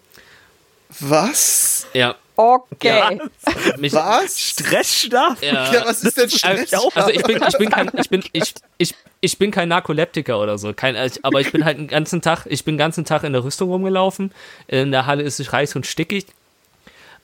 Was? 1.00 1.88
Ja. 1.94 2.16
Okay. 2.36 3.20
Mich, 3.78 3.94
Was? 3.94 4.40
Stressschlaf? 4.40 5.42
Ja, 5.42 5.72
Ja, 5.72 5.86
was 5.86 6.04
ist 6.04 6.18
denn 6.18 6.30
Stress? 6.30 6.74
also 6.74 7.10
ich 7.10 7.24
bin, 7.24 7.42
ich 7.48 7.58
bin 7.58 7.70
kein, 7.70 7.92
ich 7.98 8.10
bin, 8.10 8.24
ich, 8.34 8.54
ich, 8.80 8.96
ich 9.22 9.38
bin 9.38 9.52
kein 9.52 9.70
Narkoleptiker 9.70 10.40
oder 10.40 10.58
so, 10.58 10.74
kein, 10.74 10.96
aber 11.22 11.42
ich 11.42 11.52
bin 11.52 11.64
halt 11.64 11.78
den 11.78 11.88
ganzen 11.88 12.22
Tag, 12.22 12.46
ich 12.48 12.66
bin 12.66 12.74
den 12.74 12.80
ganzen 12.80 13.06
Tag 13.06 13.24
in 13.24 13.34
der 13.34 13.44
Rüstung 13.44 13.70
rumgelaufen. 13.70 14.32
In 14.68 14.92
der 14.92 15.06
Halle 15.06 15.24
ist 15.24 15.40
es 15.40 15.52
heiß 15.52 15.76
und 15.76 15.86
stickig. 15.86 16.26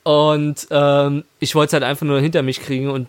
Und 0.04 0.68
ähm, 0.70 1.24
ich 1.40 1.54
wollte 1.54 1.70
es 1.70 1.72
halt 1.74 1.84
einfach 1.84 2.06
nur 2.06 2.20
hinter 2.20 2.42
mich 2.42 2.60
kriegen 2.62 2.88
und 2.90 3.08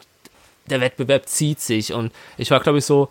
der 0.66 0.82
Wettbewerb 0.82 1.28
zieht 1.28 1.60
sich. 1.60 1.94
Und 1.94 2.12
ich 2.38 2.52
war, 2.52 2.60
glaube 2.60 2.80
ich, 2.80 2.86
so 2.86 3.10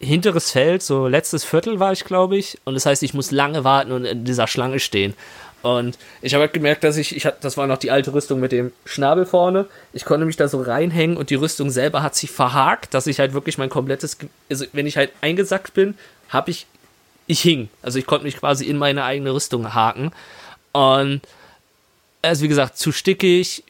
hinteres 0.00 0.50
Feld, 0.50 0.82
so 0.82 1.08
letztes 1.08 1.44
Viertel 1.44 1.80
war 1.80 1.92
ich, 1.92 2.04
glaube 2.04 2.36
ich. 2.36 2.58
Und 2.64 2.74
das 2.74 2.86
heißt, 2.86 3.02
ich 3.02 3.14
muss 3.14 3.30
lange 3.30 3.64
warten 3.64 3.92
und 3.92 4.04
in 4.04 4.24
dieser 4.24 4.46
Schlange 4.46 4.80
stehen. 4.80 5.14
Und 5.62 5.96
ich 6.20 6.34
habe 6.34 6.42
halt 6.42 6.52
gemerkt, 6.52 6.84
dass 6.84 6.98
ich, 6.98 7.16
ich 7.16 7.24
hab, 7.24 7.40
das 7.40 7.56
war 7.56 7.66
noch 7.66 7.78
die 7.78 7.90
alte 7.90 8.12
Rüstung 8.12 8.38
mit 8.38 8.52
dem 8.52 8.70
Schnabel 8.84 9.24
vorne. 9.24 9.66
Ich 9.94 10.04
konnte 10.04 10.26
mich 10.26 10.36
da 10.36 10.46
so 10.46 10.60
reinhängen 10.60 11.16
und 11.16 11.30
die 11.30 11.36
Rüstung 11.36 11.70
selber 11.70 12.02
hat 12.02 12.14
sich 12.14 12.30
verhakt, 12.30 12.92
dass 12.92 13.06
ich 13.06 13.18
halt 13.18 13.32
wirklich 13.32 13.56
mein 13.56 13.70
komplettes, 13.70 14.18
also 14.50 14.66
wenn 14.74 14.86
ich 14.86 14.98
halt 14.98 15.10
eingesackt 15.22 15.72
bin, 15.72 15.96
habe 16.28 16.50
ich, 16.50 16.66
ich 17.26 17.40
hing. 17.40 17.70
Also 17.80 17.98
ich 17.98 18.04
konnte 18.04 18.24
mich 18.24 18.36
quasi 18.36 18.66
in 18.66 18.76
meine 18.76 19.04
eigene 19.04 19.32
Rüstung 19.32 19.72
haken. 19.72 20.12
Und 20.72 21.22
also 22.20 22.42
wie 22.42 22.48
gesagt, 22.48 22.76
zu 22.76 22.92
stickig, 22.92 23.64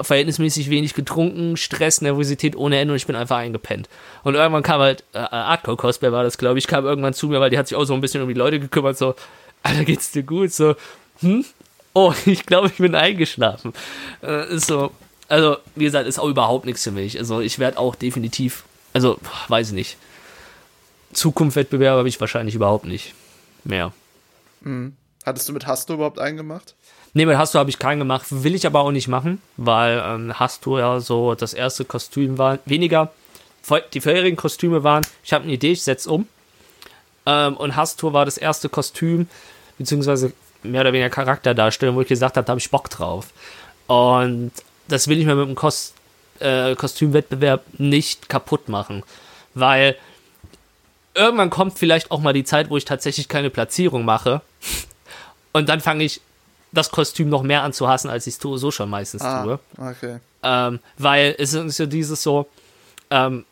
verhältnismäßig 0.00 0.70
wenig 0.70 0.94
getrunken, 0.94 1.56
Stress, 1.56 2.00
Nervosität 2.00 2.56
ohne 2.56 2.78
Ende 2.78 2.92
und 2.92 2.96
ich 2.96 3.06
bin 3.06 3.16
einfach 3.16 3.38
eingepennt. 3.38 3.88
Und 4.22 4.34
irgendwann 4.34 4.62
kam 4.62 4.80
halt, 4.80 5.04
äh, 5.12 5.18
Hardcore 5.18 5.76
Cosplay 5.76 6.12
war 6.12 6.24
das, 6.24 6.38
glaube 6.38 6.58
ich, 6.58 6.66
kam 6.66 6.84
irgendwann 6.84 7.14
zu 7.14 7.28
mir, 7.28 7.40
weil 7.40 7.50
die 7.50 7.58
hat 7.58 7.68
sich 7.68 7.76
auch 7.76 7.84
so 7.84 7.94
ein 7.94 8.00
bisschen 8.00 8.22
um 8.22 8.28
die 8.28 8.34
Leute 8.34 8.60
gekümmert, 8.60 8.98
so, 8.98 9.14
Alter, 9.62 9.84
geht's 9.84 10.10
dir 10.10 10.22
gut? 10.22 10.52
So, 10.52 10.74
hm? 11.20 11.44
Oh, 11.94 12.12
ich 12.26 12.44
glaube, 12.46 12.68
ich 12.68 12.78
bin 12.78 12.94
eingeschlafen. 12.94 13.72
Äh, 14.22 14.54
ist 14.54 14.66
so, 14.66 14.92
also, 15.28 15.56
wie 15.74 15.84
gesagt, 15.84 16.06
ist 16.06 16.18
auch 16.18 16.28
überhaupt 16.28 16.66
nichts 16.66 16.82
für 16.82 16.90
mich. 16.90 17.18
Also, 17.18 17.40
ich 17.40 17.58
werde 17.58 17.78
auch 17.78 17.94
definitiv, 17.94 18.64
also, 18.92 19.18
weiß 19.48 19.68
ich 19.68 19.74
nicht. 19.74 19.96
Zukunftswettbewerbe 21.12 21.98
habe 21.98 22.08
ich 22.08 22.20
wahrscheinlich 22.20 22.54
überhaupt 22.54 22.86
nicht 22.86 23.14
mehr. 23.62 23.92
Hattest 25.24 25.48
du 25.48 25.52
mit 25.52 25.66
Hasto 25.66 25.94
überhaupt 25.94 26.18
eingemacht? 26.18 26.74
Nee, 27.16 27.26
mit 27.26 27.38
Hasto 27.38 27.60
habe 27.60 27.70
ich 27.70 27.78
keinen 27.78 28.00
gemacht, 28.00 28.26
will 28.30 28.56
ich 28.56 28.66
aber 28.66 28.80
auch 28.80 28.90
nicht 28.90 29.06
machen, 29.06 29.40
weil 29.56 30.02
ähm, 30.04 30.38
Hasto 30.38 30.78
ja 30.80 30.98
so 30.98 31.36
das 31.36 31.54
erste 31.54 31.84
Kostüm 31.84 32.38
war. 32.38 32.58
Weniger, 32.66 33.12
die 33.92 34.00
vorherigen 34.00 34.36
Kostüme 34.36 34.82
waren, 34.82 35.06
ich 35.22 35.32
habe 35.32 35.44
eine 35.44 35.52
Idee, 35.52 35.72
ich 35.72 35.82
setze 35.82 36.10
um. 36.10 36.26
Ähm, 37.24 37.56
und 37.56 37.76
Hastur 37.76 38.12
war 38.12 38.24
das 38.24 38.36
erste 38.36 38.68
Kostüm, 38.68 39.28
beziehungsweise 39.78 40.32
mehr 40.64 40.80
oder 40.80 40.92
weniger 40.92 41.10
Charakterdarstellung, 41.10 41.94
wo 41.94 42.00
ich 42.00 42.08
gesagt 42.08 42.36
habe, 42.36 42.44
da 42.44 42.50
habe 42.50 42.60
ich 42.60 42.70
Bock 42.70 42.90
drauf. 42.90 43.28
Und 43.86 44.50
das 44.88 45.06
will 45.08 45.18
ich 45.18 45.26
mir 45.26 45.36
mit 45.36 45.48
dem 45.48 45.54
Kos 45.54 45.94
äh, 46.40 46.74
Kostümwettbewerb 46.74 47.64
nicht 47.78 48.28
kaputt 48.28 48.68
machen, 48.68 49.04
weil 49.54 49.96
irgendwann 51.14 51.50
kommt 51.50 51.78
vielleicht 51.78 52.10
auch 52.10 52.20
mal 52.20 52.32
die 52.32 52.44
Zeit, 52.44 52.70
wo 52.70 52.76
ich 52.76 52.84
tatsächlich 52.84 53.28
keine 53.28 53.50
Platzierung 53.50 54.04
mache. 54.04 54.40
Und 55.52 55.68
dann 55.68 55.80
fange 55.80 56.02
ich 56.02 56.20
das 56.74 56.90
Kostüm 56.90 57.28
noch 57.28 57.42
mehr 57.42 57.62
an 57.62 57.72
zu 57.72 57.88
hassen, 57.88 58.10
als 58.10 58.26
ich 58.26 58.34
es 58.34 58.38
tue, 58.38 58.58
so 58.58 58.70
schon 58.70 58.90
meistens 58.90 59.22
tue. 59.22 59.58
Ah, 59.78 59.90
okay. 59.90 60.18
Ähm, 60.42 60.80
weil 60.98 61.34
es 61.38 61.54
ist 61.54 61.78
ja 61.78 61.86
dieses 61.86 62.22
so, 62.22 62.46
ähm, 63.10 63.44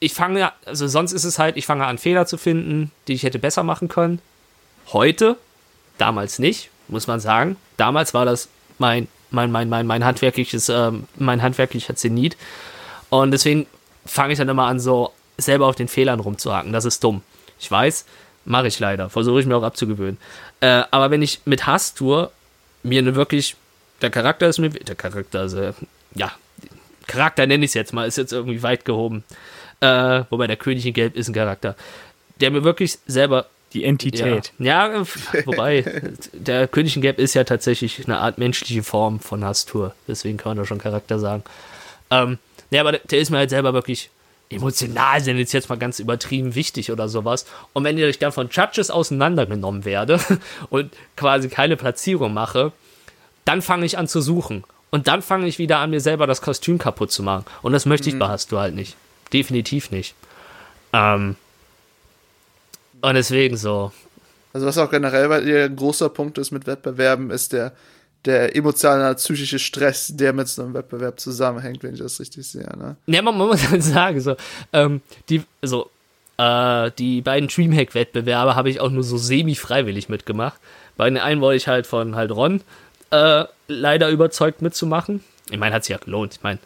ich 0.00 0.12
fange, 0.12 0.52
also 0.66 0.86
sonst 0.86 1.12
ist 1.12 1.24
es 1.24 1.38
halt, 1.38 1.56
ich 1.56 1.66
fange 1.66 1.86
an 1.86 1.98
Fehler 1.98 2.26
zu 2.26 2.36
finden, 2.36 2.90
die 3.08 3.14
ich 3.14 3.22
hätte 3.22 3.38
besser 3.38 3.62
machen 3.62 3.88
können. 3.88 4.20
Heute, 4.92 5.36
damals 5.96 6.38
nicht, 6.38 6.70
muss 6.88 7.06
man 7.06 7.20
sagen. 7.20 7.56
Damals 7.76 8.12
war 8.12 8.24
das 8.26 8.48
mein, 8.78 9.08
mein, 9.30 9.50
mein, 9.50 9.68
mein, 9.68 9.86
mein 9.86 10.04
handwerkliches, 10.04 10.68
ähm, 10.68 11.04
mein 11.16 11.42
handwerklicher 11.42 11.96
Zenit. 11.96 12.36
Und 13.08 13.30
deswegen 13.30 13.66
fange 14.04 14.32
ich 14.32 14.38
dann 14.38 14.48
immer 14.48 14.66
an, 14.66 14.80
so 14.80 15.12
selber 15.38 15.66
auf 15.66 15.76
den 15.76 15.88
Fehlern 15.88 16.20
rumzuhaken. 16.20 16.72
Das 16.72 16.84
ist 16.84 17.02
dumm. 17.02 17.22
Ich 17.58 17.70
weiß, 17.70 18.04
mache 18.44 18.66
ich 18.66 18.78
leider. 18.78 19.08
Versuche 19.08 19.40
ich 19.40 19.46
mir 19.46 19.56
auch 19.56 19.62
abzugewöhnen. 19.62 20.18
Äh, 20.64 20.84
aber 20.90 21.10
wenn 21.10 21.20
ich 21.20 21.40
mit 21.44 21.66
Hass-Tour 21.66 22.32
mir 22.84 23.00
eine 23.00 23.14
wirklich, 23.14 23.54
der 24.00 24.08
Charakter 24.08 24.48
ist 24.48 24.58
mir, 24.58 24.70
der 24.70 24.94
Charakter, 24.94 25.40
also, 25.40 25.74
ja, 26.14 26.32
Charakter 27.06 27.46
nenne 27.46 27.66
ich 27.66 27.72
es 27.72 27.74
jetzt 27.74 27.92
mal, 27.92 28.08
ist 28.08 28.16
jetzt 28.16 28.32
irgendwie 28.32 28.62
weit 28.62 28.86
gehoben. 28.86 29.24
Äh, 29.80 30.22
wobei 30.30 30.46
der 30.46 30.56
König 30.56 30.86
in 30.86 30.94
Gelb 30.94 31.16
ist 31.16 31.28
ein 31.28 31.34
Charakter, 31.34 31.76
der 32.40 32.50
mir 32.50 32.64
wirklich 32.64 32.96
selber 33.06 33.44
Die 33.74 33.84
Entität. 33.84 34.52
ja, 34.58 34.90
ja 34.90 35.04
wobei, 35.44 35.84
der 36.32 36.66
König 36.66 36.96
in 36.96 37.02
Gelb 37.02 37.18
ist 37.18 37.34
ja 37.34 37.44
tatsächlich 37.44 38.02
eine 38.06 38.16
Art 38.20 38.38
menschliche 38.38 38.82
Form 38.82 39.20
von 39.20 39.44
Hastur. 39.44 39.94
Deswegen 40.08 40.38
kann 40.38 40.50
man 40.50 40.56
da 40.56 40.64
schon 40.64 40.78
Charakter 40.78 41.18
sagen. 41.18 41.44
Ähm, 42.10 42.38
ja, 42.70 42.80
aber 42.80 42.92
der, 42.92 43.00
der 43.02 43.18
ist 43.18 43.28
mir 43.28 43.36
halt 43.36 43.50
selber 43.50 43.74
wirklich 43.74 44.08
emotional, 44.54 45.20
sind 45.20 45.38
jetzt 45.38 45.52
jetzt 45.52 45.68
mal 45.68 45.78
ganz 45.78 45.98
übertrieben 45.98 46.54
wichtig 46.54 46.90
oder 46.90 47.08
sowas. 47.08 47.46
Und 47.72 47.84
wenn 47.84 47.98
ich 47.98 48.18
dann 48.18 48.32
von 48.32 48.48
Judges 48.48 48.90
auseinandergenommen 48.90 49.84
werde 49.84 50.20
und 50.70 50.92
quasi 51.16 51.48
keine 51.48 51.76
Platzierung 51.76 52.32
mache, 52.32 52.72
dann 53.44 53.62
fange 53.62 53.86
ich 53.86 53.98
an 53.98 54.08
zu 54.08 54.20
suchen. 54.20 54.64
Und 54.90 55.08
dann 55.08 55.22
fange 55.22 55.46
ich 55.46 55.58
wieder 55.58 55.78
an, 55.78 55.90
mir 55.90 56.00
selber 56.00 56.26
das 56.26 56.40
Kostüm 56.40 56.78
kaputt 56.78 57.10
zu 57.10 57.22
machen. 57.22 57.44
Und 57.62 57.72
das 57.72 57.84
möchte 57.84 58.08
ich 58.08 58.18
bei 58.18 58.28
Hastur 58.28 58.60
halt 58.60 58.74
nicht. 58.74 58.96
Definitiv 59.32 59.90
nicht. 59.90 60.14
Ähm, 60.92 61.36
und 63.00 63.14
deswegen 63.14 63.56
so, 63.56 63.92
Also 64.52 64.66
was 64.66 64.78
auch 64.78 64.90
generell 64.90 65.28
bei 65.28 65.40
dir 65.40 65.64
ein 65.64 65.76
großer 65.76 66.08
Punkt 66.08 66.38
ist 66.38 66.52
mit 66.52 66.66
Wettbewerben, 66.66 67.30
ist 67.30 67.52
der, 67.52 67.72
der 68.24 68.56
emotionale, 68.56 69.14
psychische 69.16 69.58
Stress, 69.58 70.12
der 70.14 70.32
mit 70.32 70.48
so 70.48 70.62
einem 70.62 70.74
Wettbewerb 70.74 71.20
zusammenhängt, 71.20 71.82
wenn 71.82 71.94
ich 71.94 72.00
das 72.00 72.18
richtig 72.20 72.46
sehe. 72.46 72.68
Ne? 72.76 72.96
Ja, 73.06 73.22
man, 73.22 73.36
muss 73.36 73.68
halt 73.68 73.82
sagen, 73.82 74.20
so, 74.20 74.36
ähm, 74.72 75.02
die, 75.28 75.42
also, 75.60 75.90
äh, 76.38 76.90
die 76.98 77.20
beiden 77.20 77.48
Dreamhack-Wettbewerbe 77.48 78.56
habe 78.56 78.70
ich 78.70 78.80
auch 78.80 78.90
nur 78.90 79.04
so 79.04 79.18
semi-freiwillig 79.18 80.08
mitgemacht. 80.08 80.58
Bei 80.96 81.08
den 81.08 81.18
einen 81.18 81.40
wollte 81.40 81.56
ich 81.56 81.68
halt 81.68 81.86
von 81.86 82.16
halt 82.16 82.30
Ron 82.30 82.62
äh, 83.10 83.44
leider 83.68 84.08
überzeugt 84.08 84.62
mitzumachen. 84.62 85.22
Ich 85.50 85.58
meine, 85.58 85.74
hat 85.74 85.84
sich 85.84 85.92
ja 85.92 85.98
gelohnt. 85.98 86.34
Ich 86.34 86.42
meine, 86.42 86.58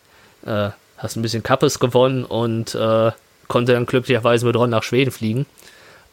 äh, 0.46 0.70
hast 0.96 1.16
ein 1.16 1.22
bisschen 1.22 1.42
Kappes 1.42 1.78
gewonnen 1.78 2.24
und 2.24 2.74
äh, 2.74 3.10
konnte 3.48 3.72
dann 3.72 3.86
glücklicherweise 3.86 4.46
mit 4.46 4.56
Ron 4.56 4.70
nach 4.70 4.82
Schweden 4.82 5.10
fliegen. 5.10 5.46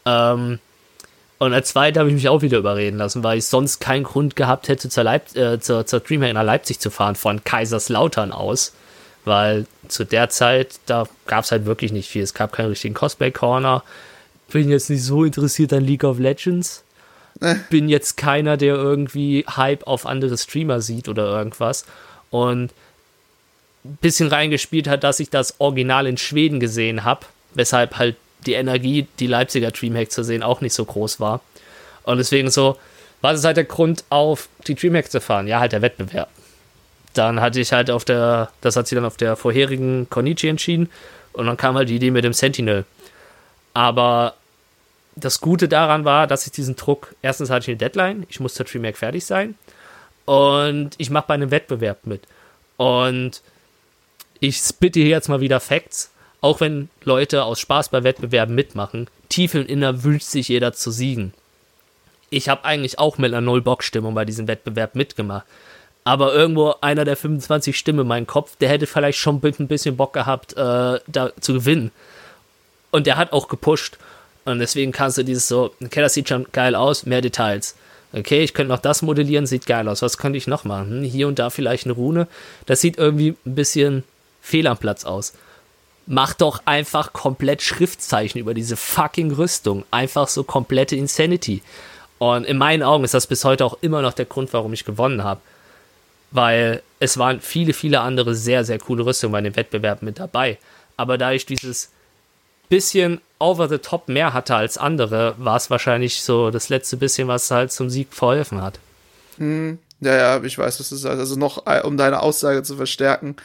Ähm, 0.05 0.59
und 1.37 1.53
als 1.53 1.69
zweiter 1.69 1.99
habe 1.99 2.09
ich 2.09 2.15
mich 2.15 2.29
auch 2.29 2.41
wieder 2.41 2.57
überreden 2.57 2.97
lassen, 2.97 3.23
weil 3.23 3.37
ich 3.37 3.45
sonst 3.45 3.79
keinen 3.79 4.03
Grund 4.03 4.35
gehabt 4.35 4.69
hätte, 4.69 4.89
zur, 4.89 5.03
Leip 5.03 5.35
äh, 5.35 5.59
zur, 5.59 5.85
zur 5.85 5.99
Dreamhack 5.99 6.33
nach 6.33 6.43
Leipzig 6.43 6.79
zu 6.79 6.89
fahren, 6.89 7.15
von 7.15 7.43
Kaiserslautern 7.43 8.31
aus. 8.31 8.73
Weil 9.25 9.65
zu 9.87 10.05
der 10.05 10.29
Zeit, 10.29 10.79
da 10.85 11.07
gab 11.25 11.43
es 11.43 11.51
halt 11.51 11.65
wirklich 11.65 11.91
nicht 11.91 12.09
viel. 12.09 12.21
Es 12.21 12.33
gab 12.33 12.53
keinen 12.53 12.69
richtigen 12.69 12.93
Cosplay-Corner. 12.93 13.83
Bin 14.51 14.69
jetzt 14.69 14.89
nicht 14.89 15.03
so 15.03 15.23
interessiert 15.23 15.73
an 15.73 15.83
League 15.83 16.03
of 16.03 16.19
Legends. 16.19 16.83
Bin 17.69 17.89
jetzt 17.89 18.15
keiner, 18.17 18.55
der 18.55 18.75
irgendwie 18.75 19.45
Hype 19.49 19.87
auf 19.87 20.05
andere 20.05 20.37
Streamer 20.37 20.79
sieht 20.79 21.09
oder 21.09 21.25
irgendwas. 21.25 21.85
Und 22.29 22.71
ein 23.83 23.97
bisschen 23.99 24.29
reingespielt 24.29 24.87
hat, 24.87 25.03
dass 25.03 25.19
ich 25.19 25.29
das 25.29 25.59
Original 25.59 26.07
in 26.07 26.17
Schweden 26.17 26.59
gesehen 26.59 27.03
habe, 27.03 27.25
weshalb 27.55 27.97
halt 27.97 28.15
die 28.45 28.53
Energie, 28.53 29.07
die 29.19 29.27
Leipziger 29.27 29.71
Dreamhack 29.71 30.11
zu 30.11 30.23
sehen, 30.23 30.43
auch 30.43 30.61
nicht 30.61 30.73
so 30.73 30.85
groß 30.85 31.19
war. 31.19 31.41
Und 32.03 32.17
deswegen 32.17 32.49
so, 32.49 32.77
was 33.21 33.39
ist 33.39 33.45
halt 33.45 33.57
der 33.57 33.63
Grund, 33.63 34.03
auf 34.09 34.49
die 34.67 34.75
Dreamhack 34.75 35.09
zu 35.09 35.19
fahren? 35.19 35.47
Ja, 35.47 35.59
halt 35.59 35.71
der 35.71 35.81
Wettbewerb. 35.81 36.29
dann 37.13 37.41
hatte 37.41 37.59
ich 37.59 37.71
halt 37.71 37.89
auf 37.89 38.05
der, 38.05 38.51
das 38.61 38.75
hat 38.75 38.87
sie 38.87 38.95
dann 38.95 39.05
auf 39.05 39.17
der 39.17 39.35
vorherigen 39.35 40.09
Konichi 40.09 40.49
entschieden 40.49 40.89
und 41.33 41.47
dann 41.47 41.57
kam 41.57 41.75
halt 41.75 41.89
die 41.89 41.95
Idee 41.95 42.11
mit 42.11 42.23
dem 42.23 42.33
Sentinel. 42.33 42.85
Aber 43.73 44.35
das 45.15 45.39
Gute 45.41 45.67
daran 45.67 46.05
war, 46.05 46.27
dass 46.27 46.45
ich 46.45 46.51
diesen 46.51 46.75
Druck, 46.75 47.15
erstens 47.21 47.49
hatte 47.49 47.63
ich 47.63 47.69
eine 47.69 47.77
Deadline, 47.77 48.25
ich 48.29 48.39
musste 48.39 48.65
Mac 48.79 48.97
fertig 48.97 49.25
sein 49.25 49.55
und 50.25 50.91
ich 50.97 51.09
mache 51.09 51.25
bei 51.27 51.33
einem 51.35 51.51
Wettbewerb 51.51 52.05
mit. 52.05 52.23
Und 52.77 53.41
ich 54.39 54.57
spitte 54.57 54.99
hier 54.99 55.09
jetzt 55.09 55.29
mal 55.29 55.39
wieder 55.39 55.59
Facts, 55.59 56.11
auch 56.45 56.61
wenn 56.61 56.89
Leute 57.03 57.43
aus 57.43 57.59
Spaß 57.59 57.89
bei 57.89 58.03
Wettbewerben 58.03 58.53
mitmachen, 58.53 59.07
tief 59.29 59.55
im 59.55 59.65
Inner 59.65 60.03
wünscht 60.03 60.27
sich 60.27 60.49
jeder 60.49 60.73
zu 60.73 60.91
siegen. 60.91 61.33
Ich 62.29 62.49
habe 62.49 62.65
eigentlich 62.65 62.99
auch 62.99 63.17
mit 63.17 63.33
einer 63.33 63.41
Null-Bock-Stimmung 63.41 64.13
bei 64.13 64.25
diesem 64.25 64.47
Wettbewerb 64.47 64.93
mitgemacht. 64.93 65.47
Aber 66.03 66.35
irgendwo 66.35 66.75
einer 66.81 67.03
der 67.03 67.17
25 67.17 67.75
Stimmen 67.75 68.01
in 68.01 68.07
meinem 68.07 68.27
Kopf, 68.27 68.57
der 68.57 68.69
hätte 68.69 68.85
vielleicht 68.85 69.17
schon 69.17 69.41
ein 69.43 69.67
bisschen 69.67 69.97
Bock 69.97 70.13
gehabt, 70.13 70.53
äh, 70.53 70.99
da 71.07 71.31
zu 71.41 71.53
gewinnen. 71.53 71.89
Und 72.91 73.07
der 73.07 73.17
hat 73.17 73.33
auch 73.33 73.47
gepusht. 73.47 73.97
Und 74.45 74.59
deswegen 74.59 74.91
kannst 74.91 75.17
du 75.17 75.23
dieses 75.23 75.47
so, 75.47 75.73
okay, 75.83 76.01
das 76.01 76.13
sieht 76.13 76.29
schon 76.29 76.45
geil 76.51 76.75
aus, 76.75 77.07
mehr 77.07 77.21
Details. 77.21 77.75
Okay, 78.13 78.43
ich 78.43 78.53
könnte 78.53 78.71
noch 78.71 78.81
das 78.81 79.01
modellieren, 79.01 79.47
sieht 79.47 79.65
geil 79.65 79.87
aus. 79.87 80.03
Was 80.03 80.19
könnte 80.19 80.37
ich 80.37 80.45
noch 80.45 80.63
machen? 80.63 80.91
Hm, 80.91 81.03
hier 81.05 81.27
und 81.27 81.39
da 81.39 81.49
vielleicht 81.49 81.85
eine 81.85 81.93
Rune. 81.93 82.27
Das 82.67 82.81
sieht 82.81 82.99
irgendwie 82.99 83.35
ein 83.47 83.55
bisschen 83.55 84.03
fehl 84.43 84.67
am 84.67 84.77
Platz 84.77 85.05
aus. 85.05 85.33
Mach 86.07 86.33
doch 86.33 86.61
einfach 86.65 87.13
komplett 87.13 87.61
Schriftzeichen 87.61 88.39
über 88.39 88.53
diese 88.53 88.75
fucking 88.75 89.31
Rüstung. 89.31 89.85
Einfach 89.91 90.27
so 90.27 90.43
komplette 90.43 90.95
Insanity. 90.95 91.61
Und 92.19 92.45
in 92.45 92.57
meinen 92.57 92.83
Augen 92.83 93.03
ist 93.03 93.13
das 93.13 93.27
bis 93.27 93.43
heute 93.43 93.65
auch 93.65 93.77
immer 93.81 94.01
noch 94.01 94.13
der 94.13 94.25
Grund, 94.25 94.53
warum 94.53 94.73
ich 94.73 94.85
gewonnen 94.85 95.23
habe. 95.23 95.41
Weil 96.31 96.81
es 96.99 97.17
waren 97.17 97.41
viele, 97.41 97.73
viele 97.73 98.01
andere 98.01 98.35
sehr, 98.35 98.63
sehr 98.63 98.79
coole 98.79 99.05
Rüstungen 99.05 99.31
bei 99.31 99.41
dem 99.41 99.55
Wettbewerb 99.55 100.01
mit 100.01 100.19
dabei. 100.19 100.57
Aber 100.97 101.17
da 101.17 101.31
ich 101.31 101.45
dieses 101.45 101.89
bisschen 102.69 103.21
over 103.39 103.67
the 103.67 103.77
top 103.77 104.07
mehr 104.07 104.33
hatte 104.33 104.55
als 104.55 104.77
andere, 104.77 105.35
war 105.37 105.57
es 105.57 105.69
wahrscheinlich 105.69 106.21
so 106.21 106.51
das 106.51 106.69
letzte 106.69 106.97
bisschen, 106.97 107.27
was 107.27 107.51
halt 107.51 107.71
zum 107.71 107.89
Sieg 107.89 108.07
verholfen 108.11 108.61
hat. 108.61 108.79
Hm, 109.37 109.77
ja, 109.99 110.15
ja, 110.15 110.43
ich 110.43 110.57
weiß, 110.57 110.79
was 110.79 110.89
du 110.89 110.95
sagst. 110.95 111.19
Also 111.19 111.35
noch, 111.35 111.65
äh, 111.67 111.81
um 111.81 111.97
deine 111.97 112.21
Aussage 112.21 112.63
zu 112.63 112.75
verstärken, 112.75 113.35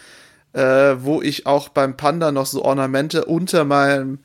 äh, 0.53 0.96
wo 0.98 1.22
ich 1.22 1.46
auch 1.46 1.68
beim 1.68 1.96
Panda 1.96 2.32
noch 2.32 2.46
so 2.46 2.64
Ornamente 2.64 3.24
unter 3.24 3.64
meinem 3.64 4.18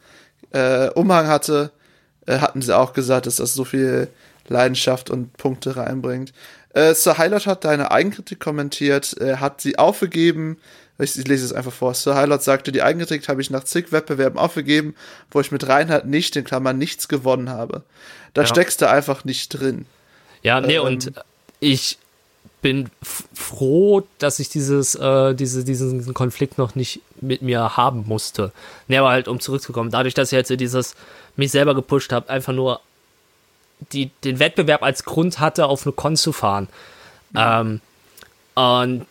äh, 0.52 0.90
Umhang 0.90 1.28
hatte, 1.28 1.72
äh, 2.26 2.40
hatten 2.40 2.62
sie 2.62 2.76
auch 2.76 2.94
gesagt, 2.94 3.26
dass 3.28 3.38
das 3.38 3.54
so 3.54 3.66
viel 3.66 4.08
Leidenschaft 4.48 5.10
und 5.10 5.36
Punkte 5.38 5.76
reinbringt. 5.76 6.34
Äh, 6.74 6.94
Sir 6.94 7.18
Highlight 7.18 7.46
hat 7.46 7.66
deine 7.66 7.92
Eigenkritik 7.92 8.40
kommentiert, 8.40 9.16
hat 9.22 9.62
sie 9.62 9.78
aufgegeben. 9.78 10.58
Ich, 10.98 11.18
ich, 11.18 11.28
lese 11.28 11.46
es 11.46 11.54
einfach 11.54 11.74
vor. 11.74 11.94
Sir 11.94 12.16
Highlight 12.16 12.44
sagte, 12.44 12.72
die 12.72 12.82
Eigenkritik 12.82 13.28
habe 13.28 13.42
ich 13.42 13.50
nach 13.50 13.66
zig 13.66 13.92
Wettbewerben 13.92 14.40
aufgegeben, 14.40 14.96
wo 15.32 15.42
ich 15.42 15.52
mit 15.52 15.68
Reinhard 15.68 16.06
nicht, 16.06 16.36
in 16.36 16.44
Klammern, 16.44 16.78
nichts 16.78 17.08
gewonnen 17.08 17.50
habe. 17.50 17.84
Da 18.34 18.42
ja. 18.42 18.48
steckst 18.48 18.82
du 18.82 18.90
einfach 18.90 19.26
nicht 19.26 19.50
drin. 19.50 19.86
Ja, 20.42 20.62
nee, 20.62 20.76
ähm, 20.76 20.84
und 20.84 21.12
ich 21.60 21.98
bin 22.66 22.90
froh, 23.36 24.02
dass 24.18 24.40
ich 24.40 24.50
dieses, 24.50 24.96
äh, 24.96 25.36
diese, 25.36 25.64
diesen 25.64 26.16
Konflikt 26.16 26.58
noch 26.58 26.74
nicht 26.74 27.00
mit 27.22 27.44
mir 27.44 27.78
haben 27.78 28.06
musste. 28.08 28.52
Nee, 28.88 28.98
aber 28.98 29.10
halt, 29.10 29.28
um 29.28 29.40
zurückzukommen, 29.40 29.92
dadurch, 29.92 30.16
dass 30.16 30.32
ich 30.32 30.36
jetzt 30.36 30.50
dieses 30.50 30.96
mich 31.36 31.52
selber 31.52 31.76
gepusht 31.76 32.12
habe, 32.12 32.28
einfach 32.28 32.54
nur 32.54 32.80
die, 33.94 34.10
den 34.24 34.40
Wettbewerb 34.40 34.82
als 34.82 35.04
Grund 35.04 35.40
hatte, 35.40 35.68
auf 35.68 35.86
eine 35.86 35.94
Con 35.94 36.18
zu 36.18 36.32
fahren. 36.32 36.68
Mhm. 37.34 37.38
Ähm, 37.38 37.82
und 38.56 39.06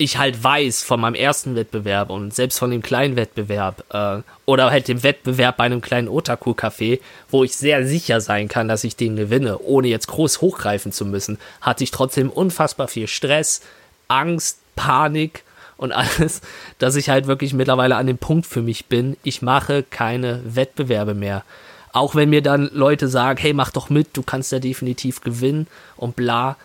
ich 0.00 0.16
halt 0.16 0.42
weiß 0.42 0.82
von 0.82 0.98
meinem 0.98 1.14
ersten 1.14 1.56
Wettbewerb 1.56 2.08
und 2.08 2.34
selbst 2.34 2.58
von 2.58 2.70
dem 2.70 2.80
kleinen 2.80 3.16
Wettbewerb 3.16 3.84
äh, 3.92 4.22
oder 4.46 4.70
halt 4.70 4.88
dem 4.88 5.02
Wettbewerb 5.02 5.58
bei 5.58 5.64
einem 5.64 5.82
kleinen 5.82 6.08
Otaku-Café, 6.08 7.00
wo 7.30 7.44
ich 7.44 7.54
sehr 7.54 7.86
sicher 7.86 8.22
sein 8.22 8.48
kann, 8.48 8.66
dass 8.66 8.82
ich 8.82 8.96
den 8.96 9.14
gewinne, 9.14 9.58
ohne 9.58 9.88
jetzt 9.88 10.08
groß 10.08 10.40
hochgreifen 10.40 10.90
zu 10.90 11.04
müssen, 11.04 11.38
hatte 11.60 11.84
ich 11.84 11.90
trotzdem 11.90 12.30
unfassbar 12.30 12.88
viel 12.88 13.08
Stress, 13.08 13.60
Angst, 14.08 14.60
Panik 14.74 15.44
und 15.76 15.92
alles, 15.92 16.40
dass 16.78 16.96
ich 16.96 17.10
halt 17.10 17.26
wirklich 17.26 17.52
mittlerweile 17.52 17.96
an 17.96 18.06
dem 18.06 18.16
Punkt 18.18 18.46
für 18.46 18.62
mich 18.62 18.86
bin, 18.86 19.18
ich 19.22 19.42
mache 19.42 19.82
keine 19.82 20.40
Wettbewerbe 20.46 21.12
mehr. 21.12 21.44
Auch 21.92 22.14
wenn 22.14 22.30
mir 22.30 22.40
dann 22.40 22.70
Leute 22.72 23.06
sagen, 23.06 23.38
hey, 23.38 23.52
mach 23.52 23.70
doch 23.70 23.90
mit, 23.90 24.16
du 24.16 24.22
kannst 24.22 24.50
ja 24.50 24.60
definitiv 24.60 25.20
gewinnen 25.20 25.66
und 25.98 26.16
bla. 26.16 26.56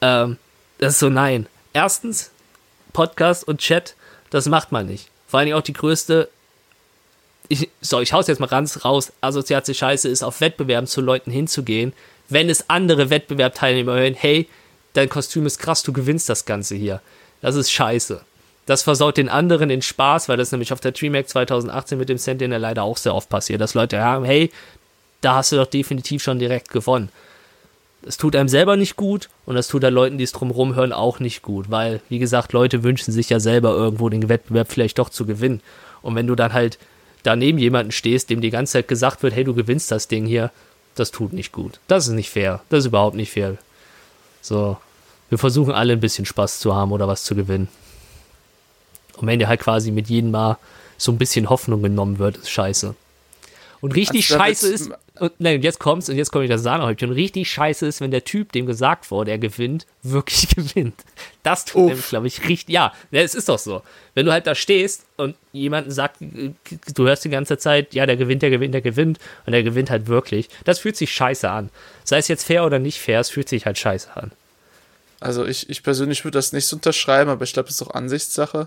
Ähm, 0.00 0.38
das 0.78 0.94
ist 0.94 0.98
so, 0.98 1.08
nein. 1.08 1.46
Erstens, 1.72 2.32
Podcast 2.94 3.46
und 3.46 3.60
Chat, 3.60 3.94
das 4.30 4.46
macht 4.46 4.72
man 4.72 4.86
nicht. 4.86 5.10
Vor 5.28 5.40
allem 5.40 5.52
auch 5.52 5.60
die 5.60 5.74
größte, 5.74 6.30
ich, 7.48 7.68
so, 7.82 8.00
ich 8.00 8.14
hau's 8.14 8.28
jetzt 8.28 8.40
mal 8.40 8.46
ganz 8.46 8.86
raus, 8.86 9.12
assoziate 9.20 9.74
Scheiße 9.74 10.08
ist, 10.08 10.22
auf 10.22 10.40
Wettbewerben 10.40 10.86
zu 10.86 11.02
Leuten 11.02 11.30
hinzugehen, 11.30 11.92
wenn 12.30 12.48
es 12.48 12.70
andere 12.70 13.10
Wettbewerbteilnehmer 13.10 13.92
hören, 13.92 14.14
hey, 14.14 14.48
dein 14.94 15.10
Kostüm 15.10 15.44
ist 15.44 15.58
krass, 15.58 15.82
du 15.82 15.92
gewinnst 15.92 16.30
das 16.30 16.46
Ganze 16.46 16.74
hier. 16.74 17.02
Das 17.42 17.56
ist 17.56 17.70
scheiße. 17.70 18.22
Das 18.64 18.82
versaut 18.82 19.18
den 19.18 19.28
anderen 19.28 19.68
den 19.68 19.82
Spaß, 19.82 20.30
weil 20.30 20.38
das 20.38 20.52
nämlich 20.52 20.72
auf 20.72 20.80
der 20.80 20.92
DreamHack 20.92 21.28
2018 21.28 21.98
mit 21.98 22.08
dem 22.08 22.16
Sentinel 22.16 22.58
leider 22.58 22.82
auch 22.82 22.96
sehr 22.96 23.14
oft 23.14 23.28
passiert, 23.28 23.60
dass 23.60 23.74
Leute 23.74 23.96
sagen, 23.96 24.24
hey, 24.24 24.50
da 25.20 25.34
hast 25.34 25.52
du 25.52 25.56
doch 25.56 25.66
definitiv 25.66 26.22
schon 26.22 26.38
direkt 26.38 26.70
gewonnen 26.70 27.10
es 28.06 28.16
tut 28.16 28.36
einem 28.36 28.48
selber 28.48 28.76
nicht 28.76 28.96
gut 28.96 29.28
und 29.46 29.54
das 29.54 29.68
tut 29.68 29.82
der 29.82 29.90
Leuten, 29.90 30.18
die 30.18 30.24
es 30.24 30.32
drumherum 30.32 30.74
hören, 30.74 30.92
auch 30.92 31.20
nicht 31.20 31.42
gut, 31.42 31.70
weil, 31.70 32.00
wie 32.08 32.18
gesagt, 32.18 32.52
Leute 32.52 32.82
wünschen 32.82 33.12
sich 33.12 33.30
ja 33.30 33.40
selber 33.40 33.70
irgendwo 33.70 34.08
den 34.08 34.28
Wettbewerb 34.28 34.70
vielleicht 34.70 34.98
doch 34.98 35.08
zu 35.08 35.26
gewinnen. 35.26 35.60
Und 36.02 36.14
wenn 36.14 36.26
du 36.26 36.34
dann 36.34 36.52
halt 36.52 36.78
daneben 37.22 37.58
jemanden 37.58 37.92
stehst, 37.92 38.30
dem 38.30 38.40
die 38.40 38.50
ganze 38.50 38.74
Zeit 38.74 38.88
gesagt 38.88 39.22
wird, 39.22 39.34
hey, 39.34 39.44
du 39.44 39.54
gewinnst 39.54 39.90
das 39.90 40.08
Ding 40.08 40.26
hier, 40.26 40.50
das 40.94 41.10
tut 41.10 41.32
nicht 41.32 41.52
gut. 41.52 41.80
Das 41.88 42.06
ist 42.06 42.12
nicht 42.12 42.30
fair. 42.30 42.62
Das 42.68 42.80
ist 42.80 42.86
überhaupt 42.86 43.16
nicht 43.16 43.32
fair. 43.32 43.56
So, 44.42 44.76
wir 45.30 45.38
versuchen 45.38 45.72
alle 45.72 45.94
ein 45.94 46.00
bisschen 46.00 46.26
Spaß 46.26 46.60
zu 46.60 46.74
haben 46.74 46.92
oder 46.92 47.08
was 47.08 47.24
zu 47.24 47.34
gewinnen. 47.34 47.68
Und 49.16 49.26
wenn 49.26 49.38
dir 49.38 49.48
halt 49.48 49.60
quasi 49.60 49.90
mit 49.90 50.08
jedem 50.08 50.30
Mal 50.30 50.58
so 50.98 51.10
ein 51.10 51.18
bisschen 51.18 51.48
Hoffnung 51.48 51.82
genommen 51.82 52.18
wird, 52.18 52.36
ist 52.36 52.50
scheiße. 52.50 52.94
Und 53.84 53.94
richtig 53.96 54.32
also, 54.32 54.42
scheiße 54.42 54.72
ist, 54.72 54.90
und, 55.20 55.32
nein, 55.40 55.56
und 55.56 55.62
jetzt 55.62 55.78
kommt's, 55.78 56.08
und 56.08 56.16
jetzt 56.16 56.32
komme 56.32 56.44
ich 56.44 56.50
das 56.50 56.62
Sahnehäubchen. 56.62 57.10
Und 57.10 57.16
richtig 57.16 57.50
scheiße 57.50 57.84
ist, 57.86 58.00
wenn 58.00 58.10
der 58.10 58.24
Typ, 58.24 58.50
dem 58.52 58.64
gesagt 58.64 59.10
wurde, 59.10 59.30
er 59.30 59.36
gewinnt, 59.36 59.86
wirklich 60.02 60.48
gewinnt. 60.56 60.94
Das 61.42 61.66
tut 61.66 61.88
nämlich, 61.88 62.08
glaube 62.08 62.26
ich, 62.26 62.48
richtig. 62.48 62.72
Ja, 62.72 62.94
es 63.10 63.34
ist 63.34 63.50
doch 63.50 63.58
so. 63.58 63.82
Wenn 64.14 64.24
du 64.24 64.32
halt 64.32 64.46
da 64.46 64.54
stehst 64.54 65.04
und 65.18 65.36
jemanden 65.52 65.90
sagt, 65.90 66.16
du 66.20 67.06
hörst 67.06 67.26
die 67.26 67.28
ganze 67.28 67.58
Zeit, 67.58 67.92
ja, 67.92 68.06
der 68.06 68.16
gewinnt, 68.16 68.40
der 68.40 68.48
gewinnt, 68.48 68.72
der 68.72 68.80
gewinnt, 68.80 69.18
und 69.44 69.52
der 69.52 69.62
gewinnt 69.62 69.90
halt 69.90 70.06
wirklich. 70.06 70.48
Das 70.64 70.78
fühlt 70.78 70.96
sich 70.96 71.12
scheiße 71.12 71.50
an. 71.50 71.68
Sei 72.04 72.16
es 72.16 72.28
jetzt 72.28 72.44
fair 72.44 72.64
oder 72.64 72.78
nicht 72.78 72.98
fair, 72.98 73.20
es 73.20 73.28
fühlt 73.28 73.50
sich 73.50 73.66
halt 73.66 73.76
scheiße 73.76 74.16
an. 74.16 74.32
Also 75.20 75.44
ich, 75.44 75.68
ich 75.68 75.82
persönlich 75.82 76.24
würde 76.24 76.38
das 76.38 76.54
nicht 76.54 76.64
so 76.64 76.76
unterschreiben, 76.76 77.28
aber 77.28 77.44
ich 77.44 77.52
glaube, 77.52 77.68
es 77.68 77.74
ist 77.74 77.82
auch 77.82 77.94
Ansichtssache. 77.94 78.66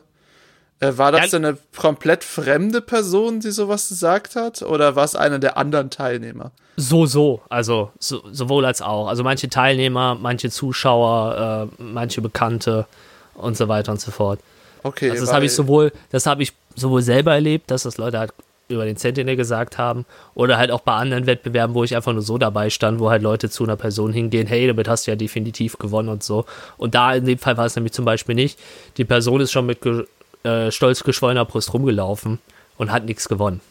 Äh, 0.80 0.98
war 0.98 1.12
das 1.12 1.32
ja, 1.32 1.40
denn 1.40 1.46
eine 1.46 1.58
komplett 1.76 2.24
fremde 2.24 2.82
Person, 2.82 3.40
die 3.40 3.52
sowas 3.52 3.90
gesagt 3.90 4.36
hat? 4.36 4.62
Oder 4.62 4.96
war 4.96 5.06
es 5.06 5.16
einer 5.16 5.40
der 5.40 5.58
anderen 5.58 5.90
Teilnehmer? 5.90 6.52
So, 6.76 7.08
so. 7.08 7.42
Also 7.50 7.92
so, 8.00 8.24
sowohl 8.32 8.66
als 8.66 8.82
auch. 8.82 9.08
Also 9.08 9.24
manche 9.24 9.50
Teilnehmer, 9.50 10.16
manche 10.16 10.52
Zuschauer, 10.52 11.70
äh, 11.80 11.82
manche 11.82 12.22
Bekannte 12.22 12.86
und 13.34 13.58
so 13.58 13.68
weiter 13.68 13.92
und 13.92 14.00
so 14.00 14.12
fort. 14.12 14.40
Okay. 14.84 15.10
Also 15.10 15.26
das 15.26 15.34
habe 15.34 15.46
ich 15.46 15.54
sowohl, 15.54 15.92
das 16.12 16.28
habe 16.28 16.44
ich 16.44 16.54
sowohl 16.76 17.02
selber 17.02 17.34
erlebt, 17.34 17.72
dass 17.72 17.84
das 17.84 17.98
Leute 17.98 18.20
halt 18.20 18.32
über 18.70 18.86
den 18.86 18.98
Sentinel 18.98 19.36
gesagt 19.36 19.78
haben, 19.78 20.06
oder 20.36 20.58
halt 20.58 20.72
auch 20.72 20.82
bei 20.82 20.94
anderen 20.94 21.26
Wettbewerben, 21.26 21.74
wo 21.74 21.84
ich 21.84 21.96
einfach 21.96 22.12
nur 22.14 22.22
so 22.22 22.38
dabei 22.38 22.70
stand, 22.70 23.00
wo 23.00 23.10
halt 23.10 23.22
Leute 23.22 23.50
zu 23.50 23.64
einer 23.64 23.78
Person 23.78 24.12
hingehen, 24.12 24.46
hey, 24.46 24.68
damit 24.68 24.88
hast 24.88 25.08
du 25.08 25.12
ja 25.12 25.16
definitiv 25.16 25.78
gewonnen 25.78 26.10
und 26.10 26.22
so. 26.22 26.46
Und 26.78 26.94
da 26.94 27.14
in 27.14 27.26
dem 27.26 27.38
Fall 27.38 27.58
war 27.58 27.66
es 27.66 27.76
nämlich 27.76 27.94
zum 27.94 28.06
Beispiel 28.06 28.36
nicht. 28.36 28.60
Die 28.98 29.06
Person 29.06 29.42
ist 29.42 29.52
schon 29.52 29.66
mit 29.66 29.80
äh, 30.48 30.72
stolz 30.72 31.04
geschwollener 31.04 31.46
Brust 31.46 31.74
rumgelaufen 31.74 32.40
und 32.78 32.92
hat 32.92 33.06
nichts 33.06 33.28
gewonnen. 33.28 33.62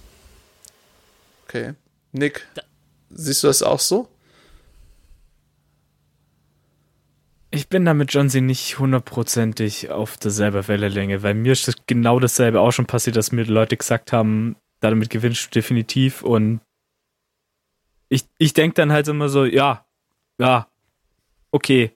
Okay. 1.45 1.74
Nick, 2.12 2.47
da 2.55 2.62
siehst 3.11 3.43
du 3.43 3.47
das 3.49 3.62
auch 3.62 3.81
so? 3.81 4.09
Ich 7.51 7.68
bin 7.68 7.85
da 7.85 7.95
mit 7.95 8.12
John 8.12 8.29
C. 8.29 8.41
nicht 8.41 8.79
hundertprozentig 8.79 9.91
auf 9.91 10.18
derselben 10.18 10.68
Wellenlänge, 10.68 11.22
weil 11.22 11.35
mir 11.35 11.53
ist 11.53 11.66
das 11.68 11.77
genau 11.87 12.20
dasselbe 12.20 12.61
auch 12.61 12.72
schon 12.72 12.87
passiert, 12.87 13.16
dass 13.16 13.33
mir 13.33 13.45
Leute 13.45 13.77
gesagt 13.77 14.12
haben, 14.12 14.57
damit 14.81 15.09
gewinnst 15.09 15.47
du 15.47 15.51
definitiv 15.51 16.22
und 16.22 16.61
ich, 18.09 18.24
ich 18.39 18.53
denke 18.53 18.74
dann 18.74 18.93
halt 18.93 19.09
immer 19.09 19.29
so, 19.29 19.45
ja, 19.45 19.87
ja, 20.39 20.68
okay. 21.51 21.93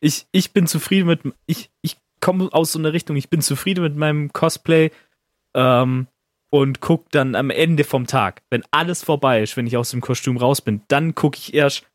Ich, 0.00 0.26
ich 0.32 0.52
bin 0.52 0.66
zufrieden 0.66 1.06
mit, 1.06 1.20
ich, 1.46 1.70
ich 1.80 1.96
komme 2.26 2.48
aus 2.52 2.72
so 2.72 2.80
einer 2.80 2.92
Richtung, 2.92 3.14
ich 3.14 3.30
bin 3.30 3.40
zufrieden 3.40 3.84
mit 3.84 3.94
meinem 3.94 4.32
Cosplay 4.32 4.90
ähm, 5.54 6.08
und 6.50 6.80
gucke 6.80 7.06
dann 7.12 7.36
am 7.36 7.50
Ende 7.50 7.84
vom 7.84 8.08
Tag, 8.08 8.42
wenn 8.50 8.64
alles 8.72 9.04
vorbei 9.04 9.44
ist, 9.44 9.56
wenn 9.56 9.68
ich 9.68 9.76
aus 9.76 9.92
dem 9.92 10.00
Kostüm 10.00 10.36
raus 10.36 10.60
bin, 10.60 10.82
dann 10.88 11.14
gucke 11.14 11.38
ich 11.38 11.54
erst, 11.54 11.88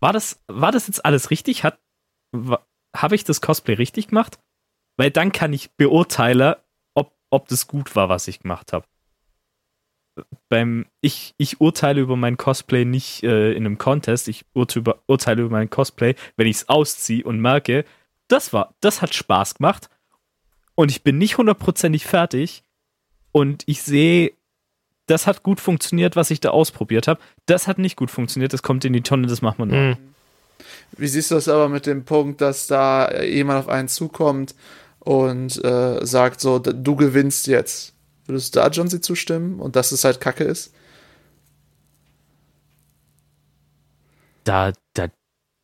war 0.00 0.12
das, 0.12 0.42
war 0.48 0.72
das 0.72 0.88
jetzt 0.88 1.04
alles 1.04 1.30
richtig? 1.30 1.62
Habe 1.62 3.14
ich 3.14 3.22
das 3.22 3.40
Cosplay 3.40 3.74
richtig 3.74 4.08
gemacht? 4.08 4.40
Weil 4.96 5.12
dann 5.12 5.30
kann 5.30 5.52
ich 5.52 5.70
beurteilen, 5.76 6.56
ob, 6.94 7.16
ob 7.30 7.46
das 7.46 7.68
gut 7.68 7.94
war, 7.94 8.08
was 8.08 8.26
ich 8.26 8.40
gemacht 8.40 8.72
habe. 8.72 8.86
Beim, 10.48 10.86
ich, 11.00 11.32
ich 11.38 11.60
urteile 11.60 12.00
über 12.00 12.16
mein 12.16 12.36
Cosplay 12.36 12.84
nicht 12.84 13.22
äh, 13.22 13.52
in 13.52 13.66
einem 13.66 13.78
Contest, 13.78 14.26
ich 14.26 14.46
urteile 14.52 14.80
über, 14.80 15.02
urteile 15.06 15.42
über 15.42 15.52
mein 15.52 15.70
Cosplay, 15.70 16.16
wenn 16.36 16.48
ich 16.48 16.56
es 16.56 16.68
ausziehe 16.68 17.22
und 17.22 17.38
merke, 17.38 17.84
das 18.28 18.52
war, 18.52 18.74
das 18.80 19.02
hat 19.02 19.14
Spaß 19.14 19.54
gemacht 19.54 19.88
und 20.74 20.90
ich 20.90 21.02
bin 21.02 21.18
nicht 21.18 21.38
hundertprozentig 21.38 22.06
fertig 22.06 22.64
und 23.32 23.62
ich 23.66 23.82
sehe, 23.82 24.32
das 25.06 25.26
hat 25.26 25.42
gut 25.42 25.60
funktioniert, 25.60 26.16
was 26.16 26.30
ich 26.30 26.40
da 26.40 26.50
ausprobiert 26.50 27.08
habe. 27.08 27.20
Das 27.46 27.66
hat 27.66 27.78
nicht 27.78 27.96
gut 27.96 28.10
funktioniert, 28.10 28.52
das 28.52 28.62
kommt 28.62 28.84
in 28.84 28.92
die 28.92 29.02
Tonne, 29.02 29.26
das 29.26 29.42
macht 29.42 29.58
man 29.58 29.68
nur. 29.68 29.78
Mhm. 29.78 29.96
Wie 30.96 31.08
siehst 31.08 31.30
du 31.30 31.34
das 31.34 31.48
aber 31.48 31.68
mit 31.68 31.86
dem 31.86 32.04
Punkt, 32.04 32.40
dass 32.40 32.66
da 32.66 33.22
jemand 33.22 33.58
auf 33.60 33.68
einen 33.68 33.88
zukommt 33.88 34.54
und 35.00 35.62
äh, 35.64 36.04
sagt 36.04 36.40
so, 36.40 36.58
du 36.58 36.96
gewinnst 36.96 37.46
jetzt? 37.46 37.94
Würdest 38.26 38.54
du 38.54 38.60
da 38.60 38.68
John 38.68 38.88
sie 38.88 39.00
zustimmen 39.00 39.60
und 39.60 39.76
dass 39.76 39.92
es 39.92 40.04
halt 40.04 40.20
Kacke 40.20 40.44
ist? 40.44 40.72
Da, 44.44 44.72
da, 44.94 45.08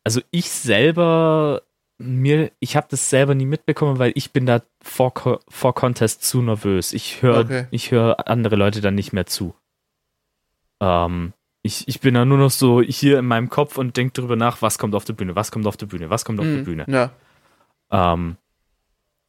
also 0.03 0.21
ich 0.31 0.49
selber, 0.49 1.63
mir, 2.01 2.51
ich 2.59 2.75
habe 2.75 2.87
das 2.89 3.09
selber 3.09 3.35
nie 3.35 3.45
mitbekommen, 3.45 3.99
weil 3.99 4.11
ich 4.15 4.31
bin 4.31 4.45
da 4.45 4.61
vor, 4.81 5.13
vor 5.47 5.75
Contest 5.75 6.23
zu 6.23 6.41
nervös. 6.41 6.93
Ich 6.93 7.21
höre, 7.21 7.39
Okay. 7.39 7.67
ich 7.71 7.91
höre 7.91 8.27
andere 8.27 8.55
Leute 8.55 8.81
dann 8.81 8.95
nicht 8.95 9.13
mehr 9.13 9.25
zu. 9.25 9.55
Ähm, 10.81 11.33
ich, 11.63 11.87
ich 11.87 11.99
bin 12.01 12.13
da 12.15 12.25
nur 12.25 12.37
noch 12.37 12.49
so 12.51 12.81
hier 12.81 13.19
in 13.19 13.25
meinem 13.25 13.49
Kopf 13.49 13.77
und 13.77 13.95
denke 13.97 14.13
drüber 14.19 14.35
nach, 14.35 14.61
was 14.61 14.77
kommt 14.79 14.95
auf 14.95 15.05
der 15.05 15.13
Bühne, 15.13 15.35
was 15.35 15.51
kommt 15.51 15.67
auf 15.67 15.77
der 15.77 15.85
Bühne, 15.85 16.09
was 16.09 16.25
kommt 16.25 16.39
auf 16.39 16.45
der 16.45 16.57
Mhm. 16.57 16.63
Bühne. 16.63 16.85
Ja. 16.87 17.11
Ähm, 17.91 18.37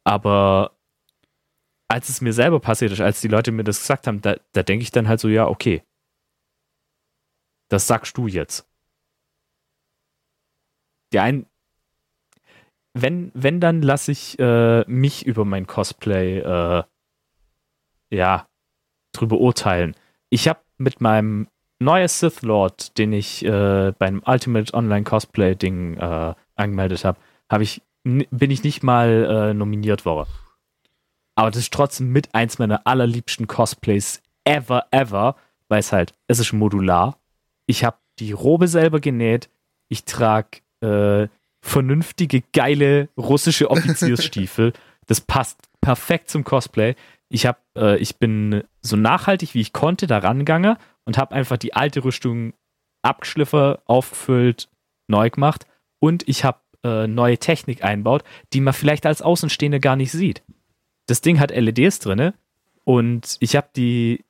aber 0.05 0.73
als 1.89 2.09
es 2.09 2.20
mir 2.23 2.33
selber 2.33 2.59
passiert 2.59 2.91
ist, 2.93 3.01
als 3.01 3.20
die 3.20 3.29
Leute 3.29 3.53
mir 3.53 3.64
das 3.64 3.81
gesagt 3.81 4.07
haben, 4.07 4.23
da, 4.23 4.37
da 4.53 4.62
denke 4.62 4.83
ich 4.83 4.91
dann 4.91 5.09
halt 5.09 5.20
so, 5.20 5.29
ja, 5.29 5.47
okay. 5.47 5.83
Das 7.68 7.87
sagst 7.87 8.16
du 8.16 8.27
jetzt. 8.27 8.66
Die 11.12 11.18
ein, 11.18 11.45
wenn, 12.95 13.30
wenn, 13.34 13.61
dann 13.61 13.82
lasse 13.82 14.12
ich 14.12 14.38
äh, 14.38 14.84
mich 14.86 15.26
über 15.26 15.45
mein 15.45 15.66
Cosplay 15.66 16.38
äh, 16.38 16.82
ja, 18.11 18.47
drüber 19.12 19.38
urteilen. 19.38 19.95
Ich 20.30 20.49
habe 20.49 20.61
mit 20.78 21.01
meinem 21.01 21.49
neuen 21.78 22.09
Sith 22.09 22.43
Lord, 22.43 22.97
den 22.99 23.12
ich 23.12 23.45
äh, 23.45 23.93
beim 23.99 24.22
Ultimate 24.24 24.72
Online 24.74 25.05
Cosplay 25.05 25.55
Ding 25.55 25.97
äh, 25.97 26.34
angemeldet 26.55 27.05
habe, 27.05 27.18
habe 27.51 27.62
ich 27.62 27.82
bin 28.05 28.51
ich 28.51 28.64
nicht 28.64 28.82
mal 28.82 29.51
äh, 29.51 29.55
nominiert 29.55 30.05
worden. 30.05 30.28
Aber 31.34 31.51
das 31.51 31.61
ist 31.61 31.72
trotzdem 31.72 32.09
mit 32.11 32.34
eins 32.34 32.59
meiner 32.59 32.86
allerliebsten 32.86 33.47
Cosplays 33.47 34.22
ever, 34.45 34.86
ever, 34.90 35.36
weil 35.68 35.80
es 35.80 35.93
halt, 35.93 36.14
es 36.26 36.40
ist 36.40 36.53
modular. 36.53 37.18
Ich 37.66 37.84
habe 37.84 37.97
die 38.18 38.32
Robe 38.32 38.68
selber 38.68 39.01
genäht. 39.01 39.49
Ich 39.88 40.05
trage 40.05 40.59
äh, 40.80 41.28
vernünftige, 41.62 42.42
geile 42.52 43.08
russische 43.16 43.70
Offiziersstiefel. 43.70 44.72
das 45.06 45.20
passt 45.20 45.58
perfekt 45.80 46.30
zum 46.30 46.44
Cosplay. 46.44 46.94
Ich 47.28 47.46
habe, 47.46 47.58
äh, 47.76 47.96
ich 47.98 48.16
bin 48.16 48.64
so 48.82 48.96
nachhaltig 48.96 49.54
wie 49.54 49.60
ich 49.60 49.72
konnte 49.72 50.06
da 50.06 50.18
rangegangen 50.18 50.76
und 51.04 51.18
habe 51.18 51.34
einfach 51.34 51.56
die 51.56 51.74
alte 51.74 52.04
Rüstung 52.04 52.52
abgeschliffen, 53.02 53.76
aufgefüllt, 53.86 54.68
neu 55.08 55.30
gemacht 55.30 55.66
und 55.98 56.28
ich 56.28 56.44
habe 56.44 56.60
äh, 56.84 57.06
neue 57.06 57.38
Technik 57.38 57.84
einbaut, 57.84 58.22
die 58.52 58.60
man 58.60 58.74
vielleicht 58.74 59.06
als 59.06 59.22
Außenstehende 59.22 59.80
gar 59.80 59.96
nicht 59.96 60.12
sieht. 60.12 60.42
Das 61.06 61.20
Ding 61.20 61.40
hat 61.40 61.50
LEDs 61.50 61.98
drinne 61.98 62.34
und 62.84 63.36
ich 63.40 63.56
habe 63.56 63.68
die, 63.74 64.24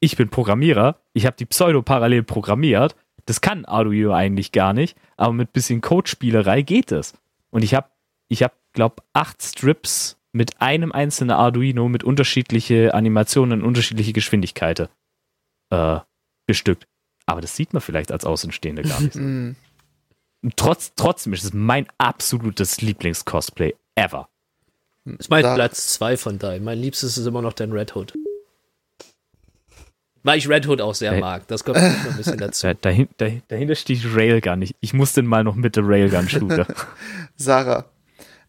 ich 0.00 0.16
bin 0.16 0.28
Programmierer, 0.28 1.00
ich 1.14 1.26
habe 1.26 1.36
die 1.36 1.46
Pseudo 1.46 1.82
parallel 1.82 2.22
programmiert. 2.22 2.96
Das 3.26 3.40
kann 3.40 3.64
Arduino 3.64 4.12
eigentlich 4.12 4.52
gar 4.52 4.72
nicht, 4.72 4.96
aber 5.16 5.32
mit 5.32 5.52
bisschen 5.52 5.80
Codespielerei 5.80 6.62
geht 6.62 6.90
es. 6.92 7.14
Und 7.50 7.62
ich 7.62 7.74
habe, 7.74 7.88
ich 8.28 8.42
habe, 8.42 8.54
glaube 8.72 8.96
acht 9.12 9.42
Strips 9.42 10.16
mit 10.32 10.60
einem 10.60 10.92
einzelnen 10.92 11.30
Arduino 11.32 11.88
mit 11.88 12.04
unterschiedliche 12.04 12.94
Animationen 12.94 13.60
und 13.60 13.66
unterschiedliche 13.68 14.12
Geschwindigkeiten 14.12 14.88
äh, 15.70 16.00
bestückt. 16.46 16.86
Aber 17.26 17.40
das 17.40 17.54
sieht 17.54 17.72
man 17.72 17.82
vielleicht 17.82 18.10
als 18.10 18.24
Außenstehende 18.24 18.82
gar 18.82 19.00
nicht. 19.00 19.14
Und 19.14 19.56
trotz, 20.56 20.92
trotzdem 20.96 21.32
ist 21.34 21.44
es 21.44 21.52
mein 21.52 21.86
absolutes 21.98 22.80
Lieblings-Cosplay 22.80 23.74
ever. 23.94 24.28
Das 25.04 25.16
ist 25.20 25.30
mein 25.30 25.42
Da- 25.42 25.54
Platz 25.54 25.92
2 25.94 26.16
von 26.16 26.38
deinem. 26.38 26.64
Mein 26.64 26.78
liebstes 26.78 27.18
ist 27.18 27.26
immer 27.26 27.42
noch 27.42 27.52
dein 27.52 27.70
Red 27.72 27.94
Hood. 27.94 28.14
Weil 30.24 30.38
ich 30.38 30.48
Red 30.48 30.68
Hood 30.68 30.80
auch 30.80 30.94
sehr 30.94 31.12
Hey. 31.12 31.20
mag. 31.20 31.46
Das 31.48 31.64
kommt 31.64 31.78
noch 31.78 31.82
ein 31.84 32.16
bisschen 32.16 32.38
dazu. 32.38 32.66
Da, 32.68 32.74
dahin, 32.74 33.08
da, 33.16 33.26
dahinter 33.48 33.74
steht 33.74 34.02
Railgun. 34.14 34.62
Ich, 34.62 34.74
ich 34.80 34.94
muss 34.94 35.12
den 35.14 35.26
mal 35.26 35.42
noch 35.42 35.56
mit 35.56 35.74
der 35.76 35.84
Railgun 35.86 36.28
shooten. 36.28 36.64
Sarah, 37.36 37.86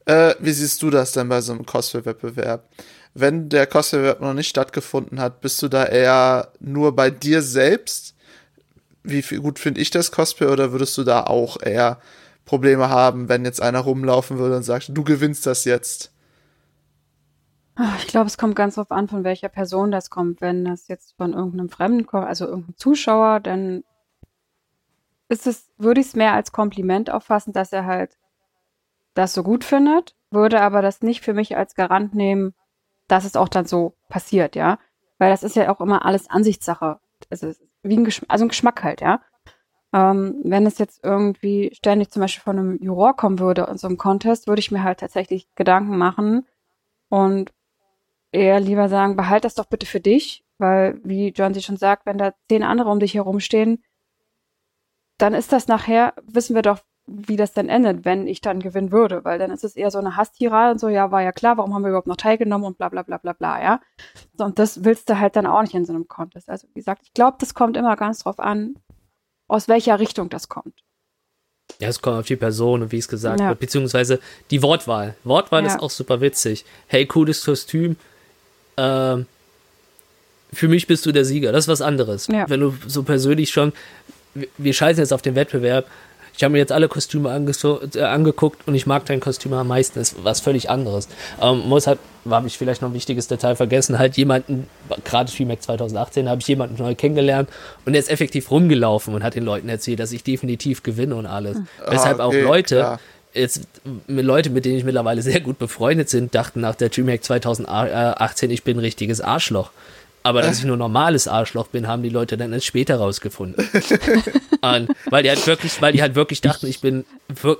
äh, 0.06 0.36
wie 0.40 0.52
siehst 0.52 0.82
du 0.84 0.90
das 0.90 1.14
denn 1.14 1.30
bei 1.30 1.42
so 1.42 1.54
einem 1.54 1.66
Cosplay-Wettbewerb? 1.66 2.68
Wenn 3.16 3.50
der 3.50 3.66
Cosplay-Wettbewerb 3.68 4.22
noch 4.22 4.34
nicht 4.34 4.50
stattgefunden 4.50 5.20
hat, 5.20 5.42
bist 5.42 5.62
du 5.62 5.68
da 5.68 5.86
eher 5.86 6.50
nur 6.60 6.96
bei 6.96 7.10
dir 7.10 7.42
selbst? 7.42 8.14
Wie 9.04 9.22
viel, 9.22 9.40
gut 9.42 9.60
finde 9.60 9.82
ich 9.82 9.90
das 9.90 10.12
Cosplay 10.12 10.48
oder 10.48 10.72
würdest 10.72 10.98
du 10.98 11.04
da 11.04 11.24
auch 11.24 11.62
eher 11.62 12.00
Probleme 12.46 12.90
haben, 12.90 13.30
wenn 13.30 13.46
jetzt 13.46 13.62
einer 13.62 13.80
rumlaufen 13.80 14.38
würde 14.38 14.58
und 14.58 14.64
sagt, 14.64 14.92
du 14.94 15.04
gewinnst 15.04 15.46
das 15.46 15.66
jetzt? 15.66 16.12
Ah, 17.76 17.96
Ich 17.98 18.08
glaube, 18.08 18.28
es 18.28 18.38
kommt 18.38 18.56
ganz 18.56 18.76
drauf 18.76 18.92
an, 18.92 19.08
von 19.08 19.24
welcher 19.24 19.50
Person 19.50 19.92
das 19.92 20.10
kommt. 20.10 20.42
Wenn 20.42 20.66
das 20.66 20.88
jetzt 20.88 21.16
von 21.18 21.34
irgendeinem 21.34 21.70
Fremden 21.70 22.06
kommt, 22.06 22.28
also 22.28 22.46
irgendeinem 22.46 22.78
Zuschauer, 22.78 23.40
dann 23.40 23.84
ist 25.30 25.48
es, 25.48 25.70
würde 25.78 26.02
ich 26.02 26.08
es 26.08 26.16
mehr 26.16 26.34
als 26.34 26.52
Kompliment 26.52 27.10
auffassen, 27.10 27.54
dass 27.54 27.74
er 27.74 27.86
halt 27.86 28.18
das 29.16 29.34
so 29.34 29.44
gut 29.44 29.64
findet, 29.64 30.16
würde 30.32 30.62
aber 30.62 30.82
das 30.82 31.02
nicht 31.02 31.22
für 31.24 31.34
mich 31.34 31.56
als 31.58 31.76
Garant 31.76 32.14
nehmen, 32.16 32.54
dass 33.08 33.26
es 33.26 33.36
auch 33.36 33.50
dann 33.50 33.66
so 33.66 33.96
passiert, 34.10 34.56
ja. 34.56 34.80
Weil 35.18 35.30
das 35.32 35.44
ist 35.44 35.56
ja 35.56 35.72
auch 35.74 35.82
immer 35.82 36.06
alles 36.06 36.30
Ansichtssache. 36.30 37.00
Ist 37.30 37.62
wie 37.84 37.98
ein 37.98 38.06
Geschmack, 38.06 38.30
also 38.30 38.46
ein 38.46 38.50
Geschmack 38.50 38.84
halt, 38.84 39.02
ja. 39.02 39.22
Ähm, 39.94 40.42
wenn 40.44 40.66
es 40.66 40.78
jetzt 40.80 41.04
irgendwie 41.04 41.72
ständig 41.76 42.10
zum 42.12 42.22
Beispiel 42.22 42.44
von 42.44 42.58
einem 42.58 42.78
Juror 42.82 43.16
kommen 43.16 43.40
würde 43.40 43.68
in 43.70 43.78
so 43.78 43.88
einem 43.88 43.98
Contest, 43.98 44.48
würde 44.48 44.60
ich 44.60 44.72
mir 44.72 44.84
halt 44.84 45.00
tatsächlich 45.00 45.48
Gedanken 45.56 45.98
machen 45.98 46.48
und 47.10 47.52
eher 48.34 48.60
lieber 48.60 48.90
sagen, 48.90 49.16
behalt 49.16 49.46
das 49.46 49.56
doch 49.56 49.66
bitte 49.66 49.86
für 49.86 50.00
dich, 50.00 50.44
weil, 50.58 51.00
wie 51.04 51.30
John 51.30 51.54
sie 51.54 51.62
schon 51.62 51.78
sagt, 51.78 52.06
wenn 52.06 52.18
da 52.18 52.34
zehn 52.50 52.64
andere 52.64 52.90
um 52.90 53.00
dich 53.00 53.14
herumstehen, 53.14 53.84
dann 55.18 55.34
ist 55.34 55.54
das 55.54 55.68
nachher, 55.68 56.14
wissen 56.24 56.56
wir 56.56 56.64
doch, 56.64 56.80
wie 57.06 57.36
das 57.36 57.54
dann 57.54 57.70
endet, 57.70 58.06
wenn 58.06 58.28
ich 58.28 58.40
dann 58.42 58.62
gewinnen 58.62 58.92
würde, 58.92 59.24
weil 59.26 59.38
dann 59.38 59.52
ist 59.52 59.64
es 59.64 59.76
eher 59.76 59.92
so 59.92 60.00
eine 60.00 60.16
Hasstirade 60.16 60.72
und 60.72 60.80
so, 60.80 60.88
ja, 60.88 61.12
war 61.12 61.22
ja 61.22 61.32
klar, 61.32 61.58
warum 61.58 61.74
haben 61.74 61.84
wir 61.84 61.90
überhaupt 61.90 62.08
noch 62.08 62.18
teilgenommen 62.18 62.66
und 62.66 62.78
bla 62.78 62.90
bla 62.90 63.04
bla 63.04 63.18
bla 63.18 63.34
bla, 63.34 63.62
ja. 63.62 63.82
Und 64.38 64.58
das 64.58 64.84
willst 64.86 65.10
du 65.10 65.20
halt 65.20 65.36
dann 65.36 65.46
auch 65.46 65.62
nicht 65.62 65.74
in 65.74 65.86
so 65.86 65.94
einem 65.94 66.08
Contest. 66.08 66.50
Also, 66.50 66.68
wie 66.70 66.80
gesagt, 66.80 67.02
ich 67.04 67.14
glaube, 67.14 67.38
das 67.40 67.54
kommt 67.54 67.78
immer 67.78 67.96
ganz 67.98 68.20
drauf 68.20 68.40
an, 68.40 68.76
aus 69.48 69.68
welcher 69.68 70.00
Richtung 70.00 70.30
das 70.30 70.48
kommt. 70.48 70.82
Ja, 71.80 71.90
es 71.90 72.02
kommt 72.02 72.20
auf 72.20 72.26
die 72.26 72.36
Person 72.36 72.82
und 72.84 72.92
wie 72.92 72.98
es 72.98 73.08
gesagt 73.08 73.42
Ja. 73.42 73.50
wird, 73.50 73.60
beziehungsweise 73.60 74.20
die 74.50 74.64
Wortwahl. 74.64 75.16
Wortwahl 75.24 75.64
Ja. 75.64 75.68
ist 75.68 75.82
auch 75.82 75.90
super 75.90 76.22
witzig. 76.22 76.66
Hey, 76.88 77.06
cooles 77.06 77.44
Kostüm. 77.44 77.98
Ähm, 78.78 79.26
für 80.52 80.68
mich 80.68 80.86
bist 80.88 81.06
du 81.06 81.12
der 81.12 81.26
Sieger. 81.26 81.52
Das 81.52 81.66
ist 81.66 81.68
was 81.68 81.82
anderes. 81.82 82.28
Ja. 82.28 82.48
Wenn 82.48 82.60
du 82.60 82.76
so 82.88 83.04
persönlich 83.04 83.50
schon, 83.52 83.74
wir- 84.58 84.74
scheißen 84.74 85.02
jetzt 85.02 85.14
auf 85.14 85.22
den 85.22 85.36
Wettbewerb. 85.36 85.86
Ich 86.36 86.44
habe 86.44 86.52
mir 86.54 86.58
jetzt 86.58 86.72
alle 86.72 86.88
Kostüme 86.88 87.30
äh, 87.30 88.02
angeguckt 88.02 88.68
und 88.68 88.74
ich 88.74 88.88
mag 88.88 89.06
dein 89.06 89.20
Kostüm 89.20 89.54
am 89.54 89.68
meisten. 89.68 90.00
Das 90.00 90.14
ist 90.14 90.24
was 90.24 90.40
völlig 90.42 90.68
anderes. 90.68 91.08
Ähm, 91.40 91.60
muss 91.68 91.86
halt, 91.86 92.00
habe 92.28 92.48
ich 92.48 92.58
vielleicht 92.58 92.82
noch 92.82 92.90
ein 92.90 92.96
wichtiges 92.96 93.28
Detail 93.28 93.56
vergessen, 93.56 94.00
halt 94.00 94.18
jemanden, 94.18 94.68
gerade 95.06 95.30
Streamac 95.32 95.62
2018, 95.62 96.28
habe 96.28 96.42
ich 96.42 96.48
jemanden 96.48 96.82
neu 96.82 96.96
kennengelernt 96.96 97.50
und 97.86 97.94
der 97.94 98.00
ist 98.00 98.10
effektiv 98.10 98.50
rumgelaufen 98.50 99.14
und 99.14 99.24
hat 99.24 99.36
den 99.36 99.44
Leuten 99.44 99.70
erzählt, 99.70 100.00
dass 100.00 100.12
ich 100.12 100.24
definitiv 100.24 100.82
gewinne 100.82 101.14
und 101.16 101.28
alles. 101.28 101.58
Weshalb 101.88 102.20
Ah, 102.20 102.26
okay, 102.28 102.42
auch 102.44 102.48
Leute, 102.48 102.76
klar. 102.78 103.00
Jetzt 103.34 103.68
Leute, 104.08 104.50
mit 104.50 104.66
denen 104.66 104.78
ich 104.78 104.84
mittlerweile 104.84 105.22
sehr 105.22 105.40
gut 105.40 105.60
befreundet 105.60 106.10
sind, 106.10 106.36
dachten 106.36 106.62
nach 106.62 106.76
der 106.76 106.90
DreamHack 106.90 107.24
2018, 107.24 108.52
ich 108.52 108.64
bin 108.64 108.78
ein 108.78 108.82
richtiges 108.82 109.22
Arschloch. 109.22 109.72
Aber 110.26 110.42
dass 110.42 110.60
ich 110.60 110.64
nur 110.64 110.78
normales 110.78 111.28
Arschloch 111.28 111.68
bin, 111.68 111.88
haben 111.88 112.02
die 112.02 112.10
Leute 112.10 112.38
dann 112.38 112.54
erst 112.54 112.66
später 112.66 112.96
rausgefunden. 112.96 113.68
Und, 114.62 114.90
weil 115.10 115.24
die 115.24 115.30
halt 115.30 115.46
wirklich, 115.46 115.82
weil 115.82 115.92
die 115.92 116.02
halt 116.02 116.16
wirklich 116.16 116.40
dachten, 116.40 116.68
ich 116.68 116.80
bin 116.80 117.04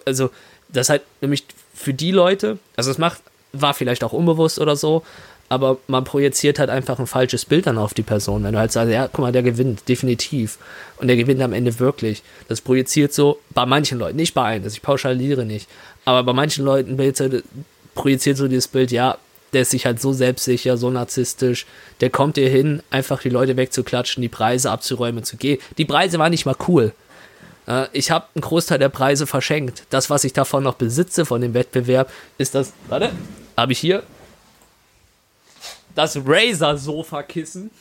also 0.06 0.30
das 0.70 0.90
halt 0.90 1.02
nämlich 1.20 1.44
für 1.74 1.94
die 1.94 2.12
Leute, 2.12 2.58
also 2.78 2.90
es 2.90 2.98
macht, 2.98 3.22
war 3.52 3.74
vielleicht 3.74 4.04
auch 4.04 4.14
unbewusst 4.14 4.60
oder 4.60 4.78
so, 4.78 5.04
aber 5.54 5.78
man 5.88 6.04
projiziert 6.04 6.58
halt 6.58 6.72
einfach 6.72 6.98
ein 6.98 7.06
falsches 7.06 7.46
Bild 7.46 7.68
dann 7.68 7.78
auf 7.78 7.94
die 7.94 8.02
Person. 8.02 8.44
Wenn 8.44 8.54
du 8.54 8.60
halt 8.60 8.72
sagst, 8.72 8.92
ja, 8.92 9.08
guck 9.08 9.20
mal, 9.20 9.32
der 9.32 9.44
gewinnt, 9.44 9.88
definitiv. 9.88 10.58
Und 10.98 11.08
der 11.08 11.16
gewinnt 11.16 11.42
am 11.42 11.54
Ende 11.54 11.80
wirklich. 11.80 12.24
Das 12.48 12.60
projiziert 12.60 13.14
so 13.14 13.40
bei 13.52 13.66
manchen 13.66 14.00
Leuten, 14.00 14.16
nicht 14.16 14.34
bei 14.34 14.44
allen, 14.44 14.64
also 14.64 14.74
ich 14.74 14.82
pauschaliere 14.82 15.46
nicht, 15.46 15.70
aber 16.06 16.24
bei 16.24 16.34
manchen 16.34 16.66
Leuten 16.66 16.98
projiziert 17.94 18.38
so 18.38 18.48
dieses 18.48 18.68
Bild, 18.68 18.92
ja, 18.92 19.18
der 19.54 19.62
ist 19.62 19.70
sich 19.70 19.86
halt 19.86 20.02
so 20.02 20.14
selbstsicher, 20.14 20.78
so 20.78 20.90
narzisstisch, 20.90 21.68
der 22.02 22.10
kommt 22.10 22.38
hier 22.38 22.50
hin, 22.50 22.82
einfach 22.90 23.22
die 23.22 23.30
Leute 23.30 23.56
wegzuklatschen, 23.56 24.22
die 24.22 24.30
Preise 24.30 24.72
abzuräumen, 24.72 25.24
zu 25.24 25.38
gehen. 25.38 25.60
Die 25.78 25.86
Preise 25.86 26.18
waren 26.18 26.32
nicht 26.32 26.48
mal 26.48 26.56
cool. 26.68 26.92
Ich 27.92 28.10
habe 28.10 28.26
einen 28.34 28.42
Großteil 28.42 28.80
der 28.80 28.90
Preise 28.90 29.28
verschenkt. 29.28 29.84
Das, 29.92 30.10
was 30.10 30.24
ich 30.24 30.34
davon 30.34 30.64
noch 30.64 30.74
besitze 30.74 31.24
von 31.24 31.40
dem 31.40 31.54
Wettbewerb, 31.54 32.12
ist 32.40 32.56
das, 32.56 32.74
warte, 32.90 33.12
habe 33.56 33.72
ich 33.72 33.80
hier 33.80 34.02
das 35.96 36.18
Razer-Sofa-Kissen 36.26 37.72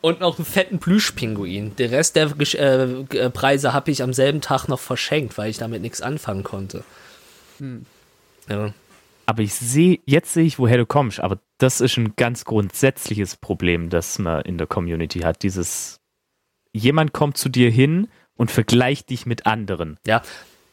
und 0.00 0.20
noch 0.20 0.38
einen 0.38 0.44
fetten 0.44 0.78
Plüschpinguin. 0.78 1.76
Den 1.76 1.90
Rest 1.90 2.16
der 2.16 2.30
äh, 2.38 3.30
Preise 3.30 3.72
habe 3.72 3.90
ich 3.90 4.02
am 4.02 4.12
selben 4.12 4.40
Tag 4.40 4.68
noch 4.68 4.80
verschenkt, 4.80 5.38
weil 5.38 5.50
ich 5.50 5.58
damit 5.58 5.82
nichts 5.82 6.02
anfangen 6.02 6.42
konnte. 6.42 6.84
Hm. 7.58 7.86
Ja. 8.48 8.74
Aber 9.26 9.42
ich 9.42 9.54
sehe, 9.54 10.00
jetzt 10.04 10.34
sehe 10.34 10.44
ich, 10.44 10.58
woher 10.58 10.76
du 10.76 10.84
kommst, 10.84 11.20
aber 11.20 11.38
das 11.58 11.80
ist 11.80 11.96
ein 11.96 12.14
ganz 12.16 12.44
grundsätzliches 12.44 13.36
Problem, 13.36 13.88
das 13.88 14.18
man 14.18 14.42
in 14.42 14.58
der 14.58 14.66
Community 14.66 15.20
hat. 15.20 15.42
Dieses, 15.42 16.00
jemand 16.72 17.14
kommt 17.14 17.38
zu 17.38 17.48
dir 17.48 17.70
hin 17.70 18.08
und 18.36 18.50
vergleicht 18.50 19.08
dich 19.08 19.24
mit 19.24 19.46
anderen. 19.46 19.98
Ja. 20.06 20.22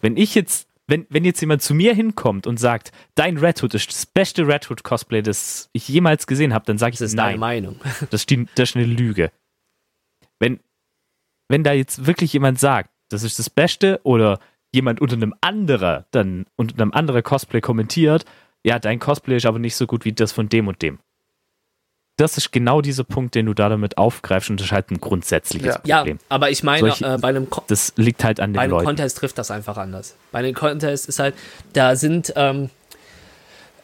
Wenn 0.02 0.18
ich 0.18 0.36
jetzt, 0.36 0.68
wenn, 0.92 1.08
wenn 1.10 1.24
jetzt 1.24 1.40
jemand 1.40 1.62
zu 1.62 1.74
mir 1.74 1.96
hinkommt 1.96 2.46
und 2.46 2.60
sagt, 2.60 2.92
dein 3.16 3.38
Red 3.38 3.64
Hood 3.64 3.74
ist 3.74 3.90
das 3.90 4.06
beste 4.06 4.46
Red 4.46 4.70
Hood 4.70 4.84
Cosplay, 4.84 5.22
das 5.22 5.70
ich 5.72 5.88
jemals 5.88 6.28
gesehen 6.28 6.54
habe, 6.54 6.66
dann 6.66 6.78
sage 6.78 6.94
ich, 6.94 7.00
das 7.00 7.12
ist 7.12 7.16
nein. 7.16 7.28
deine 7.28 7.40
Meinung. 7.40 7.80
Das, 8.10 8.26
die, 8.26 8.46
das 8.56 8.72
ist 8.72 8.76
eine 8.76 8.86
Lüge. 8.86 9.32
Wenn, 10.40 10.60
wenn 11.50 11.64
da 11.64 11.72
jetzt 11.72 12.06
wirklich 12.06 12.34
jemand 12.34 12.60
sagt, 12.60 12.90
das 13.10 13.24
ist 13.24 13.40
das 13.40 13.50
Beste 13.50 14.02
oder 14.04 14.40
jemand 14.74 15.00
unter 15.02 15.16
einem 15.16 15.34
anderen 15.40 16.04
dann 16.12 16.46
unter 16.58 16.82
einem 16.82 16.92
anderen 16.92 17.24
Cosplay 17.24 17.62
kommentiert, 17.62 18.26
ja, 18.64 18.78
dein 18.78 19.00
Cosplay 19.00 19.38
ist 19.38 19.46
aber 19.46 19.60
nicht 19.60 19.76
so 19.76 19.88
gut 19.88 20.04
wie 20.04 20.12
das 20.12 20.32
von 20.32 20.50
dem 20.50 20.68
und 20.68 20.82
dem. 20.82 21.00
Das 22.22 22.38
ist 22.38 22.52
genau 22.52 22.82
dieser 22.82 23.04
Punkt, 23.04 23.34
den 23.34 23.48
du 23.48 23.56
da 23.56 23.68
damit 23.68 23.98
aufgreifst 23.98 24.52
und 24.52 24.60
das 24.60 24.68
ist 24.68 24.72
halt 24.72 24.92
ein 24.92 25.02
grundsätzliches 25.02 25.80
ja. 25.86 25.98
Problem. 25.98 26.18
Ja, 26.18 26.26
aber 26.30 26.52
ich 26.52 26.62
meine, 26.62 26.90
Solche, 26.90 27.16
äh, 27.16 27.18
bei 27.18 27.30
einem 27.30 27.50
Ko 27.50 27.64
das 27.66 27.94
liegt 27.96 28.24
halt 28.24 28.40
an 28.40 28.52
den 28.52 28.58
bei 28.58 28.62
einem 28.62 28.74
Leuten. 28.74 28.86
Contest 28.86 29.18
trifft 29.18 29.40
das 29.40 29.50
einfach 29.50 29.76
anders. 29.78 30.14
Bei 30.32 30.38
einem 30.38 30.54
Contest 30.54 31.10
ist 31.10 31.18
halt, 31.18 31.34
da 31.74 31.96
sind, 31.96 32.32
ähm, 32.36 32.70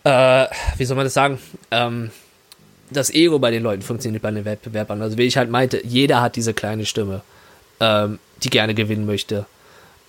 äh, 0.04 0.46
wie 0.78 0.86
soll 0.86 0.96
man 0.96 1.08
das 1.08 1.16
sagen, 1.16 1.40
ähm, 1.72 2.12
das 2.92 3.10
Ego 3.10 3.40
bei 3.40 3.50
den 3.50 3.64
Leuten 3.64 3.82
funktioniert 3.82 4.22
bei 4.22 4.30
den 4.30 4.46
Wettbewerbern. 4.46 5.02
Also 5.02 5.18
wie 5.18 5.24
ich 5.24 5.36
halt 5.36 5.50
meinte, 5.50 5.84
jeder 5.84 6.22
hat 6.22 6.36
diese 6.36 6.54
kleine 6.54 6.86
Stimme, 6.86 7.22
ähm, 7.80 8.20
die 8.44 8.52
gerne 8.52 8.76
gewinnen 8.76 9.08
möchte. 9.08 9.48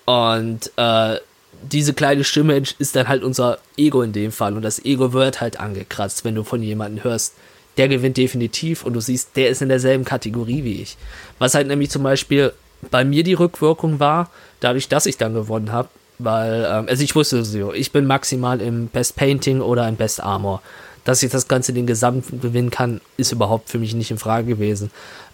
Und 0.04 0.70
äh, 0.76 1.16
diese 1.62 1.94
kleine 1.94 2.24
Stimme 2.24 2.62
ist 2.78 2.94
dann 2.94 3.08
halt 3.08 3.22
unser 3.22 3.58
Ego 3.78 4.02
in 4.02 4.12
dem 4.12 4.32
Fall. 4.32 4.54
Und 4.54 4.60
das 4.60 4.84
Ego 4.84 5.14
wird 5.14 5.40
halt 5.40 5.58
angekratzt, 5.58 6.26
wenn 6.26 6.34
du 6.34 6.44
von 6.44 6.62
jemandem 6.62 7.04
hörst, 7.04 7.32
der 7.78 7.88
gewinnt 7.88 8.16
definitiv 8.16 8.84
und 8.84 8.92
du 8.92 9.00
siehst, 9.00 9.36
der 9.36 9.48
ist 9.48 9.62
in 9.62 9.68
derselben 9.68 10.04
Kategorie 10.04 10.64
wie 10.64 10.82
ich. 10.82 10.96
Was 11.38 11.54
halt 11.54 11.68
nämlich 11.68 11.90
zum 11.90 12.02
Beispiel 12.02 12.52
bei 12.90 13.04
mir 13.04 13.22
die 13.22 13.34
Rückwirkung 13.34 14.00
war, 14.00 14.30
dadurch, 14.60 14.88
dass 14.88 15.06
ich 15.06 15.16
dann 15.16 15.34
gewonnen 15.34 15.72
habe, 15.72 15.88
weil, 16.18 16.66
ähm, 16.68 16.86
also 16.88 17.02
ich 17.02 17.14
wusste 17.14 17.44
so, 17.44 17.72
ich 17.72 17.92
bin 17.92 18.06
maximal 18.06 18.60
im 18.60 18.88
Best 18.88 19.16
Painting 19.16 19.60
oder 19.60 19.88
im 19.88 19.96
Best 19.96 20.22
Armor. 20.22 20.62
Dass 21.04 21.22
ich 21.22 21.30
das 21.30 21.48
Ganze 21.48 21.72
den 21.72 21.86
Gesamt 21.86 22.26
gewinnen 22.42 22.70
kann, 22.70 23.00
ist 23.16 23.32
überhaupt 23.32 23.70
für 23.70 23.78
mich 23.78 23.94
nicht 23.94 24.10
in 24.10 24.18
Frage 24.18 24.46
gewesen. 24.46 24.90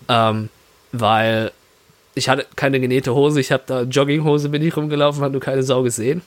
Ähm, 0.09 0.51
weil 0.93 1.51
ich 2.15 2.29
hatte 2.29 2.47
keine 2.55 2.79
genähte 2.79 3.15
Hose, 3.15 3.41
ich 3.41 3.51
habe 3.51 3.65
da 3.67 3.83
Jogginghose 3.83 4.51
bin 4.51 4.63
ich 4.63 4.77
rumgelaufen, 4.77 5.23
hat 5.23 5.33
nur 5.33 5.41
keine 5.41 5.63
Sau 5.63 5.83
gesehen. 5.83 6.23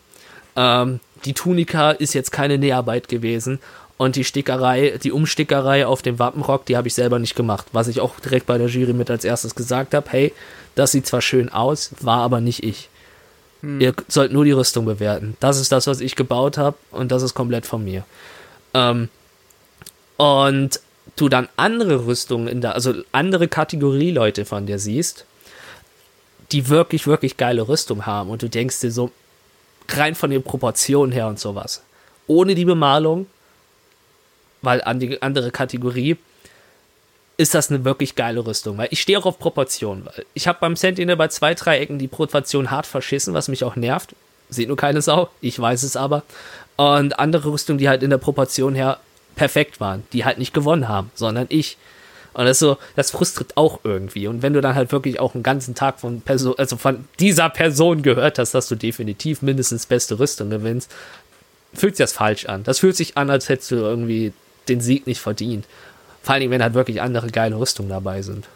Ähm, 0.55 0.99
die 1.23 1.33
Tunika 1.33 1.91
ist 1.91 2.13
jetzt 2.13 2.31
keine 2.31 2.57
Näharbeit 2.57 3.07
gewesen 3.07 3.59
und 3.97 4.15
die 4.15 4.23
Stickerei, 4.23 4.99
die 5.03 5.11
Umstickerei 5.11 5.85
auf 5.85 6.01
dem 6.01 6.19
Wappenrock, 6.19 6.65
die 6.65 6.77
habe 6.77 6.87
ich 6.87 6.93
selber 6.93 7.19
nicht 7.19 7.35
gemacht, 7.35 7.65
was 7.73 7.87
ich 7.87 7.99
auch 7.99 8.19
direkt 8.19 8.45
bei 8.45 8.57
der 8.57 8.67
Jury 8.67 8.93
mit 8.93 9.09
als 9.09 9.25
erstes 9.25 9.55
gesagt 9.55 9.93
habe, 9.93 10.07
hey, 10.11 10.33
das 10.75 10.91
sieht 10.91 11.07
zwar 11.07 11.21
schön 11.21 11.49
aus, 11.49 11.91
war 11.99 12.19
aber 12.19 12.39
nicht 12.39 12.63
ich. 12.63 12.89
Hm. 13.61 13.81
Ihr 13.81 13.93
sollt 14.07 14.31
nur 14.31 14.45
die 14.45 14.51
Rüstung 14.51 14.85
bewerten. 14.85 15.35
Das 15.39 15.59
ist 15.59 15.71
das, 15.71 15.87
was 15.87 15.99
ich 15.99 16.15
gebaut 16.15 16.57
habe 16.57 16.77
und 16.91 17.11
das 17.11 17.23
ist 17.23 17.33
komplett 17.33 17.65
von 17.65 17.83
mir. 17.83 18.05
Ähm, 18.75 19.09
und 20.17 20.79
du 21.15 21.29
dann 21.29 21.49
andere 21.55 22.05
Rüstungen 22.05 22.47
in 22.47 22.61
der, 22.61 22.75
also 22.75 22.93
andere 23.11 23.47
Kategorie 23.47 24.11
Leute 24.11 24.45
von 24.45 24.67
dir 24.67 24.77
siehst, 24.77 25.25
die 26.51 26.69
wirklich, 26.69 27.07
wirklich 27.07 27.37
geile 27.37 27.67
Rüstung 27.67 28.05
haben 28.05 28.29
und 28.29 28.43
du 28.43 28.49
denkst 28.49 28.79
dir 28.79 28.91
so, 28.91 29.11
rein 29.89 30.15
von 30.15 30.29
den 30.29 30.43
Proportionen 30.43 31.11
her 31.11 31.27
und 31.27 31.39
sowas. 31.39 31.81
Ohne 32.27 32.55
die 32.55 32.65
Bemalung, 32.65 33.25
weil 34.67 34.83
an 34.83 34.99
die 34.99 35.21
andere 35.21 35.49
Kategorie, 35.49 36.17
ist 37.37 37.55
das 37.55 37.69
eine 37.69 37.85
wirklich 37.85 38.15
geile 38.15 38.45
Rüstung. 38.45 38.77
Weil 38.77 38.89
ich 38.91 38.99
stehe 38.99 39.17
auch 39.17 39.25
auf 39.25 39.39
Proportionen. 39.39 40.09
Ich 40.33 40.45
habe 40.45 40.57
beim 40.59 40.75
Sentinel 40.75 41.15
bei 41.15 41.29
zwei 41.29 41.53
Dreiecken 41.53 41.99
die 41.99 42.09
Proportion 42.09 42.69
hart 42.69 42.85
verschissen, 42.85 43.33
was 43.33 43.47
mich 43.47 43.63
auch 43.63 43.77
nervt. 43.77 44.13
Sieht 44.49 44.67
nur 44.67 44.75
keine 44.75 45.01
Sau, 45.01 45.29
ich 45.39 45.57
weiß 45.57 45.83
es 45.83 45.95
aber. 45.95 46.23
Und 46.75 47.17
andere 47.17 47.49
Rüstungen, 47.49 47.77
die 47.77 47.87
halt 47.87 48.03
in 48.03 48.09
der 48.09 48.17
Proportion 48.17 48.75
her 48.75 48.99
perfekt 49.37 49.79
waren, 49.79 50.03
die 50.11 50.25
halt 50.25 50.37
nicht 50.37 50.53
gewonnen 50.53 50.89
haben, 50.89 51.11
sondern 51.15 51.45
ich. 51.47 51.77
Und 52.33 52.43
das 52.43 52.59
so, 52.59 52.77
das 52.97 53.11
frustriert 53.11 53.55
auch 53.55 53.79
irgendwie. 53.85 54.27
Und 54.27 54.41
wenn 54.41 54.51
du 54.51 54.59
dann 54.59 54.75
halt 54.75 54.91
wirklich 54.91 55.21
auch 55.21 55.33
einen 55.33 55.43
ganzen 55.43 55.75
Tag 55.75 56.01
von 56.01 56.19
Person, 56.19 56.55
also 56.57 56.75
von 56.75 57.05
dieser 57.21 57.49
Person 57.49 58.01
gehört 58.01 58.37
hast, 58.37 58.53
dass 58.53 58.67
du 58.67 58.75
definitiv 58.75 59.41
mindestens 59.41 59.85
beste 59.85 60.19
Rüstung 60.19 60.49
gewinnst, 60.49 60.91
fühlt 61.73 61.95
sich 61.95 62.03
das 62.03 62.11
falsch 62.11 62.47
an. 62.47 62.63
Das 62.63 62.79
fühlt 62.79 62.97
sich 62.97 63.15
an, 63.15 63.29
als 63.29 63.47
hättest 63.47 63.71
du 63.71 63.75
irgendwie 63.75 64.33
den 64.69 64.81
Sieg 64.81 65.07
nicht 65.07 65.21
verdient. 65.21 65.65
Vor 66.23 66.33
allen 66.33 66.41
Dingen, 66.41 66.51
wenn 66.51 66.63
halt 66.63 66.73
wirklich 66.73 67.01
andere 67.01 67.27
geile 67.29 67.57
Rüstungen 67.59 67.89
dabei 67.89 68.21
sind. 68.21 68.47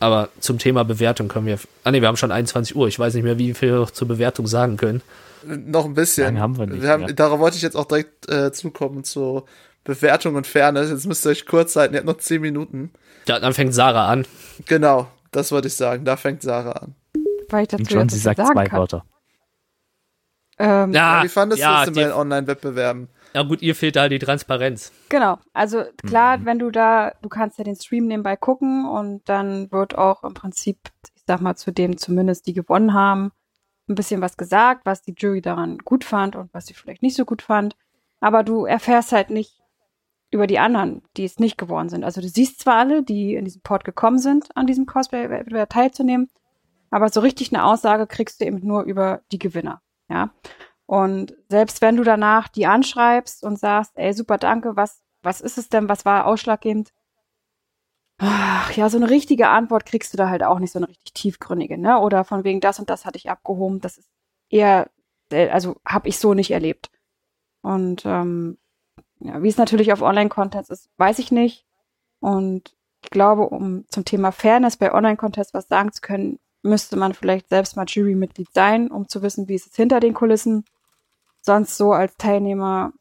Aber 0.00 0.28
zum 0.40 0.58
Thema 0.58 0.84
Bewertung 0.84 1.28
können 1.28 1.46
wir. 1.46 1.58
Ah 1.84 1.90
ne, 1.92 2.00
wir 2.00 2.08
haben 2.08 2.16
schon 2.16 2.32
21 2.32 2.74
Uhr. 2.74 2.88
Ich 2.88 2.98
weiß 2.98 3.14
nicht 3.14 3.22
mehr, 3.22 3.38
wie 3.38 3.54
viel 3.54 3.72
wir 3.72 3.86
zur 3.92 4.08
Bewertung 4.08 4.46
sagen 4.46 4.76
können. 4.76 5.00
Noch 5.44 5.84
ein 5.84 5.94
bisschen. 5.94 6.24
Lange 6.24 6.40
haben 6.40 6.58
wir 6.58 6.66
nicht. 6.66 6.82
Wir 6.82 6.88
haben, 6.90 7.02
ja. 7.02 7.12
Darauf 7.12 7.38
wollte 7.40 7.56
ich 7.56 7.62
jetzt 7.62 7.76
auch 7.76 7.84
direkt 7.86 8.28
äh, 8.28 8.52
zukommen 8.52 9.04
zu 9.04 9.44
Bewertung 9.84 10.34
und 10.34 10.46
Fairness. 10.46 10.90
Jetzt 10.90 11.06
müsst 11.06 11.24
ihr 11.26 11.30
euch 11.30 11.46
kurz 11.46 11.76
halten, 11.76 11.94
ihr 11.94 11.98
habt 11.98 12.06
noch 12.06 12.18
10 12.18 12.40
Minuten. 12.40 12.92
Ja, 13.28 13.38
dann 13.38 13.54
fängt 13.54 13.74
Sarah 13.74 14.08
an. 14.08 14.26
Genau, 14.66 15.08
das 15.30 15.50
wollte 15.52 15.68
ich 15.68 15.74
sagen. 15.74 16.04
Da 16.04 16.16
fängt 16.16 16.42
Sarah 16.42 16.72
an. 16.72 16.94
Weil 17.48 17.62
ich 17.62 17.68
dazu 17.68 17.82
Und 17.82 17.90
schon, 17.90 18.00
jetzt 18.02 18.12
sie 18.12 18.18
sagt 18.18 18.38
sagen 18.38 18.52
zwei 18.52 18.64
kann. 18.66 18.78
Wörter. 18.80 19.04
Ähm, 20.58 20.92
Ja, 20.92 21.22
Wie 21.22 21.28
fandest 21.28 21.60
ja, 21.62 21.84
du 21.84 21.90
es 21.90 21.96
die- 21.96 22.02
den 22.02 22.12
Online-Wettbewerben? 22.12 23.08
Ja 23.34 23.42
gut, 23.42 23.62
ihr 23.62 23.74
fehlt 23.74 23.96
da 23.96 24.08
die 24.08 24.18
Transparenz. 24.18 24.92
Genau, 25.08 25.38
also 25.52 25.84
klar, 26.06 26.38
Mhm. 26.38 26.44
wenn 26.46 26.58
du 26.58 26.70
da, 26.70 27.12
du 27.22 27.28
kannst 27.28 27.58
ja 27.58 27.64
den 27.64 27.76
Stream 27.76 28.06
nebenbei 28.06 28.36
gucken 28.36 28.86
und 28.86 29.28
dann 29.28 29.70
wird 29.72 29.96
auch 29.96 30.22
im 30.24 30.34
Prinzip, 30.34 30.78
ich 31.14 31.22
sag 31.26 31.40
mal, 31.40 31.56
zu 31.56 31.72
dem 31.72 31.96
zumindest, 31.96 32.46
die 32.46 32.52
gewonnen 32.52 32.92
haben, 32.92 33.32
ein 33.88 33.94
bisschen 33.94 34.20
was 34.20 34.36
gesagt, 34.36 34.86
was 34.86 35.02
die 35.02 35.14
Jury 35.16 35.40
daran 35.40 35.78
gut 35.78 36.04
fand 36.04 36.36
und 36.36 36.52
was 36.52 36.66
sie 36.66 36.74
vielleicht 36.74 37.02
nicht 37.02 37.16
so 37.16 37.24
gut 37.24 37.42
fand. 37.42 37.76
Aber 38.20 38.42
du 38.44 38.64
erfährst 38.64 39.12
halt 39.12 39.30
nicht 39.30 39.58
über 40.30 40.46
die 40.46 40.58
anderen, 40.58 41.02
die 41.16 41.24
es 41.24 41.38
nicht 41.38 41.58
geworden 41.58 41.88
sind. 41.88 42.04
Also 42.04 42.20
du 42.20 42.28
siehst 42.28 42.60
zwar 42.60 42.76
alle, 42.76 43.02
die 43.02 43.34
in 43.34 43.44
diesem 43.44 43.62
Port 43.62 43.84
gekommen 43.84 44.18
sind, 44.18 44.56
an 44.56 44.66
diesem 44.66 44.86
Cosplay-Wettbewerb 44.86 45.68
teilzunehmen, 45.70 46.30
aber 46.90 47.08
so 47.08 47.20
richtig 47.20 47.52
eine 47.52 47.64
Aussage 47.64 48.06
kriegst 48.06 48.40
du 48.40 48.44
eben 48.46 48.60
nur 48.66 48.84
über 48.84 49.22
die 49.32 49.38
Gewinner. 49.38 49.82
Ja. 50.08 50.30
Und 50.92 51.34
selbst 51.48 51.80
wenn 51.80 51.96
du 51.96 52.04
danach 52.04 52.48
die 52.48 52.66
anschreibst 52.66 53.44
und 53.44 53.58
sagst, 53.58 53.92
ey, 53.94 54.12
super, 54.12 54.36
danke, 54.36 54.76
was, 54.76 55.02
was 55.22 55.40
ist 55.40 55.56
es 55.56 55.70
denn, 55.70 55.88
was 55.88 56.04
war 56.04 56.26
ausschlaggebend? 56.26 56.92
Ach, 58.18 58.70
ja, 58.72 58.90
so 58.90 58.98
eine 58.98 59.08
richtige 59.08 59.48
Antwort 59.48 59.86
kriegst 59.86 60.12
du 60.12 60.18
da 60.18 60.28
halt 60.28 60.42
auch 60.42 60.58
nicht, 60.58 60.70
so 60.70 60.78
eine 60.78 60.90
richtig 60.90 61.14
tiefgründige, 61.14 61.78
ne? 61.78 61.98
Oder 61.98 62.24
von 62.24 62.44
wegen 62.44 62.60
das 62.60 62.78
und 62.78 62.90
das 62.90 63.06
hatte 63.06 63.16
ich 63.16 63.30
abgehoben. 63.30 63.80
Das 63.80 63.96
ist 63.96 64.10
eher, 64.50 64.90
also 65.30 65.76
habe 65.88 66.10
ich 66.10 66.18
so 66.18 66.34
nicht 66.34 66.50
erlebt. 66.50 66.90
Und 67.62 68.04
ähm, 68.04 68.58
ja, 69.20 69.42
wie 69.42 69.48
es 69.48 69.56
natürlich 69.56 69.94
auf 69.94 70.02
Online-Contests 70.02 70.68
ist, 70.68 70.90
weiß 70.98 71.20
ich 71.20 71.32
nicht. 71.32 71.64
Und 72.20 72.76
ich 73.02 73.08
glaube, 73.08 73.48
um 73.48 73.86
zum 73.88 74.04
Thema 74.04 74.30
Fairness 74.30 74.76
bei 74.76 74.92
Online-Contests 74.92 75.54
was 75.54 75.68
sagen 75.68 75.90
zu 75.90 76.02
können, 76.02 76.38
müsste 76.62 76.96
man 76.98 77.14
vielleicht 77.14 77.48
selbst 77.48 77.78
mal 77.78 77.86
Jurymitglied 77.88 78.52
sein, 78.52 78.90
um 78.90 79.08
zu 79.08 79.22
wissen, 79.22 79.48
wie 79.48 79.54
es 79.54 79.64
ist 79.64 79.76
hinter 79.76 79.98
den 79.98 80.12
Kulissen. 80.12 80.66
Sonst 81.42 81.76
so 81.76 81.92
als 81.92 82.16
Teilnehmer 82.16 82.92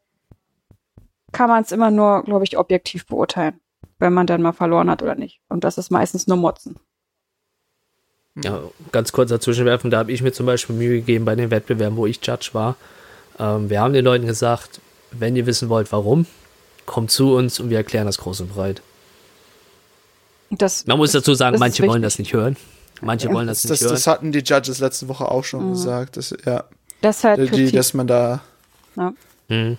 kann 1.32 1.48
man 1.50 1.64
es 1.64 1.72
immer 1.72 1.92
nur, 1.92 2.24
glaube 2.24 2.44
ich, 2.44 2.58
objektiv 2.58 3.06
beurteilen, 3.06 3.60
wenn 4.00 4.14
man 4.14 4.28
dann 4.28 4.42
mal 4.42 4.52
verloren 4.52 4.90
hat 4.90 5.02
oder 5.02 5.16
nicht. 5.16 5.40
Und 5.48 5.64
das 5.64 5.78
ist 5.78 5.92
meistens 5.92 6.28
nur 6.28 6.38
Motzen. 6.38 6.78
Ja, 8.44 8.62
ganz 8.92 9.12
kurz 9.12 9.30
dazwischen 9.30 9.66
werfen, 9.66 9.92
da 9.92 10.00
habe 10.00 10.12
ich 10.12 10.22
mir 10.22 10.32
zum 10.32 10.46
Beispiel 10.46 10.76
Mühe 10.76 11.00
gegeben 11.00 11.26
bei 11.26 11.36
den 11.36 11.52
Wettbewerben, 11.52 11.98
wo 11.98 12.06
ich 12.06 12.26
Judge 12.26 12.50
war. 12.54 12.76
Ähm, 13.40 13.70
wir 13.70 13.82
haben 13.82 13.94
den 13.94 14.06
Leuten 14.06 14.26
gesagt, 14.26 14.80
wenn 15.12 15.36
ihr 15.36 15.46
wissen 15.46 15.70
wollt, 15.70 15.92
warum, 15.92 16.26
kommt 16.86 17.12
zu 17.12 17.36
uns 17.36 17.60
und 17.60 17.70
wir 17.70 17.78
erklären 17.78 18.06
das 18.06 18.18
groß 18.18 18.42
und 18.42 18.54
breit. 18.54 18.82
Das, 20.50 20.86
Man 20.88 20.98
muss 20.98 21.12
dazu 21.12 21.34
sagen, 21.34 21.58
manche 21.60 21.86
wollen 21.88 22.02
das 22.02 22.20
nicht 22.20 22.34
hören. 22.34 22.58
Manche 23.02 23.28
Ja. 23.28 23.34
wollen 23.34 23.48
das, 23.48 23.62
Das, 23.64 23.72
nicht 23.72 23.82
das, 23.82 23.86
hören. 23.88 23.96
das 23.96 24.08
hatten 24.08 24.32
die 24.32 24.40
Judges 24.40 24.80
letzte 24.80 25.08
Woche 25.08 25.30
auch 25.30 25.44
schon 25.44 25.68
Mhm. 25.68 25.72
gesagt. 25.72 26.18
Das, 26.18 26.34
ja, 26.46 26.66
das 27.02 27.24
halt 27.24 27.40
die, 27.40 27.48
Kritik. 27.48 27.74
dass 27.74 27.94
man 27.94 28.08
da. 28.08 28.42
Mhm. 29.48 29.78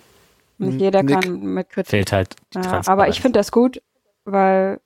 Nicht 0.57 0.81
jeder 0.81 1.03
Nick. 1.03 1.21
kann 1.21 1.41
mit 1.41 1.69
Kritik. 1.69 1.89
Fehlt 1.89 2.11
halt 2.11 2.35
die 2.53 2.59
Ja, 2.59 2.81
aber 2.85 3.07
ich 3.07 3.21
finde 3.21 3.39
das 3.39 3.51
gut, 3.51 3.81
weil 4.25 4.79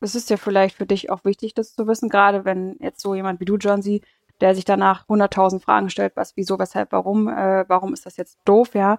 es 0.00 0.14
ist 0.14 0.30
ja 0.30 0.36
vielleicht 0.36 0.76
für 0.76 0.86
dich 0.86 1.10
auch 1.10 1.24
wichtig, 1.24 1.54
das 1.54 1.74
zu 1.74 1.86
wissen, 1.86 2.08
gerade 2.08 2.44
wenn 2.44 2.76
jetzt 2.80 3.00
so 3.00 3.14
jemand 3.14 3.40
wie 3.40 3.44
du, 3.44 3.56
John, 3.56 3.82
sie, 3.82 4.02
der 4.40 4.54
sich 4.54 4.64
danach 4.64 5.06
100.000 5.08 5.60
Fragen 5.60 5.90
stellt, 5.90 6.16
was, 6.16 6.36
wieso, 6.36 6.58
weshalb, 6.58 6.92
warum, 6.92 7.28
äh, 7.28 7.64
warum 7.68 7.92
ist 7.92 8.04
das 8.06 8.16
jetzt 8.16 8.38
doof, 8.44 8.74
ja. 8.74 8.98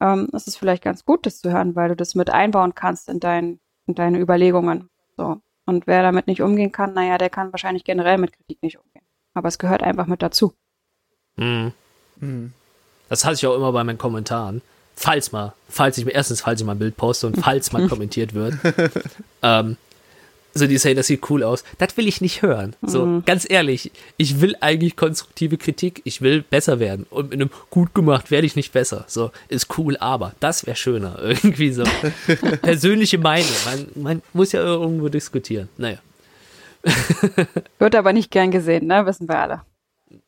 Ähm, 0.00 0.28
es 0.32 0.46
ist 0.46 0.56
vielleicht 0.56 0.84
ganz 0.84 1.04
gut, 1.04 1.26
das 1.26 1.40
zu 1.40 1.50
hören, 1.50 1.74
weil 1.74 1.88
du 1.88 1.96
das 1.96 2.14
mit 2.14 2.30
einbauen 2.30 2.74
kannst 2.74 3.08
in, 3.08 3.18
dein, 3.18 3.58
in 3.86 3.94
deine 3.94 4.20
Überlegungen. 4.20 4.88
So. 5.16 5.40
Und 5.66 5.86
wer 5.88 6.02
damit 6.02 6.28
nicht 6.28 6.40
umgehen 6.40 6.70
kann, 6.70 6.94
naja, 6.94 7.18
der 7.18 7.30
kann 7.30 7.52
wahrscheinlich 7.52 7.84
generell 7.84 8.18
mit 8.18 8.32
Kritik 8.32 8.62
nicht 8.62 8.78
umgehen. 8.78 9.04
Aber 9.34 9.48
es 9.48 9.58
gehört 9.58 9.82
einfach 9.82 10.06
mit 10.06 10.22
dazu. 10.22 10.52
Mhm. 11.36 11.72
Hm. 12.20 12.52
Das 13.08 13.24
hatte 13.24 13.34
ich 13.36 13.46
auch 13.46 13.56
immer 13.56 13.72
bei 13.72 13.84
meinen 13.84 13.98
Kommentaren. 13.98 14.60
Falls 14.94 15.30
mal, 15.32 15.52
falls 15.68 15.96
ich 15.96 16.04
mir, 16.04 16.10
erstens, 16.10 16.40
falls 16.40 16.60
ich 16.60 16.66
mal 16.66 16.72
ein 16.72 16.78
Bild 16.78 16.96
poste 16.96 17.26
und 17.28 17.36
falls 17.40 17.72
mal 17.72 17.86
kommentiert 17.88 18.34
wird, 18.34 18.54
ähm, 19.42 19.76
so 20.54 20.66
die 20.66 20.76
say, 20.76 20.92
das 20.94 21.06
sieht 21.06 21.30
cool 21.30 21.44
aus. 21.44 21.62
Das 21.78 21.96
will 21.96 22.08
ich 22.08 22.20
nicht 22.20 22.42
hören. 22.42 22.74
So, 22.82 23.06
Mhm. 23.06 23.24
ganz 23.24 23.46
ehrlich, 23.48 23.92
ich 24.16 24.40
will 24.40 24.56
eigentlich 24.60 24.96
konstruktive 24.96 25.56
Kritik. 25.56 26.00
Ich 26.04 26.20
will 26.20 26.42
besser 26.42 26.80
werden. 26.80 27.06
Und 27.10 27.30
mit 27.30 27.40
einem 27.40 27.50
gut 27.70 27.94
gemacht 27.94 28.32
werde 28.32 28.46
ich 28.46 28.56
nicht 28.56 28.72
besser. 28.72 29.04
So, 29.06 29.30
ist 29.48 29.78
cool, 29.78 29.96
aber 29.98 30.32
das 30.40 30.66
wäre 30.66 30.76
schöner. 30.76 31.18
Irgendwie 31.22 31.70
so. 31.70 31.84
Persönliche 32.62 33.18
Meinung. 33.18 33.46
Man, 33.66 33.86
man 34.02 34.22
muss 34.32 34.50
ja 34.50 34.60
irgendwo 34.60 35.08
diskutieren. 35.08 35.68
Naja. 35.76 35.98
Wird 37.78 37.94
aber 37.94 38.12
nicht 38.12 38.30
gern 38.32 38.50
gesehen, 38.50 38.86
ne? 38.86 39.04
Wissen 39.06 39.28
wir 39.28 39.38
alle. 39.38 39.60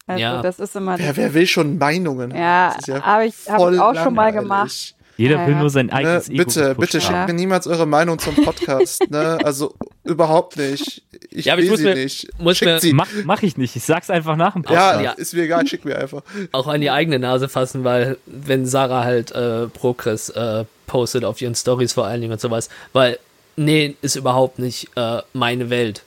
Also 0.06 0.20
Ja. 0.22 0.42
das 0.42 0.58
ist 0.58 0.74
immer. 0.76 0.98
Wer, 0.98 1.16
wer 1.16 1.34
will 1.34 1.46
schon 1.46 1.78
Meinungen? 1.78 2.34
ja, 2.34 2.74
ist 2.78 2.88
habe 2.88 3.26
ich, 3.26 3.34
hab 3.48 3.72
ich 3.72 3.78
auch 3.80 3.94
schon 3.94 4.14
mal 4.14 4.32
gemacht. 4.32 4.94
Jeder 5.16 5.36
Ja, 5.36 5.46
will 5.46 5.52
ja. 5.54 5.60
nur 5.60 5.68
sein 5.70 5.86
Ne, 5.86 5.92
eigenes 5.92 6.28
Ego 6.30 6.38
bitte, 6.38 6.74
bitte 6.76 6.98
schickt 7.00 7.12
Ja. 7.12 7.26
mir 7.26 7.34
niemals 7.34 7.66
eure 7.66 7.84
Meinung 7.86 8.18
zum 8.18 8.34
Podcast. 8.36 9.10
ne? 9.10 9.38
Also 9.44 9.74
überhaupt 10.02 10.56
nicht. 10.56 11.02
Ich 11.30 11.44
Ja, 11.44 11.52
aber 11.52 11.60
ich 11.60 11.66
will 11.66 11.72
muss 11.72 11.80
sie 11.80 11.84
mir- 11.84 11.94
nicht. 11.94 12.28
muss 12.40 12.56
Schickt 12.56 12.70
mir- 12.70 12.80
sie. 12.80 12.92
Mach, 12.94 13.06
mach 13.24 13.42
ich 13.42 13.58
nicht. 13.58 13.76
Ich 13.76 13.84
sag's 13.84 14.08
einfach 14.08 14.36
nach 14.36 14.54
dem 14.54 14.62
Ja, 14.62 14.68
Podcast. 14.92 15.04
Ja. 15.04 15.10
ist 15.12 15.34
mir 15.34 15.42
egal, 15.42 15.66
schick 15.66 15.84
mir 15.84 15.98
einfach. 15.98 16.22
auch 16.52 16.66
an 16.68 16.80
die 16.80 16.90
eigene 16.90 17.18
Nase 17.18 17.50
fassen, 17.50 17.84
weil 17.84 18.16
wenn 18.24 18.64
Sarah 18.64 19.04
halt 19.04 19.30
äh, 19.32 19.66
Progress 19.66 20.30
äh, 20.30 20.64
postet 20.86 21.24
auf 21.26 21.38
ihren 21.42 21.54
Stories 21.54 21.92
vor 21.92 22.06
allen 22.06 22.22
Dingen 22.22 22.32
und 22.32 22.40
sowas, 22.40 22.70
weil 22.94 23.18
nee, 23.56 23.96
ist 24.00 24.16
überhaupt 24.16 24.58
nicht 24.58 24.88
äh, 24.96 25.18
meine 25.34 25.68
Welt. 25.68 26.02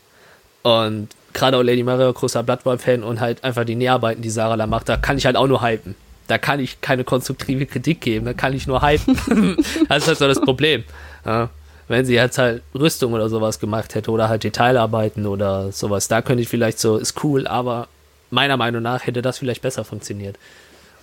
Und 0.64 1.10
gerade 1.34 1.58
auch 1.58 1.62
Lady 1.62 1.84
Mario, 1.84 2.12
großer 2.14 2.44
Bloodborne-Fan 2.44 3.04
und 3.04 3.20
halt 3.20 3.44
einfach 3.44 3.66
die 3.66 3.76
Näharbeiten, 3.76 4.22
die 4.22 4.30
Sarah 4.30 4.58
da 4.58 4.68
macht, 4.68 4.90
da 4.90 4.98
kann 4.98 5.18
ich 5.18 5.26
halt 5.26 5.36
auch 5.36 5.48
nur 5.48 5.62
hypen. 5.62 5.96
Da 6.28 6.38
kann 6.38 6.60
ich 6.60 6.80
keine 6.82 7.04
konstruktive 7.04 7.66
Kritik 7.66 8.02
geben, 8.02 8.26
da 8.26 8.34
kann 8.34 8.54
ich 8.54 8.68
nur 8.68 8.82
hypen. 8.82 9.16
das 9.90 10.04
ist 10.04 10.08
halt 10.08 10.18
so 10.18 10.28
das 10.28 10.42
Problem. 10.42 10.84
Ja, 11.26 11.50
wenn 11.88 12.06
sie 12.06 12.16
jetzt 12.16 12.38
halt 12.38 12.64
Rüstung 12.74 13.14
oder 13.14 13.30
sowas 13.30 13.60
gemacht 13.60 13.96
hätte 13.96 14.12
oder 14.12 14.30
halt 14.30 14.44
Detailarbeiten 14.44 15.26
oder 15.26 15.72
sowas, 15.72 16.08
da 16.08 16.22
könnte 16.22 16.44
ich 16.44 16.50
vielleicht 16.50 16.80
so, 16.80 16.98
ist 16.98 17.24
cool, 17.24 17.48
aber 17.48 17.88
meiner 18.32 18.58
Meinung 18.58 18.82
nach 18.82 19.06
hätte 19.06 19.22
das 19.22 19.38
vielleicht 19.38 19.62
besser 19.62 19.84
funktioniert. 19.84 20.38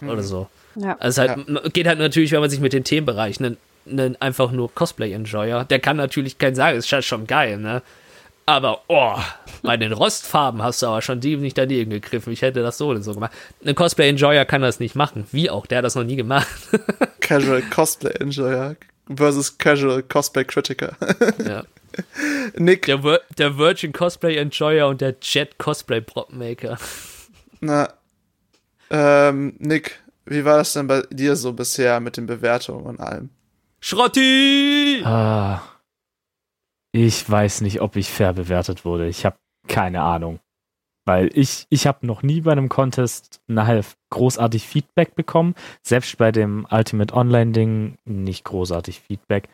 Oder 0.02 0.22
so. 0.22 0.48
Ja. 0.76 0.96
Also 0.98 1.22
halt, 1.22 1.74
geht 1.74 1.86
halt 1.86 1.98
natürlich, 1.98 2.32
wenn 2.32 2.40
man 2.40 2.48
sich 2.48 2.60
mit 2.60 2.72
den 2.72 2.84
Themenbereichen 2.84 3.56
einfach 4.18 4.50
nur 4.52 4.74
Cosplay-Enjoyer, 4.74 5.64
der 5.64 5.78
kann 5.78 5.96
natürlich 5.96 6.38
kein 6.38 6.54
sagen, 6.54 6.78
ist 6.78 7.04
schon 7.04 7.26
geil, 7.26 7.58
ne? 7.58 7.82
Aber, 8.46 8.82
oh, 8.88 9.16
bei 9.62 9.76
den 9.76 9.92
Rostfarben 9.92 10.62
hast 10.62 10.82
du 10.82 10.86
aber 10.86 11.02
schon 11.02 11.20
die 11.20 11.36
nicht 11.36 11.56
daneben 11.56 11.90
gegriffen. 11.90 12.32
Ich 12.32 12.42
hätte 12.42 12.62
das 12.62 12.78
so 12.78 12.88
oder 12.88 13.02
so 13.02 13.14
gemacht. 13.14 13.32
Ein 13.64 13.74
Cosplay-Enjoyer 13.74 14.44
kann 14.44 14.62
das 14.62 14.80
nicht 14.80 14.96
machen. 14.96 15.26
Wie 15.30 15.50
auch, 15.50 15.66
der 15.66 15.78
hat 15.78 15.84
das 15.84 15.94
noch 15.94 16.04
nie 16.04 16.16
gemacht. 16.16 16.48
Casual 17.20 17.62
Cosplay 17.62 18.12
Enjoyer 18.18 18.76
versus 19.14 19.56
Casual 19.56 20.02
Cosplay 20.02 20.44
Critiker. 20.44 20.96
ja. 21.46 21.64
Nick, 22.56 22.86
der, 22.86 23.02
Vir 23.02 23.20
der 23.38 23.58
Virgin 23.58 23.92
Cosplay-Enjoyer 23.92 24.88
und 24.88 25.00
der 25.00 25.16
Jet 25.20 25.58
Cosplay-Prop-Maker. 25.58 26.78
na, 27.60 27.92
ähm, 28.90 29.54
Nick, 29.58 30.00
wie 30.26 30.44
war 30.44 30.58
das 30.58 30.72
denn 30.72 30.86
bei 30.86 31.02
dir 31.10 31.36
so 31.36 31.52
bisher 31.52 32.00
mit 32.00 32.16
den 32.16 32.26
Bewertungen 32.26 32.84
und 32.86 33.00
allem? 33.00 33.30
Schrotti! 33.80 35.02
Ah, 35.04 35.62
ich 36.92 37.28
weiß 37.28 37.60
nicht, 37.62 37.80
ob 37.80 37.96
ich 37.96 38.10
fair 38.10 38.32
bewertet 38.32 38.84
wurde. 38.84 39.08
Ich 39.08 39.24
habe 39.24 39.36
keine 39.68 40.02
Ahnung. 40.02 40.40
Weil 41.06 41.30
ich, 41.34 41.66
ich 41.70 41.86
habe 41.86 42.06
noch 42.06 42.22
nie 42.22 42.42
bei 42.42 42.52
einem 42.52 42.68
Contest 42.68 43.40
nachher 43.46 43.82
großartig 44.10 44.66
Feedback 44.66 45.14
bekommen. 45.14 45.54
Selbst 45.82 46.18
bei 46.18 46.30
dem 46.30 46.66
Ultimate 46.70 47.14
Online-Ding 47.14 47.96
nicht 48.04 48.44
großartig 48.44 49.00
Feedback. 49.00 49.48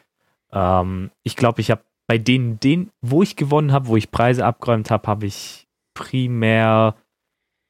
Ähm, 0.53 1.11
ich 1.23 1.37
glaube, 1.37 1.61
ich 1.61 1.71
habe 1.71 1.83
bei 2.09 2.19
denen, 2.19 2.61
den, 2.61 2.91
wo 3.01 3.23
ich 3.23 3.37
gewonnen 3.37 3.73
habe, 3.73 3.89
wo 3.89 3.97
ich 3.97 4.11
Preise 4.11 4.45
abgeräumt 4.45 4.91
habe, 4.91 5.07
habe 5.07 5.27
ich 5.27 5.67
primär 5.95 6.95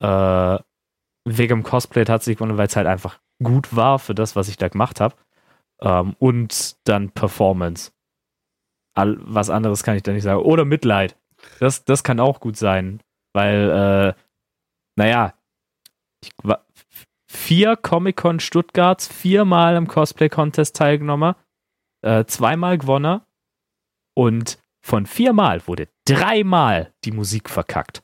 äh, 0.01 0.59
wegen 1.25 1.61
dem 1.61 1.63
Cosplay 1.63 2.05
tatsächlich 2.05 2.39
gewonnen, 2.39 2.59
weil 2.59 2.67
es 2.67 2.77
halt 2.77 2.87
einfach 2.87 3.19
gut 3.43 3.75
war 3.75 3.99
für 3.99 4.15
das, 4.15 4.37
was 4.37 4.49
ich 4.49 4.57
da 4.57 4.69
gemacht 4.69 5.01
habe. 5.01 5.15
Ähm, 5.81 6.17
und 6.19 6.77
dann 6.85 7.11
Performance. 7.11 7.93
All, 8.97 9.17
was 9.21 9.51
anderes 9.51 9.83
kann 9.83 9.97
ich 9.97 10.03
da 10.03 10.13
nicht 10.13 10.23
sagen. 10.25 10.41
Oder 10.41 10.65
Mitleid. 10.65 11.17
Das, 11.61 11.85
das 11.85 12.03
kann 12.03 12.19
auch 12.19 12.41
gut 12.41 12.57
sein. 12.57 13.01
Weil, 13.35 14.15
äh, 14.17 14.21
naja, 14.97 15.35
ich, 16.23 16.31
wa- 16.43 16.65
f- 16.75 17.07
vier 17.31 17.77
Comic-Con 17.77 18.41
Stuttgarts, 18.41 19.07
viermal 19.07 19.77
im 19.77 19.87
Cosplay-Contest 19.87 20.75
teilgenommen, 20.75 21.35
äh, 22.03 22.25
zweimal 22.25 22.79
gewonnen 22.79 23.21
und 24.15 24.59
von 24.81 25.05
viermal 25.07 25.67
wurde 25.67 25.89
dreimal 26.07 26.93
die 27.05 27.13
Musik 27.13 27.51
verkackt. 27.51 28.03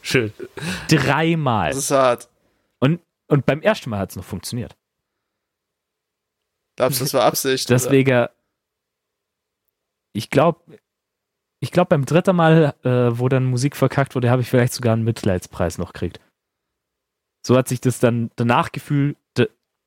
Schön. 0.00 0.32
Dreimal. 0.88 1.70
Das 1.70 1.78
ist 1.78 1.90
hart. 1.90 2.28
Und, 2.78 3.00
und 3.26 3.44
beim 3.44 3.60
ersten 3.60 3.90
Mal 3.90 3.98
hat 3.98 4.10
es 4.10 4.16
noch 4.16 4.24
funktioniert. 4.24 4.74
Glaubst 6.76 7.00
du, 7.00 7.04
das 7.04 7.12
war 7.14 7.24
Absicht? 7.24 7.68
oder? 7.84 7.90
Ich 10.12 10.30
glaube, 10.30 10.78
ich 11.60 11.72
glaube 11.72 11.88
beim 11.88 12.04
dritten 12.04 12.36
Mal, 12.36 12.74
äh, 12.84 13.18
wo 13.18 13.28
dann 13.28 13.44
Musik 13.44 13.76
verkackt 13.76 14.14
wurde, 14.14 14.30
habe 14.30 14.42
ich 14.42 14.50
vielleicht 14.50 14.72
sogar 14.72 14.92
einen 14.92 15.04
Mitleidspreis 15.04 15.78
noch 15.78 15.92
gekriegt. 15.92 16.20
So 17.46 17.56
hat 17.56 17.68
sich 17.68 17.80
das 17.80 17.98
dann 17.98 18.30
danach 18.36 18.72
gefühlt. 18.72 19.16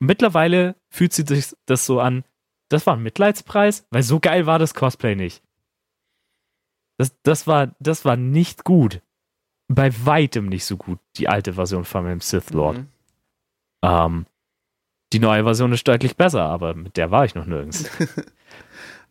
Mittlerweile 0.00 0.74
fühlt 0.90 1.12
sich 1.12 1.26
das, 1.26 1.56
das 1.66 1.86
so 1.86 2.00
an, 2.00 2.24
das 2.68 2.86
war 2.86 2.96
ein 2.96 3.02
Mitleidspreis, 3.02 3.86
weil 3.90 4.02
so 4.02 4.18
geil 4.18 4.46
war 4.46 4.58
das 4.58 4.74
Cosplay 4.74 5.14
nicht. 5.14 5.42
Das, 6.98 7.14
das, 7.22 7.46
war, 7.46 7.74
das 7.78 8.04
war 8.04 8.16
nicht 8.16 8.64
gut. 8.64 9.00
Bei 9.68 9.90
weitem 10.04 10.46
nicht 10.46 10.64
so 10.64 10.76
gut, 10.76 10.98
die 11.16 11.28
alte 11.28 11.54
Version 11.54 11.84
von 11.84 12.04
dem 12.04 12.20
Sith 12.20 12.50
Lord. 12.50 12.78
Mhm. 12.78 12.88
Ähm, 13.84 14.26
die 15.12 15.18
neue 15.18 15.44
Version 15.44 15.72
ist 15.72 15.86
deutlich 15.86 16.16
besser, 16.16 16.42
aber 16.42 16.74
mit 16.74 16.96
der 16.96 17.10
war 17.10 17.24
ich 17.24 17.34
noch 17.34 17.46
nirgends. 17.46 17.90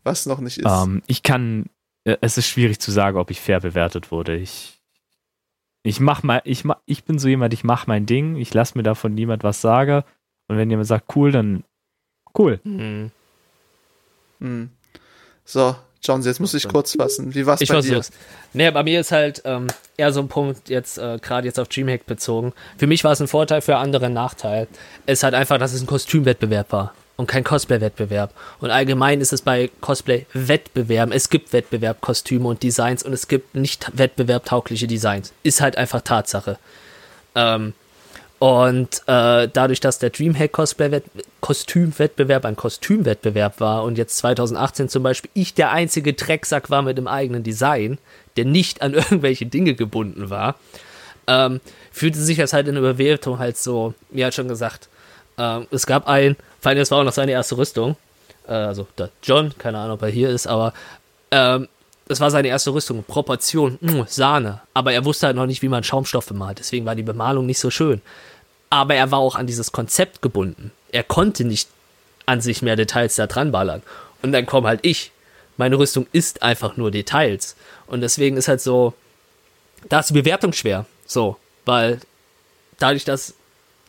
Was 0.04 0.26
noch 0.26 0.40
nicht 0.40 0.58
ist. 0.58 0.66
Ähm, 0.66 1.02
ich 1.08 1.24
kann, 1.24 1.66
äh, 2.04 2.18
es 2.22 2.38
ist 2.38 2.48
schwierig 2.48 2.80
zu 2.80 2.92
sagen, 2.92 3.18
ob 3.18 3.32
ich 3.32 3.40
fair 3.40 3.60
bewertet 3.60 4.12
wurde. 4.12 4.36
Ich, 4.36 4.80
ich 5.84 6.00
mach 6.00 6.24
mal, 6.24 6.42
ich, 6.44 6.64
ich 6.86 7.04
bin 7.04 7.20
so 7.20 7.28
jemand, 7.28 7.54
ich 7.54 7.64
mach 7.64 7.88
mein 7.88 8.06
Ding, 8.06 8.36
ich 8.36 8.54
lasse 8.54 8.78
mir 8.78 8.84
davon 8.84 9.14
niemand 9.14 9.44
was 9.44 9.62
sagen. 9.62 10.04
Und 10.48 10.58
wenn 10.58 10.70
jemand 10.70 10.88
sagt, 10.88 11.16
cool, 11.16 11.32
dann 11.32 11.64
cool. 12.38 12.60
Hm. 12.64 13.12
Mhm. 14.40 14.70
So, 15.46 15.76
John, 16.04 16.22
jetzt 16.24 16.40
muss 16.40 16.54
ich 16.54 16.68
kurz 16.68 16.96
fassen. 16.96 17.36
Wie 17.36 17.46
war's 17.46 17.62
Ich 17.62 17.70
bei 17.70 17.80
dir? 17.82 17.94
versuch's. 17.94 18.12
Nee, 18.54 18.72
bei 18.72 18.84
mir 18.84 19.00
ist 19.00 19.12
halt 19.12 19.44
ähm, 19.46 19.68
eher 19.98 20.12
so 20.12 20.20
ein 20.20 20.28
Punkt, 20.28 20.68
jetzt 20.70 20.98
äh, 20.98 21.20
gerade 21.22 21.46
jetzt 21.46 21.60
auf 21.60 21.68
Dreamhack 21.68 22.06
bezogen. 22.08 22.54
Für 22.78 22.88
mich 22.88 23.04
war 23.04 23.12
es 23.12 23.22
ein 23.22 23.28
Vorteil, 23.28 23.62
für 23.62 23.78
andere 23.78 24.08
ein 24.08 24.14
Nachteil. 24.14 24.68
Es 25.06 25.20
ist 25.20 25.24
halt 25.24 25.36
einfach, 25.36 25.60
dass 25.60 25.74
es 25.74 25.82
ein 25.82 25.88
Kostümwettbewerb 25.88 26.72
war 26.72 26.94
und 27.22 27.28
kein 27.28 27.44
Cosplay-Wettbewerb. 27.44 28.34
Und 28.60 28.72
allgemein 28.72 29.22
ist 29.22 29.32
es 29.32 29.42
bei 29.42 29.70
Cosplay-Wettbewerben, 29.80 31.14
es 31.14 31.30
gibt 31.30 31.54
Wettbewerb, 31.54 32.02
Kostüme 32.02 32.48
und 32.48 32.64
Designs 32.64 33.04
und 33.04 33.14
es 33.14 33.28
gibt 33.28 33.56
nicht 33.56 33.92
wettbewerbtaugliche 33.94 34.88
Designs. 34.88 35.32
Ist 35.44 35.62
halt 35.62 35.78
einfach 35.78 36.02
Tatsache. 36.02 36.58
Ähm, 37.36 37.74
und 38.40 39.04
äh, 39.06 39.48
dadurch, 39.54 39.82
dass 39.82 40.00
der 40.00 40.10
Dreamhack 40.10 40.52
Cosplay 40.52 41.02
Kostümwettbewerb 41.42 42.44
ein 42.44 42.56
Kostümwettbewerb 42.56 43.60
war 43.60 43.84
und 43.84 44.00
jetzt 44.00 44.18
2018 44.18 44.90
zum 44.90 45.04
Beispiel 45.04 45.30
ich 45.36 45.54
der 45.54 45.72
einzige 45.72 46.14
Drecksack 46.14 46.72
war 46.72 46.82
mit 46.82 46.98
einem 46.98 47.08
eigenen 47.08 47.44
Design, 47.44 48.00
der 48.36 48.46
nicht 48.46 48.82
an 48.82 48.94
irgendwelche 48.96 49.46
Dinge 49.46 49.76
gebunden 49.76 50.32
war, 50.32 50.56
ähm, 51.28 51.62
fühlte 51.92 52.18
sich 52.18 52.38
das 52.38 52.54
halt 52.54 52.68
in 52.68 52.74
der 52.74 52.82
Bewertung 52.82 53.38
halt 53.38 53.58
so, 53.58 53.94
wie 54.10 54.24
halt 54.24 54.34
schon 54.34 54.48
gesagt, 54.48 54.90
ähm, 55.38 55.68
es 55.70 55.86
gab 55.86 56.08
einen, 56.08 56.36
vor 56.62 56.70
allem 56.70 56.80
das 56.80 56.92
war 56.92 57.00
auch 57.00 57.04
noch 57.04 57.12
seine 57.12 57.32
erste 57.34 57.58
Rüstung, 57.58 57.98
äh, 58.48 58.54
also 58.54 58.88
der 58.98 59.10
John, 59.22 59.54
keine 59.58 59.80
Ahnung, 59.80 59.96
ob 59.96 60.04
er 60.04 60.10
hier 60.10 60.30
ist, 60.30 60.48
aber 60.48 60.74
ähm, 61.32 61.68
das 62.08 62.20
war 62.20 62.30
seine 62.30 62.50
erste 62.50 62.74
Rüstung. 62.74 63.04
Proportion, 63.04 63.78
mh, 63.80 64.08
Sahne. 64.10 64.62
Aber 64.74 64.92
er 64.92 65.06
wusste 65.06 65.28
halt 65.28 65.38
noch 65.38 65.46
nicht, 65.46 65.62
wie 65.62 65.70
man 65.70 65.84
Schaumstoff 65.84 66.28
bemalt. 66.28 66.60
Deswegen 66.60 66.86
war 66.86 66.94
die 66.94 67.04
Bemalung 67.04 67.46
nicht 67.46 67.60
so 67.60 67.70
schön. 67.70 68.02
Aber 68.70 68.96
er 68.96 69.12
war 69.12 69.20
auch 69.20 69.36
an 69.36 69.48
dieses 69.48 69.72
Konzept 69.72 70.22
gebunden. 70.22 70.72
Er 70.92 71.04
konnte 71.04 71.46
nicht 71.46 71.70
an 72.26 72.42
sich 72.42 72.62
mehr 72.62 72.76
Details 72.76 73.16
da 73.16 73.28
dran 73.28 73.54
ballern. 73.54 73.82
Und 74.22 74.34
dann 74.34 74.46
komme 74.46 74.68
halt 74.68 74.82
ich. 74.84 75.12
Meine 75.56 75.78
Rüstung 75.78 76.06
ist 76.12 76.44
einfach 76.44 76.76
nur 76.76 76.92
Details. 76.92 77.56
Und 77.88 78.02
deswegen 78.02 78.36
ist 78.36 78.50
halt 78.50 78.60
so, 78.60 78.94
da 79.88 80.02
ist 80.02 80.10
die 80.10 80.14
Bewertung 80.14 80.52
schwer. 80.52 80.86
So, 81.06 81.38
weil 81.64 82.02
dadurch, 82.78 83.06
dass 83.06 83.36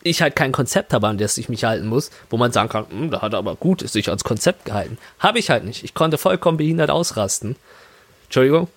ich 0.05 0.23
halt 0.23 0.37
kein 0.37 0.53
Konzept 0.53 0.93
habe, 0.93 1.09
an 1.09 1.19
das 1.19 1.39
ich 1.39 1.49
mich 1.49 1.65
halten 1.65 1.87
muss, 1.87 2.11
wo 2.31 2.37
man 2.37 2.53
sagen 2.53 2.69
kann, 2.69 2.87
hm, 2.89 3.11
da 3.11 3.23
hat 3.23 3.33
er 3.33 3.39
aber 3.39 3.57
gut 3.57 3.89
sich 3.89 4.09
ans 4.09 4.25
Konzept 4.25 4.65
gehalten. 4.65 4.99
Habe 5.19 5.39
ich 5.39 5.51
halt 5.51 5.65
nicht. 5.65 5.85
Ich 5.85 5.95
konnte 5.95 6.19
vollkommen 6.19 6.59
behindert 6.59 6.91
ausrasten. 6.91 7.57
Entschuldigung. 8.25 8.69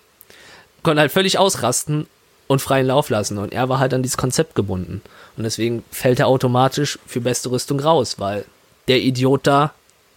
Konnte 0.82 1.00
halt 1.00 1.12
völlig 1.12 1.38
ausrasten 1.38 2.06
und 2.46 2.60
freien 2.60 2.86
Lauf 2.86 3.10
lassen. 3.10 3.38
Und 3.38 3.52
er 3.52 3.68
war 3.68 3.78
halt 3.78 3.92
an 3.94 4.02
dieses 4.02 4.16
Konzept 4.16 4.54
gebunden. 4.54 5.02
Und 5.36 5.44
deswegen 5.44 5.84
fällt 5.90 6.20
er 6.20 6.28
automatisch 6.28 6.98
für 7.06 7.20
beste 7.20 7.50
Rüstung 7.50 7.80
raus, 7.80 8.18
weil 8.18 8.44
der 8.88 9.00
Idiot 9.00 9.46
da 9.46 9.72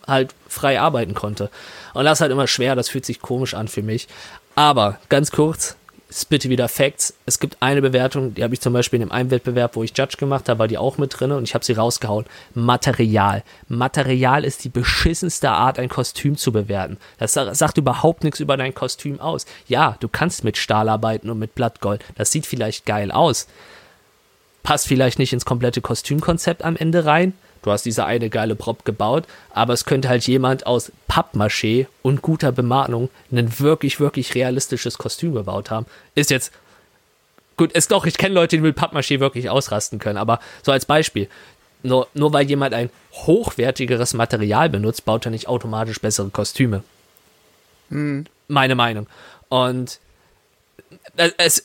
halt 0.07 0.34
frei 0.47 0.80
arbeiten 0.80 1.14
konnte. 1.14 1.49
Und 1.93 2.05
das 2.05 2.18
ist 2.18 2.22
halt 2.22 2.32
immer 2.32 2.47
schwer, 2.47 2.76
das 2.76 2.89
fühlt 2.89 3.05
sich 3.05 3.22
komisch 3.22 3.53
an 3.53 3.68
für 3.68 3.84
mich. 3.84 4.07
Aber 4.55 4.99
ganz 5.10 5.32
kurz, 5.32 5.76
bitte 6.30 6.49
wieder 6.49 6.68
Facts. 6.68 7.14
Es 7.26 7.39
gibt 7.39 7.57
eine 7.60 7.82
Bewertung, 7.82 8.34
die 8.34 8.43
habe 8.43 8.53
ich 8.53 8.62
zum 8.62 8.74
Beispiel 8.74 8.97
in 9.01 9.07
dem 9.07 9.12
einen 9.12 9.32
Wettbewerb, 9.32 9.76
wo 9.76 9.84
ich 9.84 9.95
Judge 9.95 10.18
gemacht 10.18 10.49
habe, 10.49 10.60
war 10.60 10.68
die 10.68 10.78
auch 10.78 10.97
mit 10.97 11.20
drin 11.20 11.32
und 11.32 11.43
ich 11.43 11.53
habe 11.53 11.64
sie 11.64 11.74
rausgehauen. 11.74 12.26
Material. 12.55 13.43
Material 13.68 14.43
ist 14.43 14.64
die 14.64 14.70
beschissenste 14.70 15.51
Art, 15.51 15.78
ein 15.78 15.89
Kostüm 15.89 16.36
zu 16.38 16.51
bewerten. 16.51 16.97
Das 17.18 17.34
sagt 17.34 17.78
überhaupt 17.78 18.24
nichts 18.24 18.39
über 18.39 18.57
dein 18.57 18.74
Kostüm 18.74 19.20
aus. 19.20 19.45
Ja, 19.68 19.97
du 19.99 20.07
kannst 20.07 20.43
mit 20.43 20.57
Stahl 20.57 20.89
arbeiten 20.89 21.30
und 21.30 21.39
mit 21.39 21.55
Blattgold. 21.55 22.03
Das 22.16 22.32
sieht 22.32 22.45
vielleicht 22.45 22.86
geil 22.86 23.12
aus. 23.12 23.47
Passt 24.64 24.88
vielleicht 24.88 25.20
nicht 25.20 25.34
ins 25.34 25.45
komplette 25.45 25.82
Kostümkonzept 25.82 26.64
am 26.64 26.76
Ende 26.76 27.05
rein, 27.05 27.34
du 27.62 27.72
hast 27.72 27.86
diese 27.86 28.05
eine 28.05 28.30
geile 28.30 28.55
Prop 28.55 28.86
gebaut, 28.86 29.26
aber 29.53 29.74
es 29.74 29.86
könnte 29.86 30.10
halt 30.10 30.26
jemand 30.28 30.66
aus 30.66 30.91
Pappmaché 31.10 31.88
und 32.01 32.22
guter 32.22 32.51
Bemalung 32.51 33.10
ein 33.32 33.60
wirklich, 33.60 33.99
wirklich 33.99 34.36
realistisches 34.36 34.97
Kostüm 34.97 35.34
gebaut 35.34 35.72
haben. 35.72 35.86
Ist 36.16 36.30
jetzt 36.30 36.51
gut, 37.57 37.72
ist 37.74 37.91
doch, 37.91 38.05
ich 38.05 38.18
kenne 38.18 38.36
Leute, 38.36 38.55
die 38.55 38.62
mit 38.62 38.78
Pappmaché 38.78 39.20
wirklich 39.20 39.49
ausrasten 39.49 39.99
können, 39.99 40.18
aber 40.18 40.39
so 40.64 40.72
als 40.72 40.86
Beispiel, 40.86 41.28
nur, 41.84 42.07
nur 42.14 42.34
weil 42.34 42.47
jemand 42.47 42.74
ein 42.74 42.89
hochwertigeres 43.14 44.14
Material 44.14 44.70
benutzt, 44.70 45.05
baut 45.05 45.26
er 45.26 45.32
nicht 45.32 45.47
automatisch 45.47 45.99
bessere 45.99 46.30
Kostüme. 46.30 46.84
Hm. 47.89 48.26
Meine 48.47 48.76
Meinung. 48.76 49.07
Und 49.49 49.99
äh, 51.16 51.32
es, 51.38 51.64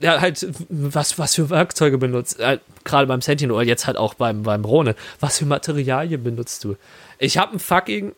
ja, 0.00 0.20
halt, 0.20 0.46
was, 0.68 1.18
was 1.18 1.34
für 1.34 1.50
Werkzeuge 1.50 1.98
benutzt, 1.98 2.40
äh, 2.40 2.58
gerade 2.84 3.06
beim 3.06 3.20
Sentinel 3.20 3.54
oder 3.54 3.64
jetzt 3.64 3.86
halt 3.86 3.96
auch 3.96 4.14
beim, 4.14 4.42
beim 4.42 4.64
Rone, 4.64 4.94
was 5.20 5.38
für 5.38 5.46
Materialien 5.46 6.22
benutzt 6.22 6.64
du? 6.64 6.76
Ich 7.18 7.38
habe 7.38 7.52
einen 7.52 7.60
fucking 7.60 8.12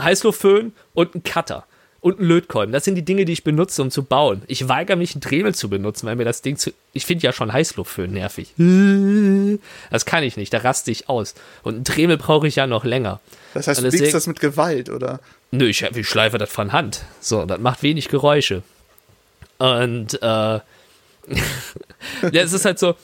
Heißluftföhn 0.00 0.72
und 0.94 1.14
einen 1.14 1.22
Cutter 1.22 1.64
und 2.00 2.18
einen 2.18 2.28
Lötkolben. 2.28 2.72
Das 2.72 2.84
sind 2.84 2.96
die 2.96 3.04
Dinge, 3.04 3.24
die 3.24 3.32
ich 3.32 3.44
benutze, 3.44 3.80
um 3.80 3.90
zu 3.90 4.02
bauen. 4.02 4.42
Ich 4.48 4.68
weigere 4.68 4.96
mich, 4.96 5.14
einen 5.14 5.20
Dremel 5.20 5.54
zu 5.54 5.70
benutzen, 5.70 6.06
weil 6.06 6.16
mir 6.16 6.24
das 6.24 6.42
Ding 6.42 6.56
zu. 6.56 6.72
Ich 6.92 7.06
finde 7.06 7.24
ja 7.24 7.32
schon 7.32 7.52
Heißluftföhn 7.52 8.12
nervig. 8.12 8.54
Das 9.90 10.04
kann 10.04 10.24
ich 10.24 10.36
nicht, 10.36 10.52
da 10.52 10.58
raste 10.58 10.90
ich 10.90 11.08
aus. 11.08 11.34
Und 11.62 11.74
einen 11.74 11.84
Dremel 11.84 12.16
brauche 12.18 12.48
ich 12.48 12.56
ja 12.56 12.66
noch 12.66 12.84
länger. 12.84 13.20
Das 13.54 13.68
heißt, 13.68 13.82
du 13.82 13.90
biegst 13.90 14.14
das 14.14 14.26
mit 14.26 14.40
Gewalt, 14.40 14.90
oder? 14.90 15.20
Nö, 15.52 15.66
ich, 15.66 15.82
ich 15.82 16.08
schleife 16.08 16.38
das 16.38 16.50
von 16.50 16.72
Hand. 16.72 17.04
So, 17.20 17.44
das 17.44 17.60
macht 17.60 17.82
wenig 17.82 18.08
Geräusche. 18.08 18.62
Und 19.58 20.20
äh, 20.20 20.60
ja, 22.32 22.42
es 22.42 22.52
ist 22.52 22.64
halt 22.64 22.78
so, 22.78 22.94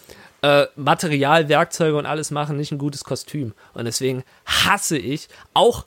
äh, 0.42 0.66
Material, 0.76 1.48
Werkzeuge 1.48 1.96
und 1.96 2.06
alles 2.06 2.30
machen 2.30 2.56
nicht 2.56 2.72
ein 2.72 2.78
gutes 2.78 3.04
Kostüm. 3.04 3.54
Und 3.74 3.84
deswegen 3.84 4.24
hasse 4.46 4.98
ich, 4.98 5.28
auch, 5.54 5.84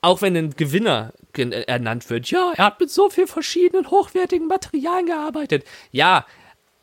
auch 0.00 0.22
wenn 0.22 0.36
ein 0.36 0.54
Gewinner 0.56 1.12
ernannt 1.34 2.10
wird, 2.10 2.30
ja, 2.30 2.52
er 2.56 2.66
hat 2.66 2.80
mit 2.80 2.90
so 2.90 3.10
vielen 3.10 3.28
verschiedenen 3.28 3.90
hochwertigen 3.90 4.46
Materialien 4.46 5.06
gearbeitet. 5.06 5.64
Ja, 5.90 6.26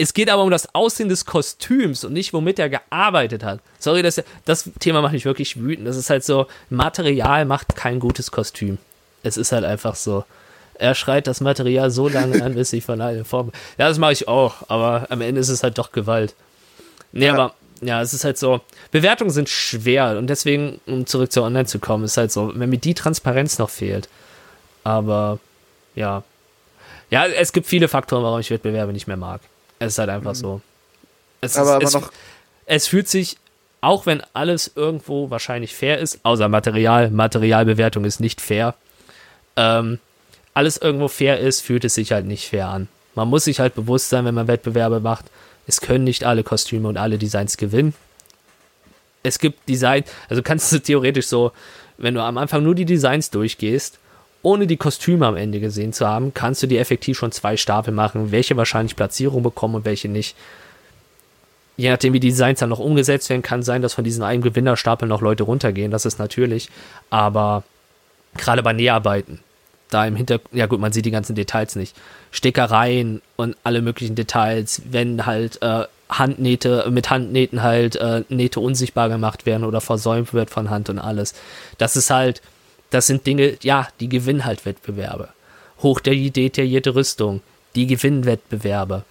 es 0.02 0.14
geht 0.14 0.30
aber 0.30 0.44
um 0.44 0.50
das 0.50 0.74
Aussehen 0.74 1.10
des 1.10 1.26
Kostüms 1.26 2.06
und 2.06 2.14
nicht, 2.14 2.32
womit 2.34 2.58
er 2.58 2.70
gearbeitet 2.70 3.44
hat. 3.44 3.60
Sorry, 3.80 4.02
das, 4.02 4.24
das 4.46 4.70
Thema 4.80 5.02
macht 5.02 5.12
mich 5.12 5.26
wirklich 5.26 5.62
wütend. 5.62 5.88
Das 5.88 5.98
ist 5.98 6.10
halt 6.10 6.24
so, 6.24 6.48
Material 6.70 7.44
macht 7.46 7.76
kein 7.76 8.00
gutes 8.00 8.32
Kostüm. 8.32 8.78
Es 9.24 9.36
ist 9.36 9.52
halt 9.52 9.66
einfach 9.66 9.96
so. 9.96 10.24
Er 10.80 10.96
schreit 10.96 11.28
das 11.28 11.42
Material 11.42 11.92
so 11.92 12.08
lange 12.08 12.42
an, 12.44 12.56
bis 12.56 12.70
sich 12.70 12.84
von 12.84 13.02
allen 13.02 13.26
Formen. 13.26 13.52
Ja, 13.78 13.90
das 13.90 13.98
mache 13.98 14.14
ich 14.14 14.28
auch, 14.28 14.70
aber 14.70 15.08
am 15.10 15.22
Ende 15.22 15.42
ist 15.42 15.50
es 15.50 15.62
halt 15.62 15.78
doch 15.78 15.92
Gewalt. 15.92 16.34
Nee, 17.12 17.28
ja. 17.28 17.34
aber 17.34 17.54
ja, 17.82 18.02
es 18.02 18.14
ist 18.14 18.24
halt 18.24 18.38
so. 18.38 18.62
Bewertungen 18.92 19.30
sind 19.30 19.50
schwer 19.50 20.18
und 20.18 20.28
deswegen, 20.28 20.80
um 20.86 21.06
zurück 21.06 21.32
zu 21.32 21.44
online 21.44 21.66
zu 21.66 21.80
kommen, 21.80 22.06
ist 22.06 22.18
halt 22.18 22.32
so, 22.32 22.52
wenn 22.56 22.70
mir 22.70 22.78
die 22.78 22.94
Transparenz 22.94 23.58
noch 23.60 23.70
fehlt. 23.70 24.10
Aber 24.84 25.40
ja. 25.96 26.24
Ja, 27.10 27.26
es 27.26 27.52
gibt 27.54 27.68
viele 27.68 27.88
Faktoren, 27.88 28.24
warum 28.24 28.40
ich 28.40 28.50
Wettbewerbe 28.50 28.94
nicht 28.94 29.08
mehr 29.08 29.18
mag. 29.18 29.42
Es 29.80 29.94
ist 29.94 30.00
halt 30.00 30.10
einfach 30.10 30.32
mhm. 30.32 30.36
so. 30.36 30.62
Es, 31.42 31.58
aber, 31.58 31.82
ist, 31.82 31.96
aber 31.96 32.06
es, 32.06 32.12
es 32.66 32.88
fühlt 32.88 33.08
sich, 33.08 33.38
auch 33.82 34.06
wenn 34.06 34.22
alles 34.34 34.72
irgendwo 34.76 35.30
wahrscheinlich 35.30 35.76
fair 35.76 35.98
ist, 35.98 36.20
außer 36.24 36.48
Material, 36.50 37.12
Materialbewertung 37.12 38.06
ist 38.06 38.20
nicht 38.20 38.42
fair, 38.42 38.76
ähm, 39.56 40.00
alles 40.54 40.78
irgendwo 40.78 41.08
fair 41.08 41.40
ist, 41.40 41.62
fühlt 41.62 41.86
es 41.86 41.96
sich 41.96 42.12
halt 42.12 42.26
nicht 42.26 42.50
fair 42.50 42.68
an. 42.68 42.88
Man 43.16 43.28
muss 43.28 43.46
sich 43.46 43.60
halt 43.60 43.76
bewusst 43.76 44.10
sein, 44.10 44.26
wenn 44.26 44.36
man 44.36 44.48
Wettbewerbe 44.48 45.00
macht, 45.00 45.26
es 45.68 45.82
können 45.82 46.04
nicht 46.04 46.24
alle 46.24 46.44
Kostüme 46.44 46.88
und 46.88 46.98
alle 46.98 47.18
Designs 47.18 47.58
gewinnen. 47.58 47.94
Es 49.22 49.38
gibt 49.38 49.70
Design, 49.70 50.04
also 50.30 50.42
kannst 50.42 50.72
du 50.72 50.80
theoretisch 50.80 51.28
so, 51.28 51.52
wenn 51.98 52.16
du 52.16 52.24
am 52.24 52.38
Anfang 52.38 52.64
nur 52.64 52.74
die 52.74 52.86
Designs 52.86 53.30
durchgehst, 53.30 54.00
ohne 54.42 54.68
die 54.68 54.78
Kostüme 54.78 55.28
am 55.28 55.36
Ende 55.36 55.60
gesehen 55.60 55.94
zu 55.94 56.08
haben, 56.08 56.34
kannst 56.34 56.64
du 56.64 56.68
dir 56.68 56.80
effektiv 56.80 57.18
schon 57.18 57.32
zwei 57.32 57.58
Stapel 57.58 57.94
machen, 57.94 58.32
welche 58.32 58.56
wahrscheinlich 58.58 58.96
Platzierung 58.96 59.44
bekommen 59.44 59.76
und 59.76 59.86
welche 59.86 60.08
nicht. 60.08 60.36
Je 61.76 61.90
nachdem, 61.90 62.14
wie 62.14 62.20
die 62.20 62.30
Designs 62.30 62.60
dann 62.60 62.70
noch 62.70 62.80
umgesetzt 62.80 63.30
werden, 63.30 63.42
kann 63.42 63.64
sein, 63.64 63.82
dass 63.82 63.94
von 63.94 64.04
diesen 64.04 64.24
einen 64.24 64.42
Gewinnerstapel 64.42 65.08
noch 65.08 65.22
Leute 65.22 65.44
runtergehen. 65.44 65.92
Das 65.92 66.06
ist 66.06 66.20
natürlich. 66.20 66.70
Aber 67.10 67.64
gerade 68.38 68.64
bei 68.64 68.74
Näharbeiten, 68.74 69.40
da 69.90 70.06
im 70.06 70.16
Hintergrund, 70.16 70.56
ja 70.56 70.68
gut, 70.68 70.80
man 70.80 70.92
sieht 70.94 71.06
die 71.06 71.12
ganzen 71.12 71.36
Details 71.36 71.76
nicht. 71.76 71.96
Stickereien 72.32 73.22
und 73.36 73.58
alle 73.64 73.82
möglichen 73.82 74.16
Details, 74.16 74.82
wenn 74.90 75.26
halt 75.26 75.62
äh, 75.62 75.86
Handnähte, 76.10 76.88
mit 76.90 77.10
Handnähten 77.10 77.62
halt 77.62 77.96
äh, 77.96 78.24
Nähte 78.30 78.60
unsichtbar 78.60 79.10
gemacht 79.10 79.46
werden 79.46 79.64
oder 79.64 79.82
versäumt 79.82 80.34
wird 80.34 80.50
von 80.50 80.70
Hand 80.70 80.90
und 80.90 81.00
alles. 81.00 81.34
Das 81.78 81.96
ist 81.96 82.10
halt, 82.10 82.42
das 82.90 83.08
sind 83.08 83.26
Dinge, 83.28 83.58
ja, 83.62 83.88
die 84.00 84.10
gewinnen 84.10 84.46
halt 84.46 84.66
Wettbewerbe. 84.66 85.30
Hoch 85.82 86.00
detaillierte 86.00 86.96
Rüstung, 86.96 87.42
die 87.76 87.88
gewinnen 87.88 88.26
Wettbewerbe. 88.26 89.04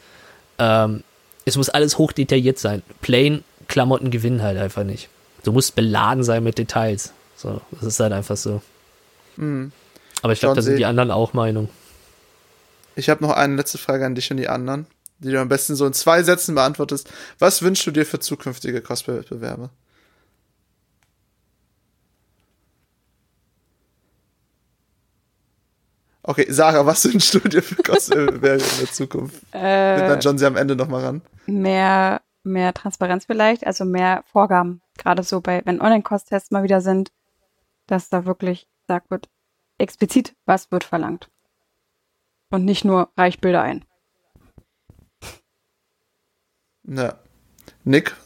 Ähm, 0.58 1.02
es 1.44 1.56
muss 1.56 1.70
alles 1.70 1.98
hoch 1.98 2.12
detailliert 2.12 2.58
sein. 2.58 2.82
Plain 3.00 3.42
Klamotten 3.68 4.10
gewinnen 4.10 4.42
halt 4.42 4.58
einfach 4.58 4.84
nicht. 4.84 5.08
Du 5.44 5.52
musst 5.52 5.74
beladen 5.74 6.24
sein 6.24 6.42
mit 6.42 6.58
Details. 6.58 7.12
So, 7.36 7.60
das 7.70 7.84
ist 7.84 8.00
halt 8.00 8.12
einfach 8.12 8.36
so. 8.36 8.60
Mhm. 9.36 9.72
Aber 10.22 10.32
ich 10.32 10.40
glaube, 10.40 10.56
da 10.56 10.62
sind 10.62 10.76
die 10.76 10.86
anderen 10.86 11.10
auch 11.10 11.32
Meinung. 11.32 11.68
Ich 12.96 13.08
habe 13.08 13.22
noch 13.22 13.30
eine 13.30 13.54
letzte 13.54 13.78
Frage 13.78 14.04
an 14.04 14.14
dich 14.14 14.30
und 14.30 14.38
die 14.38 14.48
anderen, 14.48 14.86
die 15.18 15.30
du 15.30 15.40
am 15.40 15.48
besten 15.48 15.76
so 15.76 15.86
in 15.86 15.92
zwei 15.92 16.22
Sätzen 16.22 16.54
beantwortest. 16.54 17.08
Was 17.38 17.62
wünschst 17.62 17.86
du 17.86 17.90
dir 17.92 18.04
für 18.04 18.18
zukünftige 18.18 18.80
Cosplay-Wettbewerbe? 18.80 19.70
Okay, 26.24 26.46
Sarah, 26.50 26.84
was 26.84 27.04
wünschst 27.12 27.34
du 27.34 27.38
dir 27.38 27.62
für 27.62 27.76
Cosplay-Wettbewerbe 27.76 28.62
in 28.62 28.78
der 28.80 28.92
Zukunft? 28.92 29.42
Äh, 29.52 30.00
Mit 30.00 30.10
dann 30.10 30.20
John 30.20 30.38
sie 30.38 30.46
am 30.46 30.56
Ende 30.56 30.74
nochmal 30.74 31.04
ran. 31.04 31.22
Mehr, 31.46 32.20
mehr 32.42 32.74
Transparenz 32.74 33.26
vielleicht, 33.26 33.66
also 33.66 33.84
mehr 33.84 34.24
Vorgaben. 34.26 34.82
Gerade 34.98 35.22
so 35.22 35.40
bei, 35.40 35.62
wenn 35.64 35.80
Online-Cost-Tests 35.80 36.50
mal 36.50 36.64
wieder 36.64 36.80
sind, 36.80 37.12
dass 37.86 38.10
da 38.10 38.26
wirklich 38.26 38.66
gesagt 38.86 39.10
wird, 39.10 39.28
explizit, 39.78 40.34
was 40.44 40.70
wird 40.70 40.84
verlangt. 40.84 41.30
Und 42.50 42.64
nicht 42.64 42.84
nur 42.84 43.10
reich 43.16 43.40
Bilder 43.40 43.62
ein. 43.62 43.84
Ja. 46.84 47.18
Nick? 47.84 48.16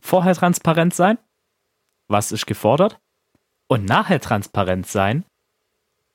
Vorher 0.00 0.34
transparent 0.34 0.94
sein. 0.94 1.18
Was 2.08 2.32
ist 2.32 2.46
gefordert? 2.46 2.98
Und 3.66 3.84
nachher 3.84 4.20
transparent 4.20 4.86
sein, 4.86 5.26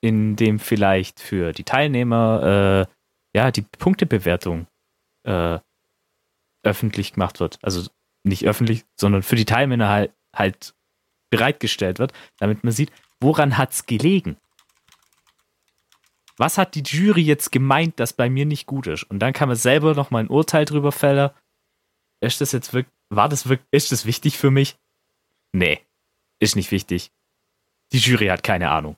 indem 0.01 0.59
vielleicht 0.59 1.19
für 1.19 1.53
die 1.53 1.63
Teilnehmer 1.63 2.87
äh, 2.89 3.37
ja 3.37 3.51
die 3.51 3.61
Punktebewertung 3.61 4.65
äh, 5.23 5.59
öffentlich 6.63 7.13
gemacht 7.13 7.39
wird. 7.39 7.59
Also 7.61 7.89
nicht 8.23 8.47
öffentlich, 8.47 8.85
sondern 8.95 9.21
für 9.21 9.35
die 9.35 9.45
Teilnehmer 9.45 9.89
halt, 9.89 10.13
halt 10.35 10.73
bereitgestellt 11.33 11.97
wird, 11.97 12.13
damit 12.37 12.63
man 12.63 12.71
sieht, 12.71 12.91
woran 13.19 13.57
hat 13.57 13.71
es 13.71 13.87
gelegen. 13.87 14.37
Was 16.37 16.59
hat 16.59 16.75
die 16.75 16.83
Jury 16.83 17.21
jetzt 17.21 17.51
gemeint, 17.51 17.99
dass 17.99 18.13
bei 18.13 18.29
mir 18.29 18.45
nicht 18.45 18.67
gut 18.67 18.85
ist? 18.85 19.03
Und 19.03 19.17
dann 19.17 19.33
kann 19.33 19.47
man 19.47 19.57
selber 19.57 19.95
noch 19.95 20.11
mal 20.11 20.19
ein 20.19 20.29
Urteil 20.29 20.65
drüber 20.65 20.91
fällen. 20.91 21.31
Ist 22.21 22.39
das 22.39 22.51
jetzt 22.51 22.71
wirklich, 22.71 22.93
war 23.09 23.29
das 23.29 23.49
wirklich, 23.49 23.67
ist 23.71 23.91
das 23.91 24.05
wichtig 24.05 24.37
für 24.37 24.51
mich? 24.51 24.77
Nee, 25.53 25.79
ist 26.39 26.55
nicht 26.55 26.69
wichtig. 26.69 27.11
Die 27.91 27.97
Jury 27.97 28.27
hat 28.27 28.43
keine 28.43 28.69
Ahnung. 28.69 28.95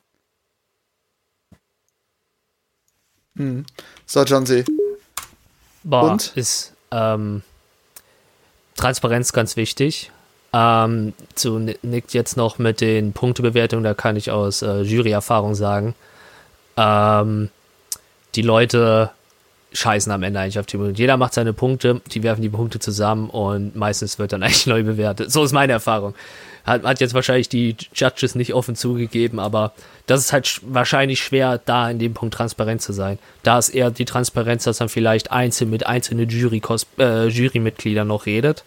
Hm. 3.36 3.64
So, 4.04 4.24
John 4.24 4.44
C. 4.44 4.62
Boah, 5.84 6.12
Und? 6.12 6.36
ist 6.36 6.74
ähm, 6.90 7.42
Transparenz 8.76 9.32
ganz 9.32 9.56
wichtig. 9.56 10.10
Ähm, 10.58 11.12
zu 11.34 11.58
Ni- 11.58 11.76
Nick 11.82 12.14
jetzt 12.14 12.38
noch 12.38 12.58
mit 12.58 12.80
den 12.80 13.12
Punktebewertungen, 13.12 13.84
da 13.84 13.92
kann 13.92 14.16
ich 14.16 14.30
aus 14.30 14.62
äh, 14.62 14.80
Juryerfahrung 14.80 15.54
sagen, 15.54 15.94
ähm, 16.78 17.50
die 18.34 18.40
Leute 18.42 19.10
scheißen 19.74 20.10
am 20.10 20.22
Ende 20.22 20.40
eigentlich 20.40 20.58
auf 20.58 20.64
die 20.64 20.78
Punkte. 20.78 20.98
Jeder 20.98 21.18
macht 21.18 21.34
seine 21.34 21.52
Punkte, 21.52 22.00
die 22.12 22.22
werfen 22.22 22.40
die 22.40 22.48
Punkte 22.48 22.78
zusammen 22.78 23.28
und 23.28 23.76
meistens 23.76 24.18
wird 24.18 24.32
dann 24.32 24.42
eigentlich 24.44 24.66
neu 24.66 24.82
bewertet. 24.82 25.30
So 25.30 25.44
ist 25.44 25.52
meine 25.52 25.74
Erfahrung. 25.74 26.14
Hat, 26.64 26.84
hat 26.84 27.00
jetzt 27.00 27.12
wahrscheinlich 27.12 27.50
die 27.50 27.76
Judges 27.94 28.34
nicht 28.34 28.54
offen 28.54 28.76
zugegeben, 28.76 29.38
aber 29.38 29.72
das 30.06 30.20
ist 30.20 30.32
halt 30.32 30.46
sch 30.46 30.62
wahrscheinlich 30.64 31.20
schwer, 31.22 31.60
da 31.62 31.90
in 31.90 31.98
dem 31.98 32.14
Punkt 32.14 32.34
transparent 32.34 32.80
zu 32.80 32.94
sein. 32.94 33.18
Da 33.42 33.58
ist 33.58 33.68
eher 33.68 33.90
die 33.90 34.06
Transparenz, 34.06 34.64
dass 34.64 34.80
man 34.80 34.88
vielleicht 34.88 35.30
einzeln 35.32 35.68
mit 35.68 35.86
einzelnen 35.86 36.30
Jury 36.30 36.62
äh, 36.98 37.26
Jurymitgliedern 37.28 38.08
noch 38.08 38.24
redet. 38.24 38.64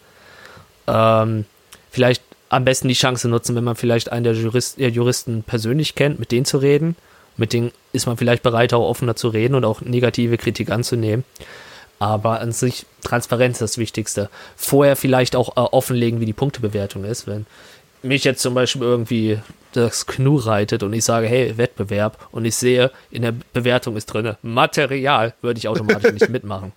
Ähm, 0.87 1.45
vielleicht 1.91 2.23
am 2.49 2.65
besten 2.65 2.87
die 2.87 2.95
Chance 2.95 3.29
nutzen, 3.29 3.55
wenn 3.55 3.63
man 3.63 3.75
vielleicht 3.75 4.11
einen 4.11 4.23
der 4.23 4.33
Jurist, 4.33 4.79
äh, 4.79 4.87
Juristen 4.87 5.43
persönlich 5.43 5.95
kennt, 5.95 6.19
mit 6.19 6.31
denen 6.31 6.45
zu 6.45 6.57
reden. 6.57 6.95
Mit 7.37 7.53
denen 7.53 7.71
ist 7.93 8.05
man 8.05 8.17
vielleicht 8.17 8.43
bereit, 8.43 8.73
auch 8.73 8.87
offener 8.87 9.15
zu 9.15 9.29
reden 9.29 9.55
und 9.55 9.63
auch 9.63 9.81
negative 9.81 10.37
Kritik 10.37 10.71
anzunehmen. 10.71 11.23
Aber 11.99 12.41
an 12.41 12.51
sich, 12.51 12.85
Transparenz 13.03 13.57
ist 13.57 13.61
das 13.61 13.77
Wichtigste. 13.77 14.29
Vorher 14.55 14.95
vielleicht 14.95 15.35
auch 15.35 15.55
äh, 15.57 15.61
offenlegen, 15.61 16.19
wie 16.19 16.25
die 16.25 16.33
Punktebewertung 16.33 17.03
ist. 17.03 17.27
Wenn 17.27 17.45
mich 18.01 18.23
jetzt 18.23 18.41
zum 18.41 18.53
Beispiel 18.53 18.81
irgendwie 18.81 19.39
das 19.73 20.05
Knu 20.07 20.37
reitet 20.37 20.83
und 20.83 20.93
ich 20.93 21.03
sage, 21.03 21.27
hey, 21.27 21.57
Wettbewerb, 21.57 22.17
und 22.31 22.45
ich 22.45 22.55
sehe, 22.55 22.91
in 23.11 23.21
der 23.21 23.33
Bewertung 23.53 23.97
ist 23.97 24.07
drin, 24.07 24.35
Material, 24.41 25.33
würde 25.41 25.59
ich 25.59 25.67
automatisch 25.67 26.13
nicht 26.13 26.29
mitmachen. 26.29 26.71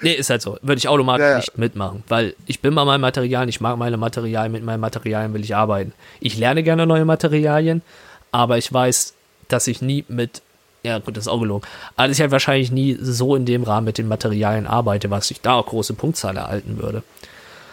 Nee, 0.00 0.12
ist 0.12 0.30
halt 0.30 0.42
so. 0.42 0.58
Würde 0.62 0.78
ich 0.78 0.88
automatisch 0.88 1.24
Ja, 1.24 1.30
ja. 1.32 1.36
nicht 1.38 1.58
mitmachen, 1.58 2.04
weil 2.08 2.34
ich 2.46 2.60
bin 2.60 2.74
bei 2.74 2.84
meinen 2.84 3.00
Materialien, 3.00 3.48
ich 3.48 3.60
mag 3.60 3.76
meine 3.78 3.96
Materialien, 3.96 4.52
mit 4.52 4.62
meinen 4.62 4.80
Materialien 4.80 5.34
will 5.34 5.42
ich 5.42 5.56
arbeiten. 5.56 5.92
Ich 6.20 6.36
lerne 6.38 6.62
gerne 6.62 6.86
neue 6.86 7.04
Materialien, 7.04 7.82
aber 8.30 8.58
ich 8.58 8.72
weiß, 8.72 9.14
dass 9.48 9.66
ich 9.66 9.82
nie 9.82 10.04
mit, 10.08 10.42
ja 10.84 10.98
gut, 10.98 11.16
das 11.16 11.24
ist 11.24 11.28
auch 11.28 11.40
gelogen, 11.40 11.66
aber 11.96 12.08
dass 12.08 12.16
ich 12.16 12.20
halt 12.20 12.30
wahrscheinlich 12.30 12.70
nie 12.70 12.96
so 13.00 13.34
in 13.34 13.44
dem 13.44 13.64
Rahmen 13.64 13.86
mit 13.86 13.98
den 13.98 14.06
Materialien 14.08 14.66
arbeite, 14.66 15.10
was 15.10 15.30
ich 15.30 15.40
da 15.40 15.54
auch 15.54 15.66
große 15.66 15.94
Punktzahl 15.94 16.36
erhalten 16.36 16.80
würde. 16.80 17.02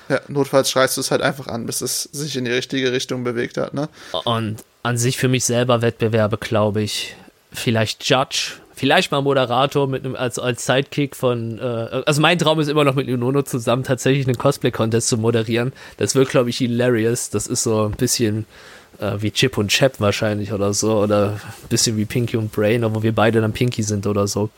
Ja, 0.09 0.21
notfalls 0.27 0.69
schreist 0.69 0.97
du 0.97 1.01
es 1.01 1.11
halt 1.11 1.21
einfach 1.21 1.47
an, 1.47 1.65
bis 1.65 1.81
es 1.81 2.03
sich 2.03 2.35
in 2.37 2.45
die 2.45 2.51
richtige 2.51 2.91
Richtung 2.91 3.23
bewegt 3.23 3.57
hat, 3.57 3.73
ne? 3.73 3.89
Und 4.23 4.63
an 4.83 4.97
sich 4.97 5.17
für 5.17 5.27
mich 5.27 5.45
selber 5.45 5.81
Wettbewerbe, 5.81 6.37
glaube 6.37 6.81
ich, 6.83 7.15
vielleicht 7.51 8.07
Judge, 8.07 8.53
vielleicht 8.75 9.11
mal 9.11 9.21
Moderator 9.21 9.87
mit 9.87 10.05
einem, 10.05 10.15
als, 10.15 10.37
als 10.37 10.65
Sidekick 10.65 11.15
von, 11.15 11.59
äh, 11.59 12.03
also 12.05 12.21
mein 12.21 12.37
Traum 12.37 12.59
ist 12.59 12.67
immer 12.67 12.83
noch 12.83 12.95
mit 12.95 13.07
Unono 13.07 13.41
zusammen 13.41 13.83
tatsächlich 13.83 14.27
einen 14.27 14.37
Cosplay-Contest 14.37 15.07
zu 15.07 15.17
moderieren. 15.17 15.73
Das 15.97 16.15
wird, 16.15 16.29
glaube 16.29 16.49
ich, 16.49 16.57
hilarious. 16.57 17.29
Das 17.29 17.47
ist 17.47 17.63
so 17.63 17.85
ein 17.85 17.91
bisschen 17.91 18.45
äh, 18.99 19.13
wie 19.19 19.31
Chip 19.31 19.57
und 19.57 19.69
Chap 19.69 19.99
wahrscheinlich 19.99 20.51
oder 20.51 20.73
so, 20.73 20.99
oder 20.99 21.31
ein 21.31 21.69
bisschen 21.69 21.97
wie 21.97 22.05
Pinky 22.05 22.37
und 22.37 22.51
Brain, 22.51 22.83
wo 22.93 23.01
wir 23.01 23.13
beide 23.13 23.41
dann 23.41 23.53
Pinky 23.53 23.83
sind 23.83 24.07
oder 24.07 24.27
so. 24.27 24.49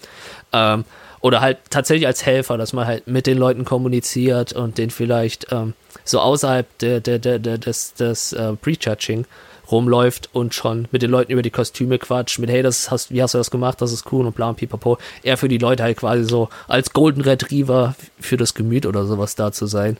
Ähm, 0.53 0.83
oder 1.19 1.41
halt 1.41 1.57
tatsächlich 1.69 2.07
als 2.07 2.25
Helfer, 2.25 2.57
dass 2.57 2.73
man 2.73 2.85
halt 2.85 3.07
mit 3.07 3.27
den 3.27 3.37
Leuten 3.37 3.65
kommuniziert 3.65 4.53
und 4.53 4.77
den 4.77 4.89
vielleicht 4.89 5.47
ähm, 5.51 5.73
so 6.03 6.19
außerhalb 6.19 6.77
der, 6.79 6.99
der, 6.99 7.19
der, 7.19 7.39
der, 7.39 7.57
des, 7.57 7.95
des 7.95 8.33
äh, 8.33 8.53
Prejudging 8.53 9.25
rumläuft 9.71 10.29
und 10.33 10.53
schon 10.53 10.87
mit 10.91 11.01
den 11.01 11.11
Leuten 11.11 11.31
über 11.31 11.41
die 11.41 11.49
Kostüme 11.51 11.99
quatscht, 11.99 12.39
mit 12.39 12.49
hey, 12.49 12.61
das 12.63 12.89
hast, 12.91 13.11
wie 13.11 13.21
hast 13.21 13.33
du 13.33 13.37
das 13.37 13.51
gemacht, 13.51 13.81
das 13.81 13.91
ist 13.91 14.11
cool 14.11 14.25
und 14.25 14.35
bla 14.35 14.49
und 14.49 14.55
pipapo. 14.57 14.97
Er 15.23 15.37
für 15.37 15.47
die 15.47 15.57
Leute 15.57 15.83
halt 15.83 15.97
quasi 15.97 16.23
so 16.23 16.49
als 16.67 16.93
Golden 16.93 17.21
Retriever 17.21 17.95
für 18.19 18.37
das 18.37 18.53
Gemüt 18.53 18.85
oder 18.85 19.05
sowas 19.05 19.35
da 19.35 19.51
zu 19.51 19.65
sein. 19.67 19.97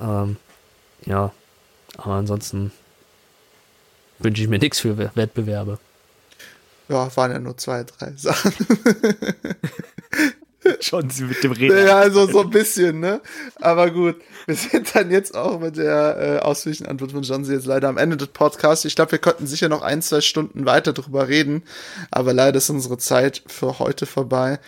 Ähm, 0.00 0.36
ja, 1.06 1.32
aber 1.96 2.14
ansonsten 2.14 2.72
wünsche 4.18 4.42
ich 4.42 4.48
mir 4.48 4.58
nichts 4.58 4.80
für 4.80 4.98
We- 4.98 5.10
Wettbewerbe. 5.14 5.78
Ja, 6.88 7.14
waren 7.16 7.32
ja 7.32 7.38
nur 7.38 7.56
zwei, 7.56 7.84
drei 7.84 8.12
Sachen. 8.16 8.52
Schon 10.80 11.06
mit 11.06 11.42
dem 11.42 11.52
Reden. 11.52 11.86
Ja, 11.86 11.98
also 11.98 12.26
so 12.26 12.42
ein 12.42 12.50
bisschen, 12.50 13.00
ne? 13.00 13.20
Aber 13.56 13.90
gut, 13.90 14.16
wir 14.46 14.54
sind 14.54 14.94
dann 14.94 15.10
jetzt 15.10 15.36
auch 15.36 15.60
mit 15.60 15.76
der 15.76 16.16
äh, 16.18 16.44
ausführlichen 16.44 16.86
Antwort 16.86 17.12
von 17.12 17.22
John 17.22 17.44
jetzt 17.44 17.66
leider 17.66 17.88
am 17.88 17.98
Ende 17.98 18.16
des 18.16 18.28
Podcasts. 18.28 18.84
Ich 18.84 18.96
glaube, 18.96 19.12
wir 19.12 19.18
könnten 19.18 19.46
sicher 19.46 19.68
noch 19.68 19.82
ein, 19.82 20.02
zwei 20.02 20.20
Stunden 20.20 20.66
weiter 20.66 20.92
drüber 20.92 21.28
reden, 21.28 21.62
aber 22.10 22.32
leider 22.32 22.58
ist 22.58 22.70
unsere 22.70 22.98
Zeit 22.98 23.42
für 23.46 23.78
heute 23.78 24.06
vorbei. 24.06 24.58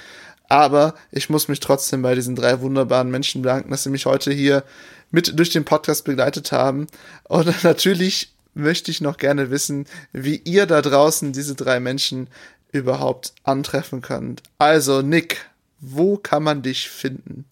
Aber 0.48 0.94
ich 1.12 1.30
muss 1.30 1.48
mich 1.48 1.61
trotzdem 1.61 2.03
bei 2.03 2.14
diesen 2.14 2.34
drei 2.34 2.61
wunderbaren 2.61 3.11
Menschen 3.11 3.42
bedanken, 3.42 3.70
dass 3.70 3.84
sie 3.84 3.90
mich 3.90 4.07
heute 4.07 4.32
hier 4.32 4.64
mit 5.11 5.38
durch 5.38 5.51
den 5.51 5.64
Podcast 5.64 6.05
begleitet 6.05 6.53
haben. 6.53 6.86
Und 7.24 7.62
natürlich 7.64 8.32
möchte 8.55 8.90
ich 8.90 9.01
noch 9.01 9.16
gerne 9.16 9.51
wissen, 9.51 9.86
wie 10.12 10.36
ihr 10.44 10.66
da 10.66 10.82
draußen 10.82 11.32
diese 11.32 11.55
drei 11.55 11.78
Menschen 11.80 12.28
überhaupt 12.72 13.32
antreffen 13.44 14.01
könnt. 14.01 14.42
Also, 14.59 15.03
Nick, 15.03 15.49
wo 15.80 16.16
kann 16.16 16.42
man 16.42 16.62
dich 16.62 16.88
finden? 16.88 17.44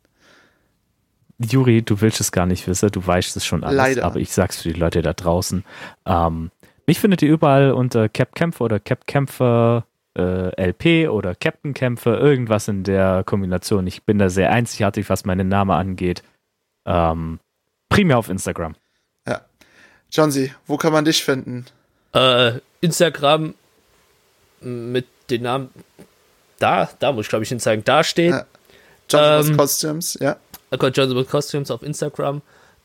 Juri, 1.38 1.82
du 1.82 2.00
willst 2.00 2.20
es 2.20 2.32
gar 2.32 2.46
nicht 2.46 2.66
wissen, 2.66 2.90
du 2.90 3.06
weißt 3.06 3.36
es 3.36 3.46
schon 3.46 3.62
alles, 3.62 3.76
Leider. 3.76 4.04
aber 4.04 4.18
ich 4.18 4.32
sag's 4.32 4.62
für 4.62 4.72
die 4.72 4.78
Leute 4.78 5.02
da 5.02 5.12
draußen. 5.12 5.64
Ähm, 6.04 6.50
mich 6.86 6.98
findet 6.98 7.22
ihr 7.22 7.30
überall 7.30 7.72
unter 7.72 8.08
Cap 8.08 8.34
Kämpfer 8.34 8.64
oder 8.64 8.80
Cap 8.80 9.06
Kämpfer 9.06 9.86
äh, 10.18 10.70
LP 10.70 11.08
oder 11.08 11.34
Captain 11.34 11.74
Kämpfer, 11.74 12.18
irgendwas 12.18 12.68
in 12.68 12.82
der 12.82 13.22
Kombination. 13.24 13.86
Ich 13.86 14.02
bin 14.02 14.18
da 14.18 14.28
sehr 14.28 14.50
einzigartig, 14.50 15.08
was 15.08 15.24
meinen 15.24 15.48
Namen 15.48 15.70
angeht. 15.70 16.22
Ähm, 16.84 17.38
primär 17.88 18.18
auf 18.18 18.28
Instagram. 18.28 18.74
Ja. 19.26 19.42
Johnsy, 20.10 20.52
wo 20.66 20.76
kann 20.76 20.92
man 20.92 21.04
dich 21.04 21.22
finden? 21.22 21.66
Äh, 22.12 22.54
Instagram 22.80 23.54
mit 24.60 25.06
den 25.30 25.42
Namen 25.42 25.70
da, 26.58 26.88
da 26.98 27.12
muss 27.12 27.26
ich 27.26 27.28
glaube 27.28 27.44
ich 27.44 27.48
hinzeigen, 27.48 27.84
da 27.84 28.04
steht 28.04 28.32
Ja. 28.32 28.44
Johnson's 29.10 29.48
Ähm, 29.48 29.56
Costumes, 29.56 30.18
ja. 30.20 30.36
Account 30.70 30.96
Johnson 30.96 31.16
with 31.18 31.28
Costumes 31.28 31.70
auf 31.70 31.82
Instagram, 31.82 32.42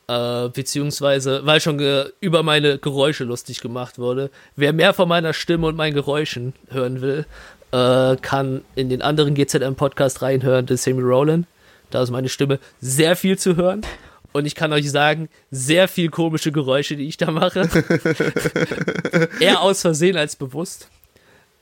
äh, 0.08 0.48
beziehungsweise, 0.48 1.44
weil 1.44 1.60
schon 1.60 1.78
über 2.20 2.42
meine 2.42 2.78
Geräusche 2.78 3.24
lustig 3.24 3.60
gemacht 3.60 3.98
wurde. 3.98 4.30
Wer 4.56 4.72
mehr 4.72 4.94
von 4.94 5.08
meiner 5.08 5.32
Stimme 5.34 5.66
und 5.66 5.76
meinen 5.76 5.94
Geräuschen 5.94 6.54
hören 6.70 7.02
will, 7.02 7.26
äh, 7.72 8.16
kann 8.16 8.62
in 8.74 8.88
den 8.88 9.02
anderen 9.02 9.34
GZM-Podcast 9.34 10.22
reinhören, 10.22 10.66
The 10.66 10.76
Sammy 10.76 11.02
Rowland. 11.02 11.46
Da 11.90 12.02
ist 12.02 12.10
meine 12.10 12.28
Stimme 12.28 12.58
sehr 12.80 13.16
viel 13.16 13.38
zu 13.38 13.56
hören. 13.56 13.82
Und 14.32 14.46
ich 14.46 14.54
kann 14.56 14.72
euch 14.72 14.90
sagen, 14.90 15.28
sehr 15.52 15.86
viel 15.86 16.08
komische 16.10 16.50
Geräusche, 16.50 16.96
die 16.96 17.06
ich 17.06 17.16
da 17.16 17.30
mache. 17.30 17.68
Eher 19.40 19.60
aus 19.60 19.80
Versehen 19.82 20.16
als 20.16 20.34
bewusst. 20.36 20.88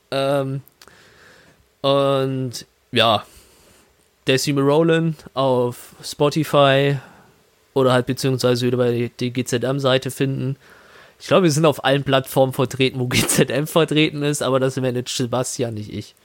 Ähm, 0.09 0.61
und 1.83 2.65
ja, 2.91 3.25
Decime 4.25 4.61
Roland 4.61 5.25
auf 5.33 5.95
Spotify 6.01 6.97
oder 7.73 7.91
halt 7.91 8.05
beziehungsweise 8.05 8.67
über 8.67 8.89
die, 8.91 9.09
die 9.09 9.33
GZM-Seite 9.33 10.09
finden. 10.09 10.55
Ich 11.19 11.27
glaube, 11.27 11.43
wir 11.43 11.51
sind 11.51 11.65
auf 11.65 11.83
allen 11.83 12.03
Plattformen 12.03 12.53
vertreten, 12.53 12.99
wo 12.99 13.07
GZM 13.09 13.65
vertreten 13.65 14.23
ist, 14.23 14.41
aber 14.41 14.61
das 14.61 14.77
managt 14.77 15.09
Sebastian, 15.09 15.73
nicht 15.73 15.91
ich. 15.91 16.15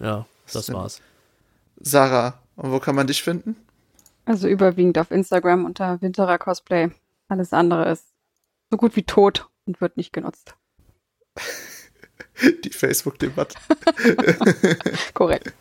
Ja, 0.00 0.24
das 0.50 0.64
Stimmt. 0.64 0.78
war's. 0.78 1.02
Sarah, 1.78 2.38
und 2.56 2.72
wo 2.72 2.78
kann 2.78 2.94
man 2.94 3.06
dich 3.06 3.22
finden? 3.22 3.54
Also 4.24 4.48
überwiegend 4.48 4.98
auf 4.98 5.10
Instagram 5.10 5.66
unter 5.66 6.00
Winterer 6.00 6.38
Cosplay. 6.38 6.90
Alles 7.28 7.52
andere 7.52 7.90
ist 7.90 8.06
so 8.70 8.78
gut 8.78 8.96
wie 8.96 9.02
tot 9.02 9.46
und 9.66 9.80
wird 9.82 9.98
nicht 9.98 10.12
genutzt. 10.12 10.54
Die 12.64 12.70
Facebook-Debatte. 12.70 13.56
Korrekt. 15.14 15.52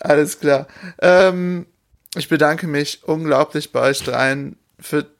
Alles 0.00 0.38
klar. 0.40 0.66
Ähm, 1.00 1.66
ich 2.16 2.28
bedanke 2.28 2.66
mich 2.66 3.02
unglaublich 3.04 3.72
bei 3.72 3.90
euch 3.90 4.02
dreien 4.02 4.56
für. 4.78 5.06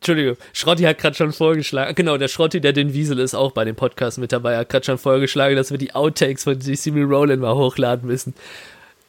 Entschuldigung, 0.00 0.36
Schrotti 0.52 0.84
hat 0.84 0.98
gerade 0.98 1.16
schon 1.16 1.32
vorgeschlagen, 1.32 1.94
genau, 1.96 2.16
der 2.16 2.28
Schrotti, 2.28 2.60
der 2.60 2.72
den 2.72 2.92
Wiesel 2.92 3.18
ist, 3.18 3.34
auch 3.34 3.50
bei 3.50 3.64
dem 3.64 3.74
Podcast 3.74 4.18
mit 4.18 4.30
dabei, 4.30 4.56
hat 4.56 4.68
gerade 4.68 4.84
schon 4.84 4.98
vorgeschlagen, 4.98 5.56
dass 5.56 5.72
wir 5.72 5.78
die 5.78 5.94
Outtakes 5.94 6.44
von 6.44 6.56
Decime 6.56 7.04
Roland 7.04 7.40
mal 7.40 7.56
hochladen 7.56 8.06
müssen. 8.06 8.34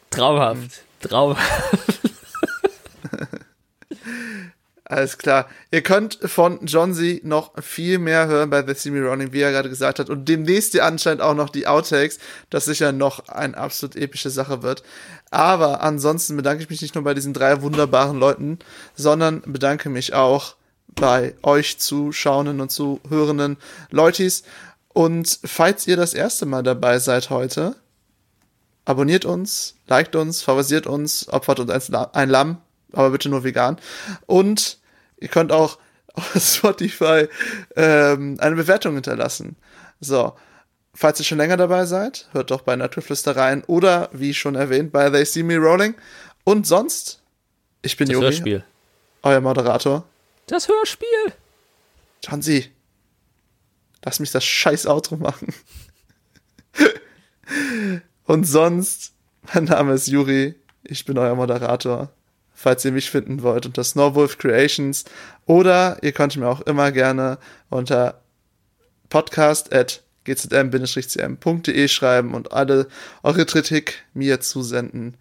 Traumhaft, 0.09 0.81
traumhaft. 1.01 1.99
Alles 4.89 5.17
klar. 5.17 5.49
Ihr 5.69 5.81
könnt 5.81 6.17
von 6.23 6.65
John 6.65 6.93
Z 6.93 7.25
noch 7.25 7.51
viel 7.61 7.99
mehr 7.99 8.27
hören 8.27 8.49
bei 8.49 8.65
The 8.65 8.89
Me 8.89 9.05
Running, 9.05 9.33
wie 9.33 9.41
er 9.41 9.51
gerade 9.51 9.67
gesagt 9.67 9.99
hat. 9.99 10.09
Und 10.09 10.29
demnächst 10.29 10.73
ihr 10.75 10.85
anscheinend 10.85 11.21
auch 11.21 11.33
noch 11.33 11.49
die 11.49 11.67
Outtakes, 11.67 12.19
das 12.49 12.63
sicher 12.63 12.93
noch 12.93 13.27
eine 13.27 13.57
absolut 13.57 13.97
epische 13.97 14.29
Sache 14.29 14.63
wird. 14.63 14.83
Aber 15.29 15.81
ansonsten 15.81 16.37
bedanke 16.37 16.63
ich 16.63 16.69
mich 16.69 16.81
nicht 16.81 16.95
nur 16.95 17.03
bei 17.03 17.13
diesen 17.13 17.33
drei 17.33 17.61
wunderbaren 17.61 18.17
Leuten, 18.17 18.59
sondern 18.95 19.41
bedanke 19.41 19.89
mich 19.89 20.13
auch 20.13 20.55
bei 20.95 21.35
euch 21.43 21.79
Zuschauenden 21.79 22.61
und 22.61 22.71
Zuhörenden 22.71 23.57
Leutis. 23.91 24.43
Und 24.93 25.37
falls 25.43 25.85
ihr 25.85 25.97
das 25.97 26.13
erste 26.13 26.45
Mal 26.45 26.63
dabei 26.63 26.99
seid 26.99 27.29
heute, 27.29 27.75
abonniert 28.85 29.25
uns, 29.25 29.75
liked 29.87 30.15
uns, 30.15 30.41
favorisiert 30.43 30.87
uns, 30.87 31.27
opfert 31.27 31.59
uns 31.59 31.91
ein 31.91 32.29
Lamm, 32.29 32.61
aber 32.97 33.11
bitte 33.11 33.29
nur 33.29 33.43
vegan. 33.43 33.77
Und 34.25 34.79
ihr 35.17 35.27
könnt 35.27 35.51
auch 35.51 35.77
auf 36.13 36.35
Spotify 36.35 37.27
ähm, 37.75 38.37
eine 38.39 38.55
Bewertung 38.55 38.95
hinterlassen. 38.95 39.55
So, 39.99 40.33
falls 40.95 41.19
ihr 41.19 41.25
schon 41.25 41.37
länger 41.37 41.57
dabei 41.57 41.85
seid, 41.85 42.27
hört 42.31 42.49
doch 42.49 42.61
bei 42.61 42.75
Naturflüster 42.75 43.35
rein 43.35 43.63
oder, 43.65 44.09
wie 44.13 44.33
schon 44.33 44.55
erwähnt, 44.55 44.91
bei 44.91 45.11
They 45.11 45.25
See 45.25 45.43
Me 45.43 45.57
Rolling. 45.57 45.93
Und 46.43 46.65
sonst, 46.65 47.21
ich 47.83 47.97
bin 47.97 48.07
das 48.07 48.13
Juri, 48.13 48.25
Hörspiel. 48.25 48.63
euer 49.21 49.41
Moderator. 49.41 50.03
Das 50.47 50.67
Hörspiel. 50.67 51.33
Jansi, 52.23 52.71
lass 54.03 54.19
mich 54.19 54.31
das 54.31 54.43
scheiß 54.43 54.87
Outro 54.87 55.17
machen. 55.17 55.53
Und 58.25 58.45
sonst, 58.45 59.13
mein 59.53 59.65
Name 59.65 59.93
ist 59.93 60.07
Juri, 60.07 60.55
ich 60.83 61.05
bin 61.05 61.17
euer 61.17 61.35
Moderator. 61.35 62.11
Falls 62.59 62.83
ihr 62.85 62.91
mich 62.91 63.11
finden 63.11 63.43
wollt 63.43 63.67
unter 63.67 63.83
Snowwolf 63.83 64.39
Creations 64.39 65.05
oder 65.45 65.99
ihr 66.01 66.11
könnt 66.11 66.35
mir 66.37 66.47
auch 66.47 66.61
immer 66.61 66.91
gerne 66.91 67.37
unter 67.69 68.23
podcast 69.09 69.71
at 69.71 70.01
gzm-cm.de 70.23 71.87
schreiben 71.87 72.33
und 72.33 72.51
alle 72.53 72.87
eure 73.21 73.45
Kritik 73.45 74.03
mir 74.15 74.41
zusenden. 74.41 75.17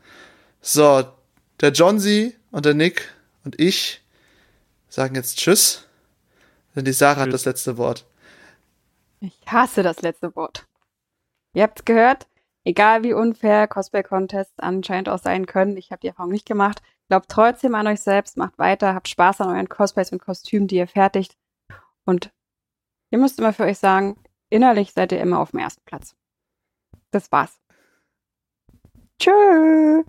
So, 0.62 1.04
der 1.60 1.72
Johnsy 1.72 2.34
und 2.52 2.64
der 2.64 2.72
Nick 2.72 3.12
und 3.44 3.60
ich 3.60 4.00
sagen 4.88 5.14
jetzt 5.14 5.36
Tschüss, 5.36 5.86
denn 6.74 6.86
die 6.86 6.94
Sarah 6.94 7.20
hat 7.20 7.34
das 7.34 7.44
letzte 7.44 7.76
Wort. 7.76 8.06
Ich 9.20 9.38
hasse 9.46 9.82
das 9.82 10.00
letzte 10.00 10.34
Wort. 10.36 10.64
Ihr 11.52 11.64
habt's 11.64 11.84
gehört? 11.84 12.28
Egal 12.64 13.04
wie 13.04 13.12
unfair 13.12 13.68
Cosplay-Contests 13.68 14.58
anscheinend 14.58 15.10
auch 15.10 15.22
sein 15.22 15.44
können, 15.44 15.76
ich 15.76 15.90
habe 15.90 16.00
die 16.00 16.08
Erfahrung 16.08 16.32
nicht 16.32 16.46
gemacht. 16.46 16.80
Glaubt 17.08 17.28
trotzdem 17.28 17.74
an 17.74 17.86
euch 17.86 18.00
selbst, 18.00 18.36
macht 18.36 18.58
weiter, 18.58 18.94
habt 18.94 19.08
Spaß 19.08 19.40
an 19.40 19.50
euren 19.50 19.68
Cosplays 19.68 20.12
und 20.12 20.18
Kostümen, 20.18 20.66
die 20.66 20.76
ihr 20.76 20.88
fertigt. 20.88 21.36
Und 22.04 22.32
ihr 23.10 23.18
müsst 23.18 23.38
immer 23.38 23.52
für 23.52 23.64
euch 23.64 23.78
sagen, 23.78 24.16
innerlich 24.50 24.92
seid 24.92 25.12
ihr 25.12 25.20
immer 25.20 25.38
auf 25.38 25.52
dem 25.52 25.60
ersten 25.60 25.82
Platz. 25.84 26.16
Das 27.10 27.30
war's. 27.30 27.60
Tschüss. 29.18 30.04